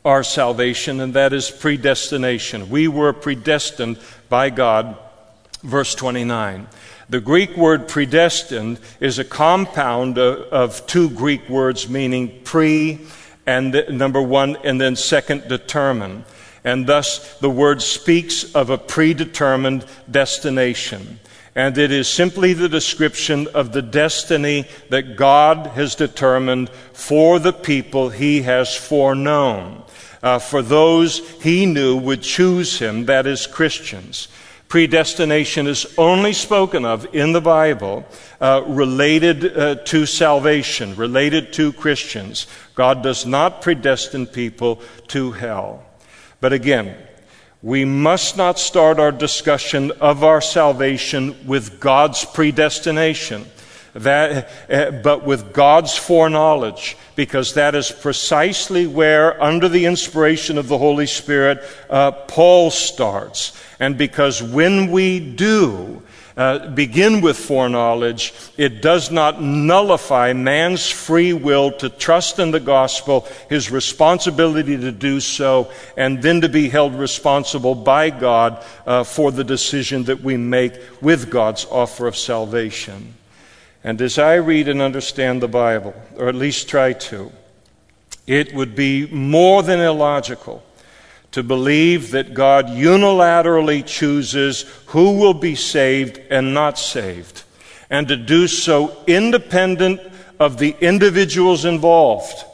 our 0.03 0.25
salvation, 0.25 0.99
and 0.99 1.13
that 1.13 1.31
is 1.31 1.49
predestination. 1.49 2.69
We 2.69 2.89
were 2.89 3.13
predestined 3.13 3.97
by 4.27 4.49
God, 4.49 4.97
verse 5.63 5.95
29. 5.95 6.67
The 7.07 7.21
Greek 7.21 7.55
word 7.55 7.87
predestined 7.87 8.81
is 8.99 9.19
a 9.19 9.23
compound 9.23 10.17
of, 10.17 10.51
of 10.51 10.85
two 10.85 11.09
Greek 11.11 11.47
words 11.47 11.87
meaning 11.87 12.41
pre 12.43 12.99
and 13.49 13.83
number 13.89 14.21
one, 14.21 14.57
and 14.63 14.79
then 14.79 14.95
second, 14.95 15.47
determine. 15.47 16.23
And 16.63 16.85
thus 16.85 17.35
the 17.39 17.49
word 17.49 17.81
speaks 17.81 18.53
of 18.53 18.69
a 18.69 18.77
predetermined 18.77 19.85
destination. 20.09 21.19
And 21.55 21.75
it 21.75 21.91
is 21.91 22.07
simply 22.07 22.53
the 22.53 22.69
description 22.69 23.47
of 23.47 23.71
the 23.71 23.81
destiny 23.81 24.67
that 24.89 25.15
God 25.15 25.65
has 25.71 25.95
determined 25.95 26.69
for 26.93 27.39
the 27.39 27.51
people 27.51 28.09
he 28.09 28.43
has 28.43 28.75
foreknown, 28.75 29.83
uh, 30.21 30.37
for 30.37 30.61
those 30.61 31.17
he 31.41 31.65
knew 31.65 31.97
would 31.97 32.21
choose 32.21 32.77
him, 32.77 33.07
that 33.07 33.25
is, 33.25 33.47
Christians. 33.47 34.27
Predestination 34.69 35.65
is 35.65 35.87
only 35.97 36.31
spoken 36.31 36.85
of 36.85 37.15
in 37.15 37.31
the 37.31 37.41
Bible 37.41 38.05
uh, 38.39 38.63
related 38.67 39.57
uh, 39.57 39.75
to 39.85 40.05
salvation, 40.05 40.95
related 40.95 41.51
to 41.53 41.73
Christians. 41.73 42.45
God 42.75 43.01
does 43.01 43.25
not 43.25 43.63
predestine 43.63 44.27
people 44.27 44.79
to 45.07 45.31
hell. 45.31 45.83
But 46.39 46.53
again, 46.53 46.95
we 47.63 47.83
must 47.83 48.37
not 48.37 48.59
start 48.59 48.99
our 48.99 49.11
discussion 49.11 49.91
of 49.99 50.23
our 50.23 50.39
salvation 50.39 51.47
with 51.47 51.79
God's 51.79 52.23
predestination, 52.23 53.47
that, 53.95 54.51
uh, 54.69 54.91
but 54.91 55.25
with 55.25 55.51
God's 55.51 55.97
foreknowledge, 55.97 56.95
because 57.15 57.55
that 57.55 57.73
is 57.73 57.91
precisely 57.91 58.85
where, 58.85 59.41
under 59.41 59.67
the 59.67 59.87
inspiration 59.87 60.59
of 60.59 60.67
the 60.67 60.77
Holy 60.77 61.07
Spirit, 61.07 61.63
uh, 61.89 62.11
Paul 62.11 62.69
starts. 62.69 63.59
And 63.79 63.97
because 63.97 64.43
when 64.43 64.91
we 64.91 65.19
do, 65.19 66.03
uh, 66.35 66.69
begin 66.69 67.19
with 67.19 67.37
foreknowledge, 67.37 68.33
it 68.57 68.81
does 68.81 69.11
not 69.11 69.41
nullify 69.41 70.31
man's 70.31 70.89
free 70.89 71.33
will 71.33 71.71
to 71.73 71.89
trust 71.89 72.39
in 72.39 72.51
the 72.51 72.59
gospel, 72.61 73.27
his 73.49 73.71
responsibility 73.71 74.77
to 74.77 74.91
do 74.91 75.19
so, 75.19 75.69
and 75.97 76.21
then 76.21 76.39
to 76.39 76.47
be 76.47 76.69
held 76.69 76.95
responsible 76.95 77.75
by 77.75 78.09
God 78.09 78.63
uh, 78.85 79.03
for 79.03 79.33
the 79.33 79.43
decision 79.43 80.05
that 80.05 80.21
we 80.21 80.37
make 80.37 80.79
with 81.01 81.29
God's 81.29 81.65
offer 81.65 82.07
of 82.07 82.15
salvation. 82.15 83.15
And 83.83 84.01
as 84.01 84.17
I 84.17 84.35
read 84.35 84.67
and 84.67 84.81
understand 84.81 85.41
the 85.41 85.47
Bible, 85.47 85.93
or 86.15 86.29
at 86.29 86.35
least 86.35 86.69
try 86.69 86.93
to, 86.93 87.31
it 88.27 88.53
would 88.53 88.75
be 88.75 89.07
more 89.07 89.63
than 89.63 89.79
illogical 89.79 90.63
to 91.31 91.43
believe 91.43 92.11
that 92.11 92.33
God 92.33 92.67
unilaterally 92.67 93.85
chooses 93.85 94.63
who 94.87 95.17
will 95.17 95.33
be 95.33 95.55
saved 95.55 96.17
and 96.29 96.53
not 96.53 96.79
saved, 96.79 97.43
and 97.89 98.07
to 98.07 98.15
do 98.15 98.47
so 98.47 99.03
independent 99.05 100.01
of 100.39 100.57
the 100.57 100.75
individuals 100.81 101.65
involved, 101.65 102.45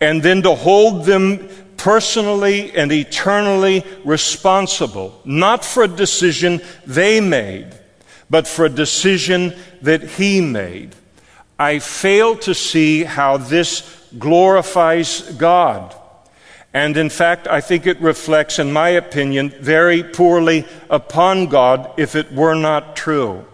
and 0.00 0.22
then 0.22 0.42
to 0.42 0.54
hold 0.54 1.04
them 1.04 1.48
personally 1.76 2.76
and 2.76 2.92
eternally 2.92 3.84
responsible, 4.04 5.20
not 5.24 5.64
for 5.64 5.84
a 5.84 5.88
decision 5.88 6.60
they 6.86 7.20
made, 7.20 7.66
but 8.28 8.46
for 8.46 8.66
a 8.66 8.70
decision 8.70 9.54
that 9.82 10.02
He 10.02 10.40
made. 10.40 10.94
I 11.58 11.78
fail 11.78 12.36
to 12.36 12.54
see 12.54 13.04
how 13.04 13.38
this 13.38 14.06
glorifies 14.18 15.22
God. 15.36 15.94
And 16.72 16.96
in 16.96 17.10
fact, 17.10 17.48
I 17.48 17.60
think 17.60 17.86
it 17.86 18.00
reflects, 18.00 18.58
in 18.58 18.72
my 18.72 18.90
opinion, 18.90 19.50
very 19.50 20.04
poorly 20.04 20.66
upon 20.88 21.46
God 21.46 21.92
if 21.96 22.14
it 22.14 22.32
were 22.32 22.54
not 22.54 22.94
true. 22.94 23.44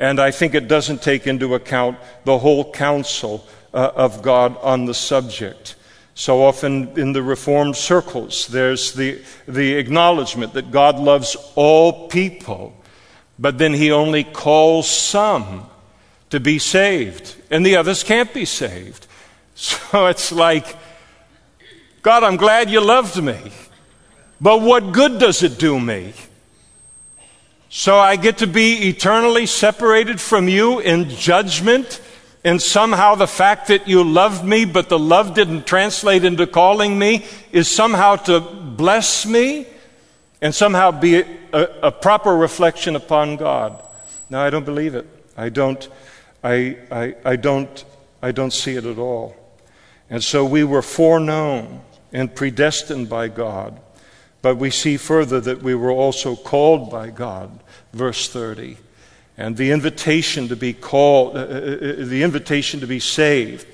And 0.00 0.18
I 0.18 0.32
think 0.32 0.54
it 0.54 0.66
doesn't 0.66 1.02
take 1.02 1.28
into 1.28 1.54
account 1.54 1.98
the 2.24 2.38
whole 2.38 2.72
counsel 2.72 3.46
uh, 3.72 3.92
of 3.94 4.22
God 4.22 4.56
on 4.60 4.86
the 4.86 4.94
subject. 4.94 5.76
So 6.14 6.44
often 6.44 6.98
in 6.98 7.12
the 7.12 7.22
Reformed 7.22 7.76
circles, 7.76 8.48
there's 8.48 8.92
the, 8.92 9.22
the 9.46 9.74
acknowledgement 9.74 10.54
that 10.54 10.70
God 10.70 10.98
loves 10.98 11.36
all 11.54 12.08
people, 12.08 12.76
but 13.38 13.58
then 13.58 13.72
He 13.72 13.92
only 13.92 14.24
calls 14.24 14.88
some 14.88 15.66
to 16.30 16.40
be 16.40 16.58
saved, 16.58 17.36
and 17.50 17.64
the 17.64 17.76
others 17.76 18.02
can't 18.02 18.32
be 18.32 18.44
saved. 18.44 19.06
So 19.54 20.06
it's 20.06 20.32
like, 20.32 20.76
God, 22.02 22.24
I'm 22.24 22.36
glad 22.36 22.68
you 22.68 22.80
loved 22.80 23.22
me. 23.22 23.38
But 24.40 24.60
what 24.60 24.92
good 24.92 25.20
does 25.20 25.44
it 25.44 25.56
do 25.56 25.78
me? 25.78 26.12
So 27.68 27.96
I 27.96 28.16
get 28.16 28.38
to 28.38 28.48
be 28.48 28.88
eternally 28.88 29.46
separated 29.46 30.20
from 30.20 30.48
you 30.48 30.80
in 30.80 31.08
judgment, 31.08 32.00
and 32.42 32.60
somehow 32.60 33.14
the 33.14 33.28
fact 33.28 33.68
that 33.68 33.86
you 33.86 34.02
loved 34.02 34.44
me, 34.44 34.64
but 34.64 34.88
the 34.88 34.98
love 34.98 35.34
didn't 35.34 35.64
translate 35.64 36.24
into 36.24 36.44
calling 36.48 36.98
me, 36.98 37.24
is 37.52 37.68
somehow 37.68 38.16
to 38.16 38.40
bless 38.40 39.24
me 39.24 39.66
and 40.42 40.52
somehow 40.52 40.90
be 40.90 41.20
a, 41.20 41.26
a, 41.84 41.92
proper 41.92 42.36
reflection 42.36 42.96
upon 42.96 43.36
God. 43.36 43.80
No, 44.28 44.40
I 44.40 44.50
don't 44.50 44.66
believe 44.66 44.96
it. 44.96 45.06
I 45.36 45.50
don't, 45.50 45.88
I, 46.42 46.76
I, 46.90 47.14
I 47.24 47.36
don't, 47.36 47.84
I 48.20 48.32
don't 48.32 48.52
see 48.52 48.74
it 48.74 48.84
at 48.84 48.98
all. 48.98 49.36
And 50.10 50.22
so 50.22 50.44
we 50.44 50.64
were 50.64 50.82
foreknown 50.82 51.80
and 52.12 52.34
predestined 52.34 53.08
by 53.08 53.28
God. 53.28 53.80
But 54.42 54.56
we 54.56 54.70
see 54.70 54.96
further 54.96 55.40
that 55.40 55.62
we 55.62 55.74
were 55.74 55.92
also 55.92 56.34
called 56.34 56.90
by 56.90 57.10
God, 57.10 57.60
verse 57.92 58.28
30. 58.28 58.76
And 59.38 59.56
the 59.56 59.70
invitation 59.70 60.48
to 60.48 60.56
be 60.56 60.72
called, 60.72 61.36
uh, 61.36 61.40
uh, 61.40 61.42
uh, 61.42 62.04
the 62.04 62.22
invitation 62.22 62.80
to 62.80 62.86
be 62.86 63.00
saved 63.00 63.66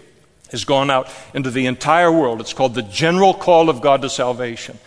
has 0.50 0.64
gone 0.64 0.90
out 0.90 1.10
into 1.34 1.50
the 1.50 1.66
entire 1.66 2.12
world. 2.12 2.40
It's 2.40 2.52
called 2.52 2.74
the 2.74 2.82
general 2.82 3.34
call 3.34 3.68
of 3.68 3.80
God 3.80 4.02
to 4.02 4.10
salvation. 4.10 4.78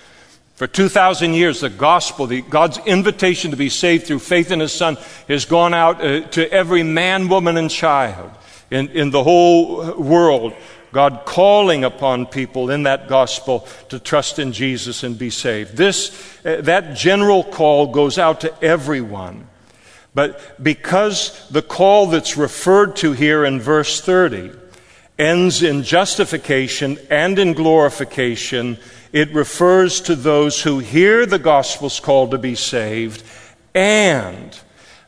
For 0.55 0.67
2,000 0.67 1.33
years, 1.33 1.61
the 1.61 1.69
gospel, 1.69 2.27
the, 2.27 2.41
God's 2.41 2.77
invitation 2.85 3.51
to 3.51 3.57
be 3.57 3.69
saved 3.69 4.05
through 4.05 4.19
faith 4.19 4.51
in 4.51 4.59
His 4.59 4.71
Son, 4.71 4.97
has 5.27 5.45
gone 5.45 5.73
out 5.73 6.03
uh, 6.03 6.21
to 6.29 6.51
every 6.51 6.83
man, 6.83 7.27
woman, 7.29 7.57
and 7.57 7.69
child 7.69 8.31
in, 8.69 8.89
in 8.89 9.09
the 9.09 9.23
whole 9.23 9.93
world. 9.99 10.53
God 10.91 11.21
calling 11.25 11.83
upon 11.83 12.25
people 12.25 12.69
in 12.69 12.83
that 12.83 13.07
gospel 13.07 13.67
to 13.89 13.99
trust 13.99 14.39
in 14.39 14.51
Jesus 14.51 15.03
and 15.03 15.17
be 15.17 15.29
saved. 15.29 15.77
This, 15.77 16.11
uh, 16.45 16.57
that 16.61 16.95
general 16.95 17.43
call 17.43 17.87
goes 17.87 18.17
out 18.17 18.41
to 18.41 18.63
everyone. 18.63 19.47
But 20.13 20.61
because 20.61 21.47
the 21.49 21.61
call 21.61 22.07
that's 22.07 22.35
referred 22.35 22.97
to 22.97 23.13
here 23.13 23.45
in 23.45 23.61
verse 23.61 24.01
30 24.01 24.51
ends 25.17 25.63
in 25.63 25.83
justification 25.83 26.97
and 27.09 27.39
in 27.39 27.53
glorification, 27.53 28.77
it 29.13 29.33
refers 29.33 30.01
to 30.01 30.15
those 30.15 30.61
who 30.61 30.79
hear 30.79 31.25
the 31.25 31.39
gospel's 31.39 31.99
call 31.99 32.29
to 32.29 32.37
be 32.37 32.55
saved 32.55 33.23
and 33.73 34.59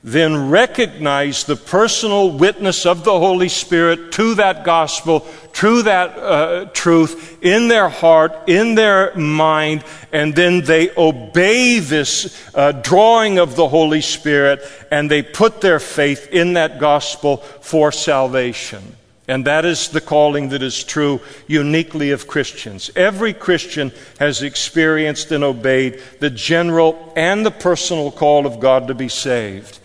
then 0.04 0.49
recognize 0.49 1.45
the 1.45 1.56
personal 1.56 2.30
witness 2.30 2.86
of 2.86 3.06
the 3.06 3.18
Holy 3.18 3.47
Spirit 3.47 4.12
to 4.12 4.36
that 4.36 4.66
gospel, 4.66 5.26
to 5.54 5.84
that 5.84 6.18
uh, 6.18 6.66
truth 6.74 7.38
in 7.41 7.70
their 7.70 7.88
heart, 7.88 8.34
in 8.47 8.76
their 8.76 9.16
mind, 9.16 9.84
and 10.12 10.36
then 10.36 10.62
they 10.62 10.91
obey 10.97 11.80
this 11.80 12.38
uh, 12.54 12.74
drawing 12.74 13.39
of 13.39 13.56
the 13.56 13.68
Holy 13.68 14.01
Spirit 14.01 14.62
and 14.91 15.10
they 15.10 15.22
put 15.22 15.62
their 15.62 15.80
faith 15.80 16.28
in 16.32 16.54
that 16.54 16.80
gospel 16.80 17.38
for 17.38 17.91
salvation. 17.91 18.97
And 19.26 19.45
that 19.45 19.64
is 19.64 19.88
the 19.88 20.01
calling 20.01 20.49
that 20.49 20.62
is 20.62 20.84
true 20.84 21.22
uniquely 21.47 22.12
of 22.12 22.28
Christians. 22.28 22.91
Every 22.93 23.34
Christian 23.34 23.93
has 24.20 24.41
experienced 24.41 25.32
and 25.32 25.45
obeyed 25.45 26.01
the 26.20 26.30
general 26.30 27.14
and 27.16 27.45
the 27.45 27.51
personal 27.51 28.12
call 28.12 28.45
of 28.45 28.60
God 28.60 28.88
to 28.89 28.93
be 28.93 29.08
saved. 29.08 29.80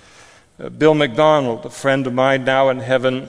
Uh, 0.61 0.68
Bill 0.68 0.94
MacDonald, 0.94 1.64
a 1.66 1.70
friend 1.70 2.04
of 2.06 2.14
mine 2.14 2.44
now 2.44 2.68
in 2.68 2.80
heaven, 2.80 3.28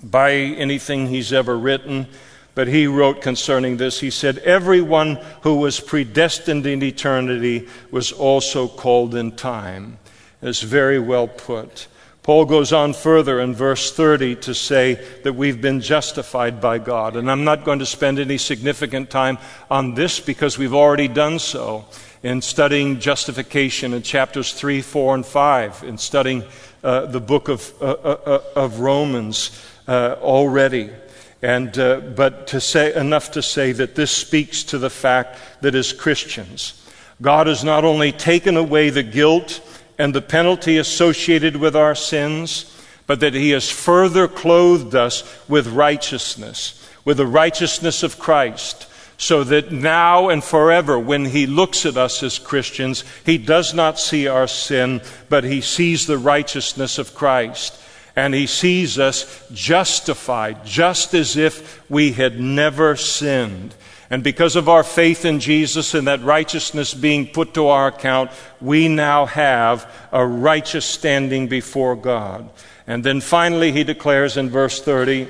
by 0.00 0.32
anything 0.32 1.08
he's 1.08 1.32
ever 1.32 1.58
written, 1.58 2.06
but 2.54 2.68
he 2.68 2.86
wrote 2.86 3.20
concerning 3.20 3.78
this. 3.78 3.98
He 3.98 4.10
said, 4.10 4.38
Everyone 4.38 5.18
who 5.42 5.56
was 5.56 5.80
predestined 5.80 6.64
in 6.66 6.82
eternity 6.82 7.68
was 7.90 8.12
also 8.12 8.68
called 8.68 9.14
in 9.16 9.32
time. 9.32 9.98
It's 10.40 10.62
very 10.62 11.00
well 11.00 11.26
put. 11.26 11.88
Paul 12.22 12.44
goes 12.44 12.72
on 12.72 12.92
further 12.92 13.40
in 13.40 13.52
verse 13.52 13.92
30 13.92 14.36
to 14.36 14.54
say 14.54 14.94
that 15.24 15.32
we've 15.32 15.60
been 15.60 15.80
justified 15.80 16.60
by 16.60 16.78
God. 16.78 17.16
And 17.16 17.28
I'm 17.28 17.42
not 17.42 17.64
going 17.64 17.80
to 17.80 17.86
spend 17.86 18.20
any 18.20 18.38
significant 18.38 19.10
time 19.10 19.38
on 19.68 19.94
this 19.94 20.20
because 20.20 20.56
we've 20.56 20.74
already 20.74 21.08
done 21.08 21.40
so 21.40 21.84
in 22.22 22.40
studying 22.40 23.00
justification 23.00 23.92
in 23.92 24.02
chapters 24.02 24.52
3, 24.52 24.82
4, 24.82 25.16
and 25.16 25.26
5, 25.26 25.82
in 25.82 25.98
studying 25.98 26.44
uh, 26.84 27.06
the 27.06 27.20
book 27.20 27.48
of, 27.48 27.72
uh, 27.82 27.86
uh, 27.86 28.18
uh 28.24 28.40
of 28.54 28.78
Romans 28.78 29.60
uh, 29.88 30.16
already. 30.20 30.90
And, 31.42 31.76
uh, 31.76 31.98
but 31.98 32.46
to 32.48 32.60
say, 32.60 32.94
enough 32.94 33.32
to 33.32 33.42
say 33.42 33.72
that 33.72 33.96
this 33.96 34.12
speaks 34.12 34.62
to 34.64 34.78
the 34.78 34.90
fact 34.90 35.40
that 35.62 35.74
as 35.74 35.92
Christians, 35.92 36.88
God 37.20 37.48
has 37.48 37.64
not 37.64 37.84
only 37.84 38.12
taken 38.12 38.56
away 38.56 38.90
the 38.90 39.02
guilt 39.02 39.60
and 39.98 40.14
the 40.14 40.22
penalty 40.22 40.78
associated 40.78 41.56
with 41.56 41.76
our 41.76 41.94
sins, 41.94 42.68
but 43.06 43.20
that 43.20 43.34
He 43.34 43.50
has 43.50 43.70
further 43.70 44.28
clothed 44.28 44.94
us 44.94 45.22
with 45.48 45.66
righteousness 45.68 46.82
with 47.04 47.16
the 47.16 47.26
righteousness 47.26 48.02
of 48.02 48.18
Christ, 48.18 48.86
so 49.18 49.44
that 49.44 49.72
now 49.72 50.28
and 50.28 50.42
forever, 50.42 50.98
when 50.98 51.26
he 51.26 51.46
looks 51.46 51.86
at 51.86 51.96
us 51.96 52.22
as 52.22 52.38
Christians, 52.38 53.04
he 53.24 53.38
does 53.38 53.72
not 53.74 53.98
see 53.98 54.26
our 54.26 54.48
sin, 54.48 55.00
but 55.28 55.44
he 55.44 55.60
sees 55.60 56.06
the 56.06 56.18
righteousness 56.18 56.98
of 56.98 57.14
Christ. 57.14 57.78
And 58.14 58.34
he 58.34 58.46
sees 58.46 58.98
us 58.98 59.46
justified, 59.52 60.66
just 60.66 61.14
as 61.14 61.36
if 61.36 61.88
we 61.88 62.12
had 62.12 62.38
never 62.38 62.94
sinned. 62.94 63.74
And 64.12 64.22
because 64.22 64.56
of 64.56 64.68
our 64.68 64.84
faith 64.84 65.24
in 65.24 65.40
Jesus 65.40 65.94
and 65.94 66.06
that 66.06 66.22
righteousness 66.22 66.92
being 66.92 67.26
put 67.26 67.54
to 67.54 67.68
our 67.68 67.86
account, 67.86 68.30
we 68.60 68.86
now 68.86 69.24
have 69.24 69.90
a 70.12 70.24
righteous 70.26 70.84
standing 70.84 71.48
before 71.48 71.96
God. 71.96 72.50
And 72.86 73.02
then 73.02 73.22
finally, 73.22 73.72
he 73.72 73.84
declares 73.84 74.36
in 74.36 74.50
verse 74.50 74.82
30, 74.82 75.28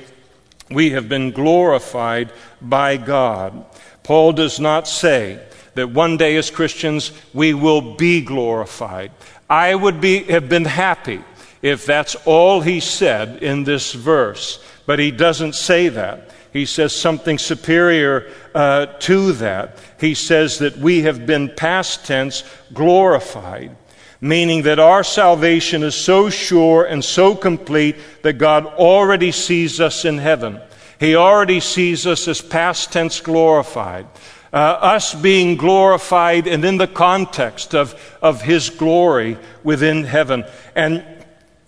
we 0.68 0.90
have 0.90 1.08
been 1.08 1.30
glorified 1.30 2.32
by 2.60 2.96
God. 2.96 3.64
Paul 4.02 4.32
does 4.32 4.58
not 4.58 4.88
say 4.88 5.38
that 5.74 5.90
one 5.92 6.16
day 6.16 6.34
as 6.34 6.50
Christians 6.50 7.12
we 7.32 7.54
will 7.54 7.94
be 7.94 8.20
glorified. 8.20 9.12
I 9.48 9.76
would 9.76 10.00
be, 10.00 10.24
have 10.24 10.48
been 10.48 10.64
happy 10.64 11.22
if 11.62 11.86
that's 11.86 12.16
all 12.24 12.62
he 12.62 12.80
said 12.80 13.44
in 13.44 13.62
this 13.62 13.92
verse, 13.92 14.58
but 14.86 14.98
he 14.98 15.12
doesn't 15.12 15.54
say 15.54 15.88
that. 15.90 16.31
He 16.52 16.66
says 16.66 16.94
something 16.94 17.38
superior 17.38 18.30
uh, 18.54 18.86
to 19.00 19.32
that. 19.32 19.78
He 19.98 20.14
says 20.14 20.58
that 20.58 20.76
we 20.76 21.02
have 21.02 21.24
been 21.24 21.48
past 21.48 22.04
tense 22.04 22.44
glorified, 22.74 23.74
meaning 24.20 24.62
that 24.62 24.78
our 24.78 25.02
salvation 25.02 25.82
is 25.82 25.94
so 25.94 26.28
sure 26.28 26.84
and 26.84 27.02
so 27.02 27.34
complete 27.34 27.96
that 28.22 28.34
God 28.34 28.66
already 28.66 29.32
sees 29.32 29.80
us 29.80 30.04
in 30.04 30.18
heaven. 30.18 30.60
He 31.00 31.16
already 31.16 31.60
sees 31.60 32.06
us 32.06 32.28
as 32.28 32.42
past 32.42 32.92
tense 32.92 33.20
glorified. 33.20 34.06
Uh, 34.52 34.56
us 34.82 35.14
being 35.14 35.56
glorified 35.56 36.46
and 36.46 36.62
in 36.62 36.76
the 36.76 36.86
context 36.86 37.74
of, 37.74 38.18
of 38.20 38.42
His 38.42 38.68
glory 38.68 39.38
within 39.64 40.04
heaven. 40.04 40.44
And 40.76 41.02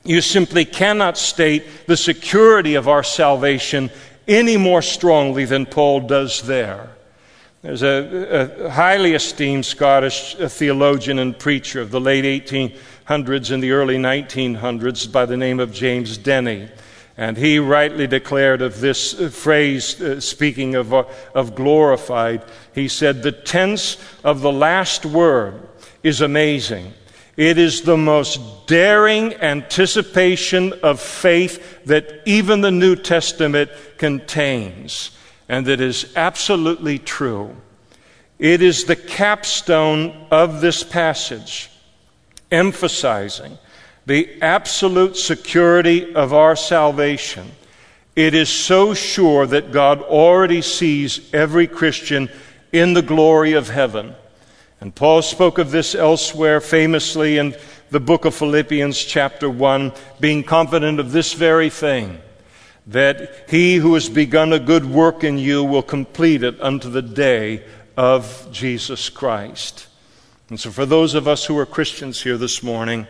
you 0.05 0.21
simply 0.21 0.67
cannot 0.67 1.17
state 1.17 1.65
the 1.87 1.97
security 1.97 2.75
of 2.75 2.87
our 2.87 3.03
salvation 3.03 3.91
any 4.27 4.57
more 4.57 4.83
strongly 4.83 5.45
than 5.45 5.67
Paul 5.67 6.01
does 6.01 6.43
there. 6.43 6.91
There's 7.63 7.83
a, 7.83 8.67
a 8.67 8.71
highly 8.71 9.15
esteemed 9.15 9.65
Scottish 9.65 10.35
theologian 10.35 11.19
and 11.19 11.39
preacher 11.39 11.81
of 11.81 11.91
the 11.91 12.01
late 12.01 12.25
1800s 12.45 13.51
and 13.51 13.63
the 13.63 13.71
early 13.71 13.97
1900s 13.97 15.11
by 15.11 15.25
the 15.25 15.37
name 15.37 15.61
of 15.61 15.73
James 15.73 16.19
Denney. 16.19 16.69
And 17.17 17.37
he 17.37 17.59
rightly 17.59 18.07
declared 18.07 18.61
of 18.61 18.81
this 18.81 19.15
phrase, 19.35 20.01
uh, 20.01 20.21
speaking 20.21 20.75
of, 20.75 20.93
uh, 20.93 21.05
of 21.33 21.55
glorified, 21.55 22.45
he 22.75 22.89
said, 22.89 23.23
The 23.23 23.33
tense 23.33 23.97
of 24.25 24.41
the 24.41 24.53
last 24.53 25.07
word 25.07 25.69
is 26.03 26.21
amazing. 26.21 26.93
It 27.37 27.59
is 27.59 27.83
the 27.83 27.97
most 27.97 28.67
daring 28.67 29.35
anticipation 29.35 30.73
of 30.83 31.01
faith 31.01 31.85
that 31.85 32.23
even 32.27 32.61
the 32.61 32.71
New 32.71 32.95
Testament 32.95 33.71
contains, 33.99 35.11
and 35.49 35.67
that 35.67 35.81
is 35.81 36.13
absolutely 36.15 36.99
true. 36.99 37.57
It 38.39 38.63
is 38.63 38.85
the 38.85 38.97
capstone 38.97 40.27
of 40.31 40.61
this 40.61 40.83
passage, 40.83 41.71
emphasizing 42.51 43.59
the 44.07 44.41
absolute 44.43 45.17
security 45.17 46.15
of 46.15 46.33
our 46.33 46.55
salvation. 46.55 47.51
It 48.15 48.35
is 48.35 48.49
so 48.49 48.95
sure 48.95 49.47
that 49.47 49.73
God 49.73 50.03
already 50.03 50.63
sees 50.63 51.33
every 51.35 51.67
Christian 51.67 52.29
in 52.71 52.95
the 52.95 53.03
glory 53.03 53.55
of 53.55 53.71
heaven. 53.71 54.15
And 54.81 54.95
Paul 54.95 55.23
spoke 55.23 55.59
of 55.59 55.71
this 55.71 55.95
elsewhere 55.95 56.61
famously 56.61 57.39
in 57.39 57.57
the 57.91 58.01
book 58.01 58.25
of 58.25 58.35
Philippians, 58.35 59.03
chapter 59.03 59.49
1, 59.49 59.93
being 60.21 60.43
confident 60.43 61.01
of 61.01 61.13
this 61.13 61.33
very 61.33 61.71
thing 61.71 62.19
that 62.87 63.47
he 63.49 63.77
who 63.77 63.95
has 63.95 64.09
begun 64.09 64.53
a 64.53 64.59
good 64.59 64.85
work 64.85 65.25
in 65.25 65.39
you 65.39 65.65
will 65.65 65.83
complete 65.83 66.43
it 66.43 66.61
unto 66.61 66.91
the 66.91 67.03
day 67.03 67.65
of 67.97 68.49
Jesus 68.53 69.09
Christ. 69.09 69.87
And 70.51 70.61
so, 70.61 70.71
for 70.71 70.85
those 70.85 71.15
of 71.15 71.27
us 71.27 71.47
who 71.47 71.59
are 71.59 71.67
Christians 71.67 72.23
here 72.23 72.37
this 72.37 72.63
morning, 72.63 73.07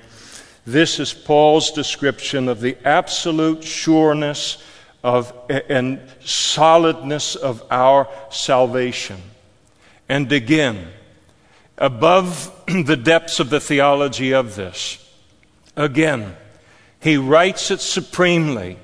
this 0.67 1.01
is 1.01 1.13
Paul's 1.13 1.73
description 1.73 2.49
of 2.49 2.61
the 2.61 2.77
absolute 2.87 3.65
sureness 3.65 4.63
of, 5.03 5.33
and 5.69 6.01
solidness 6.25 7.35
of 7.35 7.63
our 7.71 8.09
salvation. 8.31 9.21
And 10.09 10.31
again, 10.33 10.89
above 11.79 12.53
the 12.67 12.97
depths 12.97 13.41
of 13.41 13.51
the 13.51 13.61
theology 13.61 14.33
of 14.33 14.57
this. 14.57 14.99
Again, 15.77 16.37
he 17.01 17.17
writes 17.17 17.71
it 17.71 17.81
supremely 17.81 18.79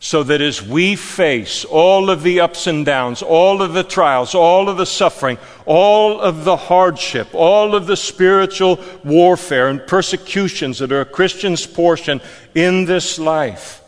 so 0.00 0.22
that 0.22 0.42
as 0.42 0.60
we 0.60 0.96
face 0.96 1.64
all 1.64 2.10
of 2.10 2.22
the 2.22 2.40
ups 2.40 2.66
and 2.66 2.84
downs, 2.84 3.22
all 3.22 3.62
of 3.62 3.72
the 3.72 3.82
trials, 3.82 4.34
all 4.34 4.68
of 4.68 4.76
the 4.76 4.84
suffering, 4.84 5.38
all 5.64 6.20
of 6.20 6.44
the 6.44 6.56
hardship, 6.56 7.28
all 7.32 7.74
of 7.74 7.86
the 7.86 7.96
spiritual 7.96 8.78
warfare 9.02 9.68
and 9.68 9.86
persecutions 9.86 10.78
that 10.78 10.92
are 10.92 11.00
a 11.00 11.06
Christian's 11.06 11.66
portion 11.66 12.20
in 12.54 12.84
this 12.84 13.18
life, 13.18 13.82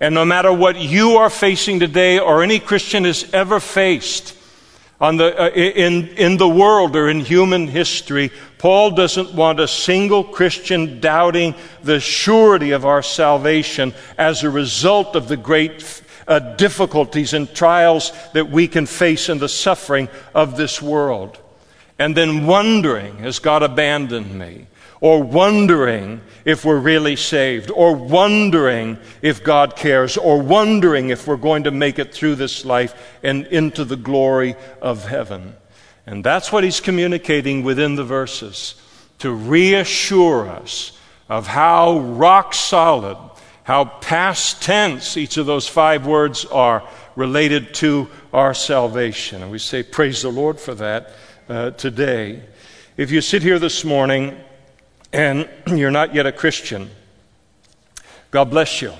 and 0.00 0.14
no 0.14 0.24
matter 0.24 0.52
what 0.52 0.76
you 0.78 1.16
are 1.16 1.28
facing 1.28 1.80
today 1.80 2.18
or 2.18 2.42
any 2.42 2.58
Christian 2.58 3.04
has 3.04 3.28
ever 3.34 3.60
faced, 3.60 4.34
the, 5.00 5.40
uh, 5.40 5.50
in, 5.50 6.08
in 6.08 6.36
the 6.38 6.48
world 6.48 6.96
or 6.96 7.08
in 7.08 7.20
human 7.20 7.68
history, 7.68 8.32
Paul 8.58 8.90
doesn't 8.90 9.32
want 9.32 9.60
a 9.60 9.68
single 9.68 10.24
Christian 10.24 11.00
doubting 11.00 11.54
the 11.82 12.00
surety 12.00 12.72
of 12.72 12.84
our 12.84 13.02
salvation 13.02 13.94
as 14.16 14.42
a 14.42 14.50
result 14.50 15.14
of 15.14 15.28
the 15.28 15.36
great 15.36 16.02
uh, 16.26 16.40
difficulties 16.40 17.32
and 17.32 17.52
trials 17.54 18.12
that 18.34 18.50
we 18.50 18.66
can 18.66 18.86
face 18.86 19.28
in 19.28 19.38
the 19.38 19.48
suffering 19.48 20.08
of 20.34 20.56
this 20.56 20.82
world. 20.82 21.38
And 21.98 22.16
then 22.16 22.46
wondering, 22.46 23.18
has 23.18 23.38
God 23.38 23.62
abandoned 23.62 24.36
me? 24.36 24.66
Or 25.00 25.22
wondering 25.22 26.20
if 26.44 26.64
we're 26.64 26.78
really 26.78 27.16
saved, 27.16 27.70
or 27.70 27.94
wondering 27.94 28.98
if 29.22 29.44
God 29.44 29.76
cares, 29.76 30.16
or 30.16 30.40
wondering 30.40 31.10
if 31.10 31.26
we're 31.26 31.36
going 31.36 31.64
to 31.64 31.70
make 31.70 31.98
it 31.98 32.12
through 32.12 32.34
this 32.34 32.64
life 32.64 32.94
and 33.22 33.46
into 33.46 33.84
the 33.84 33.96
glory 33.96 34.56
of 34.82 35.06
heaven. 35.06 35.54
And 36.06 36.24
that's 36.24 36.50
what 36.50 36.64
he's 36.64 36.80
communicating 36.80 37.62
within 37.62 37.94
the 37.94 38.04
verses 38.04 38.74
to 39.18 39.32
reassure 39.32 40.48
us 40.48 40.98
of 41.28 41.46
how 41.46 41.98
rock 41.98 42.54
solid, 42.54 43.18
how 43.64 43.84
past 43.84 44.62
tense 44.62 45.16
each 45.16 45.36
of 45.36 45.46
those 45.46 45.68
five 45.68 46.06
words 46.06 46.44
are 46.46 46.88
related 47.14 47.74
to 47.74 48.08
our 48.32 48.54
salvation. 48.54 49.42
And 49.42 49.50
we 49.50 49.58
say, 49.58 49.82
Praise 49.82 50.22
the 50.22 50.30
Lord 50.30 50.58
for 50.58 50.74
that 50.76 51.12
uh, 51.48 51.70
today. 51.72 52.42
If 52.96 53.10
you 53.10 53.20
sit 53.20 53.42
here 53.42 53.58
this 53.58 53.84
morning, 53.84 54.38
and 55.12 55.48
you're 55.66 55.90
not 55.90 56.14
yet 56.14 56.26
a 56.26 56.32
Christian, 56.32 56.90
God 58.30 58.50
bless 58.50 58.82
you. 58.82 58.92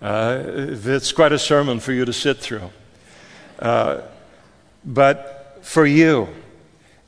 Uh, 0.00 0.42
it's 0.44 1.12
quite 1.12 1.32
a 1.32 1.38
sermon 1.38 1.78
for 1.80 1.92
you 1.92 2.04
to 2.04 2.12
sit 2.12 2.38
through. 2.38 2.70
Uh, 3.58 4.02
but 4.84 5.60
for 5.62 5.86
you, 5.86 6.28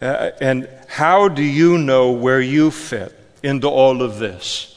uh, 0.00 0.30
and 0.40 0.68
how 0.86 1.28
do 1.28 1.42
you 1.42 1.76
know 1.76 2.12
where 2.12 2.40
you 2.40 2.70
fit 2.70 3.18
into 3.42 3.68
all 3.68 4.00
of 4.00 4.18
this? 4.18 4.70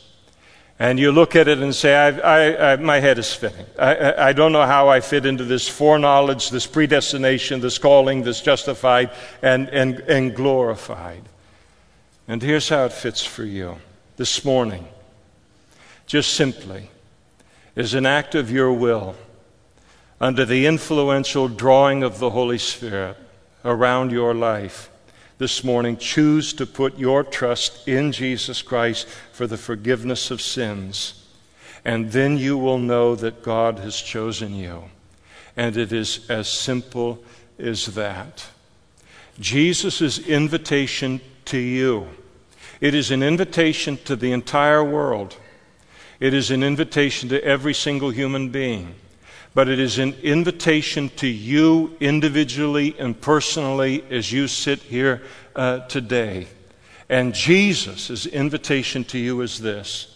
And 0.79 0.99
you 0.99 1.11
look 1.11 1.35
at 1.35 1.47
it 1.47 1.59
and 1.59 1.73
say, 1.73 1.95
I, 1.95 2.09
I, 2.19 2.73
I, 2.73 2.75
my 2.75 2.99
head 2.99 3.17
is 3.17 3.33
fitting. 3.33 3.65
I, 3.79 4.33
don't 4.33 4.51
know 4.51 4.65
how 4.65 4.89
I 4.89 4.99
fit 4.99 5.25
into 5.25 5.43
this 5.43 5.67
foreknowledge, 5.67 6.51
this 6.51 6.67
predestination, 6.67 7.61
this 7.61 7.79
calling, 7.79 8.21
this 8.21 8.41
justified 8.41 9.11
and, 9.41 9.69
and, 9.69 9.99
and 10.01 10.35
glorified. 10.35 11.23
And 12.27 12.41
here's 12.41 12.69
how 12.69 12.85
it 12.85 12.93
fits 12.93 13.25
for 13.25 13.45
you 13.45 13.77
this 14.17 14.43
morning. 14.43 14.87
Just 16.05 16.33
simply, 16.33 16.89
as 17.75 17.93
an 17.93 18.05
act 18.05 18.35
of 18.35 18.51
your 18.51 18.73
will, 18.73 19.15
under 20.19 20.45
the 20.45 20.65
influential 20.65 21.47
drawing 21.47 22.03
of 22.03 22.19
the 22.19 22.31
Holy 22.31 22.57
Spirit 22.57 23.17
around 23.63 24.11
your 24.11 24.33
life, 24.33 24.89
this 25.37 25.63
morning, 25.63 25.97
choose 25.97 26.51
to 26.53 26.65
put 26.65 26.97
your 26.97 27.23
trust 27.23 27.87
in 27.87 28.11
Jesus 28.11 28.61
Christ 28.61 29.07
for 29.31 29.45
the 29.45 29.57
forgiveness 29.57 30.31
of 30.31 30.41
sins. 30.41 31.25
And 31.85 32.11
then 32.11 32.37
you 32.37 32.57
will 32.57 32.79
know 32.79 33.15
that 33.15 33.43
God 33.43 33.79
has 33.79 34.01
chosen 34.01 34.55
you. 34.55 34.85
And 35.55 35.77
it 35.77 35.93
is 35.93 36.27
as 36.29 36.47
simple 36.47 37.23
as 37.59 37.85
that. 37.87 38.47
Jesus' 39.39 40.17
invitation 40.27 41.21
to 41.47 41.57
you. 41.57 42.07
It 42.79 42.93
is 42.93 43.11
an 43.11 43.23
invitation 43.23 43.97
to 44.05 44.15
the 44.15 44.31
entire 44.31 44.83
world. 44.83 45.37
It 46.19 46.33
is 46.33 46.51
an 46.51 46.63
invitation 46.63 47.29
to 47.29 47.43
every 47.43 47.73
single 47.73 48.09
human 48.09 48.49
being 48.49 48.95
but 49.57 49.67
it 49.67 49.79
is 49.79 49.97
an 49.97 50.13
invitation 50.21 51.09
to 51.15 51.25
you 51.25 51.97
individually 51.99 52.95
and 52.99 53.19
personally 53.19 54.03
as 54.11 54.31
you 54.31 54.47
sit 54.47 54.77
here 54.83 55.23
uh, 55.55 55.79
today. 55.87 56.45
And 57.09 57.33
Jesus' 57.33 58.27
invitation 58.27 59.03
to 59.05 59.17
you 59.17 59.41
is 59.41 59.59
this 59.59 60.15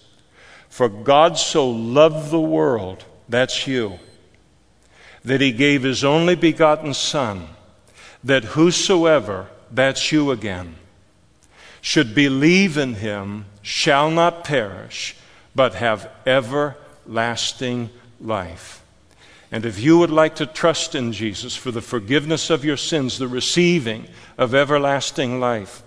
For 0.69 0.87
God 0.87 1.39
so 1.39 1.67
loved 1.67 2.29
the 2.29 2.39
world, 2.39 3.03
that's 3.27 3.65
you, 3.65 3.97
that 5.25 5.41
he 5.41 5.51
gave 5.51 5.81
his 5.81 6.03
only 6.03 6.35
begotten 6.35 6.93
Son, 6.93 7.47
that 8.23 8.43
whosoever, 8.43 9.47
that's 9.71 10.11
you 10.11 10.29
again, 10.29 10.75
should 11.81 12.15
believe 12.15 12.77
in 12.77 12.95
him 12.95 13.45
shall 13.61 14.09
not 14.09 14.43
perish, 14.43 15.15
but 15.53 15.75
have 15.75 16.09
everlasting 16.25 17.89
life. 18.19 18.83
And 19.51 19.65
if 19.65 19.79
you 19.79 19.97
would 19.97 20.11
like 20.11 20.35
to 20.35 20.45
trust 20.45 20.95
in 20.95 21.11
Jesus 21.11 21.55
for 21.55 21.71
the 21.71 21.81
forgiveness 21.81 22.49
of 22.49 22.63
your 22.63 22.77
sins, 22.77 23.17
the 23.17 23.27
receiving 23.27 24.07
of 24.37 24.55
everlasting 24.55 25.39
life, 25.41 25.83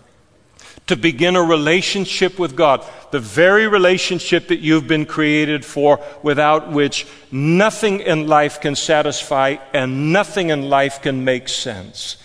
to 0.87 0.97
begin 0.97 1.35
a 1.35 1.43
relationship 1.43 2.39
with 2.39 2.57
God, 2.57 2.85
the 3.11 3.21
very 3.21 3.67
relationship 3.67 4.49
that 4.49 4.59
you've 4.59 4.87
been 4.87 5.07
created 5.07 5.65
for, 5.65 6.05
without 6.23 6.73
which 6.73 7.07
nothing 7.33 8.01
in 8.01 8.27
life 8.27 8.61
can 8.61 8.77
satisfy 8.77 9.57
and 9.73 10.13
nothing 10.13 10.51
in 10.51 10.69
life 10.69 11.01
can 11.01 11.25
make 11.25 11.49
sense. 11.49 12.19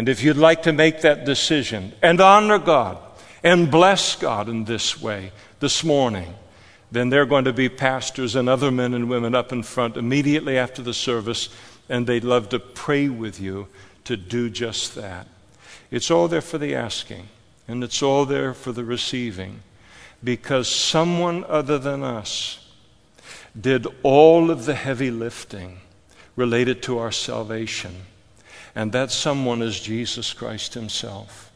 And 0.00 0.08
if 0.08 0.22
you'd 0.22 0.38
like 0.38 0.62
to 0.62 0.72
make 0.72 1.02
that 1.02 1.26
decision 1.26 1.92
and 2.00 2.22
honor 2.22 2.58
God 2.58 2.96
and 3.44 3.70
bless 3.70 4.16
God 4.16 4.48
in 4.48 4.64
this 4.64 4.98
way 4.98 5.30
this 5.58 5.84
morning, 5.84 6.36
then 6.90 7.10
there 7.10 7.20
are 7.20 7.26
going 7.26 7.44
to 7.44 7.52
be 7.52 7.68
pastors 7.68 8.34
and 8.34 8.48
other 8.48 8.70
men 8.70 8.94
and 8.94 9.10
women 9.10 9.34
up 9.34 9.52
in 9.52 9.62
front 9.62 9.98
immediately 9.98 10.56
after 10.56 10.80
the 10.80 10.94
service, 10.94 11.50
and 11.90 12.06
they'd 12.06 12.24
love 12.24 12.48
to 12.48 12.58
pray 12.58 13.10
with 13.10 13.42
you 13.42 13.68
to 14.04 14.16
do 14.16 14.48
just 14.48 14.94
that. 14.94 15.28
It's 15.90 16.10
all 16.10 16.28
there 16.28 16.40
for 16.40 16.56
the 16.56 16.74
asking. 16.74 17.28
And 17.68 17.84
it's 17.84 18.02
all 18.02 18.24
there 18.24 18.54
for 18.54 18.72
the 18.72 18.84
receiving 18.84 19.60
because 20.24 20.66
someone 20.66 21.44
other 21.44 21.78
than 21.78 22.02
us 22.02 22.70
did 23.60 23.86
all 24.02 24.50
of 24.50 24.64
the 24.64 24.76
heavy 24.76 25.10
lifting 25.10 25.80
related 26.36 26.82
to 26.84 26.96
our 26.96 27.12
salvation. 27.12 28.06
And 28.80 28.92
that 28.92 29.10
someone 29.10 29.60
is 29.60 29.78
Jesus 29.78 30.32
Christ 30.32 30.72
Himself, 30.72 31.52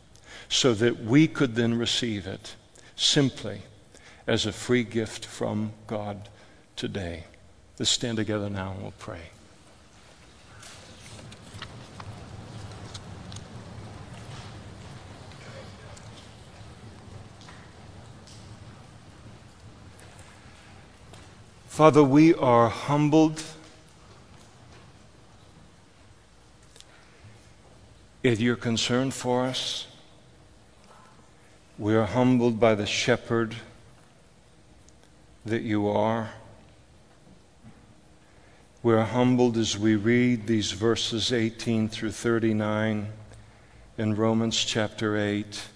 so 0.51 0.75
that 0.75 1.03
we 1.03 1.27
could 1.27 1.55
then 1.55 1.73
receive 1.73 2.27
it 2.27 2.55
simply 2.97 3.63
as 4.27 4.45
a 4.45 4.53
free 4.53 4.85
gift 4.85 5.25
from 5.25 5.73
God 5.87 6.29
today. 6.77 7.25
Let's 7.79 7.91
stand 7.91 8.19
together 8.19 8.51
now 8.51 8.73
and 8.73 8.83
we'll 8.83 8.93
pray. 8.99 9.23
Father, 21.69 22.05
we 22.05 22.35
are 22.35 22.69
humbled 22.69 23.43
at 28.25 28.41
your 28.41 28.57
concern 28.57 29.11
for 29.11 29.45
us. 29.45 29.87
We 31.79 31.95
are 31.95 32.07
humbled 32.07 32.59
by 32.59 32.75
the 32.75 32.87
shepherd 32.87 33.55
that 35.45 35.63
you 35.63 35.89
are. 35.89 36.31
We 38.83 38.95
are 38.95 39.05
humbled 39.05 39.59
as 39.59 39.79
we 39.79 39.97
read 39.97 40.47
these 40.47 40.73
verses 40.73 41.33
18 41.33 41.89
through 41.89 42.13
39 42.13 43.09
in 43.99 44.17
Romans 44.17 44.65
chapter 44.65 45.19
8 45.19 45.69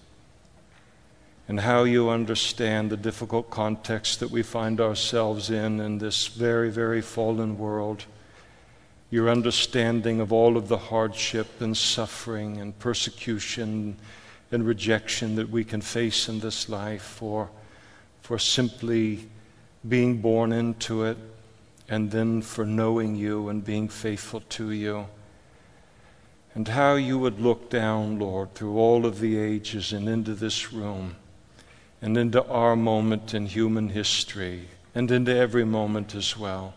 and 1.47 1.59
how 1.59 1.83
you 1.83 2.09
understand 2.09 2.89
the 2.89 2.97
difficult 2.97 3.49
context 3.49 4.19
that 4.19 4.31
we 4.31 4.41
find 4.41 4.81
ourselves 4.81 5.51
in 5.51 5.79
in 5.79 5.99
this 5.99 6.27
very, 6.27 6.71
very 6.71 7.01
fallen 7.01 7.59
world. 7.59 8.05
Your 9.11 9.29
understanding 9.29 10.19
of 10.19 10.31
all 10.31 10.55
of 10.55 10.67
the 10.67 10.77
hardship 10.77 11.61
and 11.61 11.75
suffering 11.75 12.57
and 12.57 12.77
persecution 12.77 13.97
and 14.51 14.65
rejection 14.65 15.35
that 15.35 15.49
we 15.49 15.63
can 15.63 15.81
face 15.81 16.29
in 16.29 16.39
this 16.39 16.69
life 16.69 17.01
for, 17.01 17.49
for 18.21 18.37
simply 18.37 19.27
being 19.87 20.21
born 20.21 20.51
into 20.51 21.03
it 21.03 21.17
and 21.87 22.11
then 22.11 22.41
for 22.41 22.65
knowing 22.65 23.15
you 23.15 23.49
and 23.49 23.65
being 23.65 23.89
faithful 23.89 24.41
to 24.49 24.71
you. 24.71 25.07
And 26.53 26.67
how 26.67 26.95
you 26.95 27.17
would 27.17 27.39
look 27.39 27.69
down, 27.69 28.19
Lord, 28.19 28.53
through 28.53 28.77
all 28.77 29.05
of 29.05 29.19
the 29.19 29.39
ages 29.39 29.93
and 29.93 30.07
into 30.07 30.33
this 30.33 30.71
room 30.71 31.15
and 32.01 32.17
into 32.17 32.45
our 32.47 32.75
moment 32.75 33.33
in 33.33 33.45
human 33.45 33.89
history 33.89 34.67
and 34.93 35.09
into 35.09 35.35
every 35.35 35.65
moment 35.65 36.15
as 36.15 36.37
well. 36.37 36.73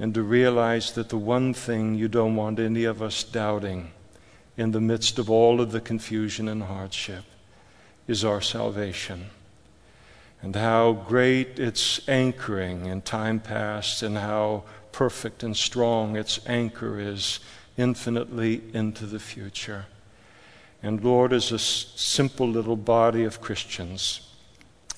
And 0.00 0.14
to 0.14 0.22
realize 0.22 0.92
that 0.92 1.10
the 1.10 1.18
one 1.18 1.52
thing 1.52 1.94
you 1.94 2.08
don't 2.08 2.34
want 2.34 2.58
any 2.58 2.84
of 2.84 3.02
us 3.02 3.22
doubting 3.22 3.92
in 4.56 4.70
the 4.70 4.80
midst 4.80 5.18
of 5.18 5.28
all 5.28 5.60
of 5.60 5.72
the 5.72 5.80
confusion 5.80 6.48
and 6.48 6.62
hardship 6.62 7.24
is 8.08 8.24
our 8.24 8.40
salvation. 8.40 9.26
And 10.40 10.56
how 10.56 10.92
great 10.92 11.58
its 11.58 12.00
anchoring 12.08 12.86
in 12.86 13.02
time 13.02 13.40
past, 13.40 14.02
and 14.02 14.16
how 14.16 14.64
perfect 14.90 15.42
and 15.42 15.54
strong 15.54 16.16
its 16.16 16.40
anchor 16.46 16.98
is 16.98 17.40
infinitely 17.76 18.62
into 18.72 19.04
the 19.04 19.20
future. 19.20 19.84
And 20.82 21.04
Lord, 21.04 21.34
as 21.34 21.52
a 21.52 21.58
simple 21.58 22.48
little 22.48 22.76
body 22.76 23.24
of 23.24 23.42
Christians 23.42 24.22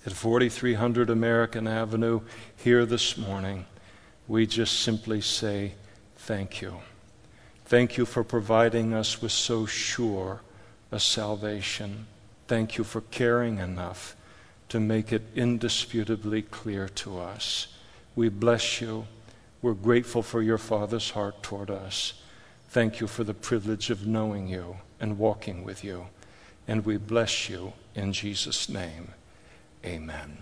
at 0.06 0.12
4300 0.12 1.10
American 1.10 1.66
Avenue 1.66 2.20
here 2.56 2.86
this 2.86 3.18
morning, 3.18 3.66
we 4.28 4.46
just 4.46 4.80
simply 4.80 5.20
say, 5.20 5.74
Thank 6.16 6.62
you. 6.62 6.80
Thank 7.64 7.96
you 7.96 8.06
for 8.06 8.22
providing 8.22 8.94
us 8.94 9.20
with 9.20 9.32
so 9.32 9.66
sure 9.66 10.42
a 10.92 11.00
salvation. 11.00 12.06
Thank 12.46 12.78
you 12.78 12.84
for 12.84 13.00
caring 13.00 13.58
enough 13.58 14.14
to 14.68 14.78
make 14.78 15.12
it 15.12 15.22
indisputably 15.34 16.42
clear 16.42 16.88
to 16.88 17.18
us. 17.18 17.68
We 18.14 18.28
bless 18.28 18.80
you. 18.80 19.06
We're 19.62 19.72
grateful 19.72 20.22
for 20.22 20.42
your 20.42 20.58
Father's 20.58 21.10
heart 21.10 21.42
toward 21.42 21.70
us. 21.70 22.14
Thank 22.68 23.00
you 23.00 23.06
for 23.06 23.24
the 23.24 23.34
privilege 23.34 23.90
of 23.90 24.06
knowing 24.06 24.48
you 24.48 24.76
and 25.00 25.18
walking 25.18 25.64
with 25.64 25.82
you. 25.82 26.06
And 26.68 26.84
we 26.84 26.96
bless 26.96 27.48
you 27.48 27.72
in 27.94 28.12
Jesus' 28.12 28.68
name. 28.68 29.12
Amen. 29.84 30.41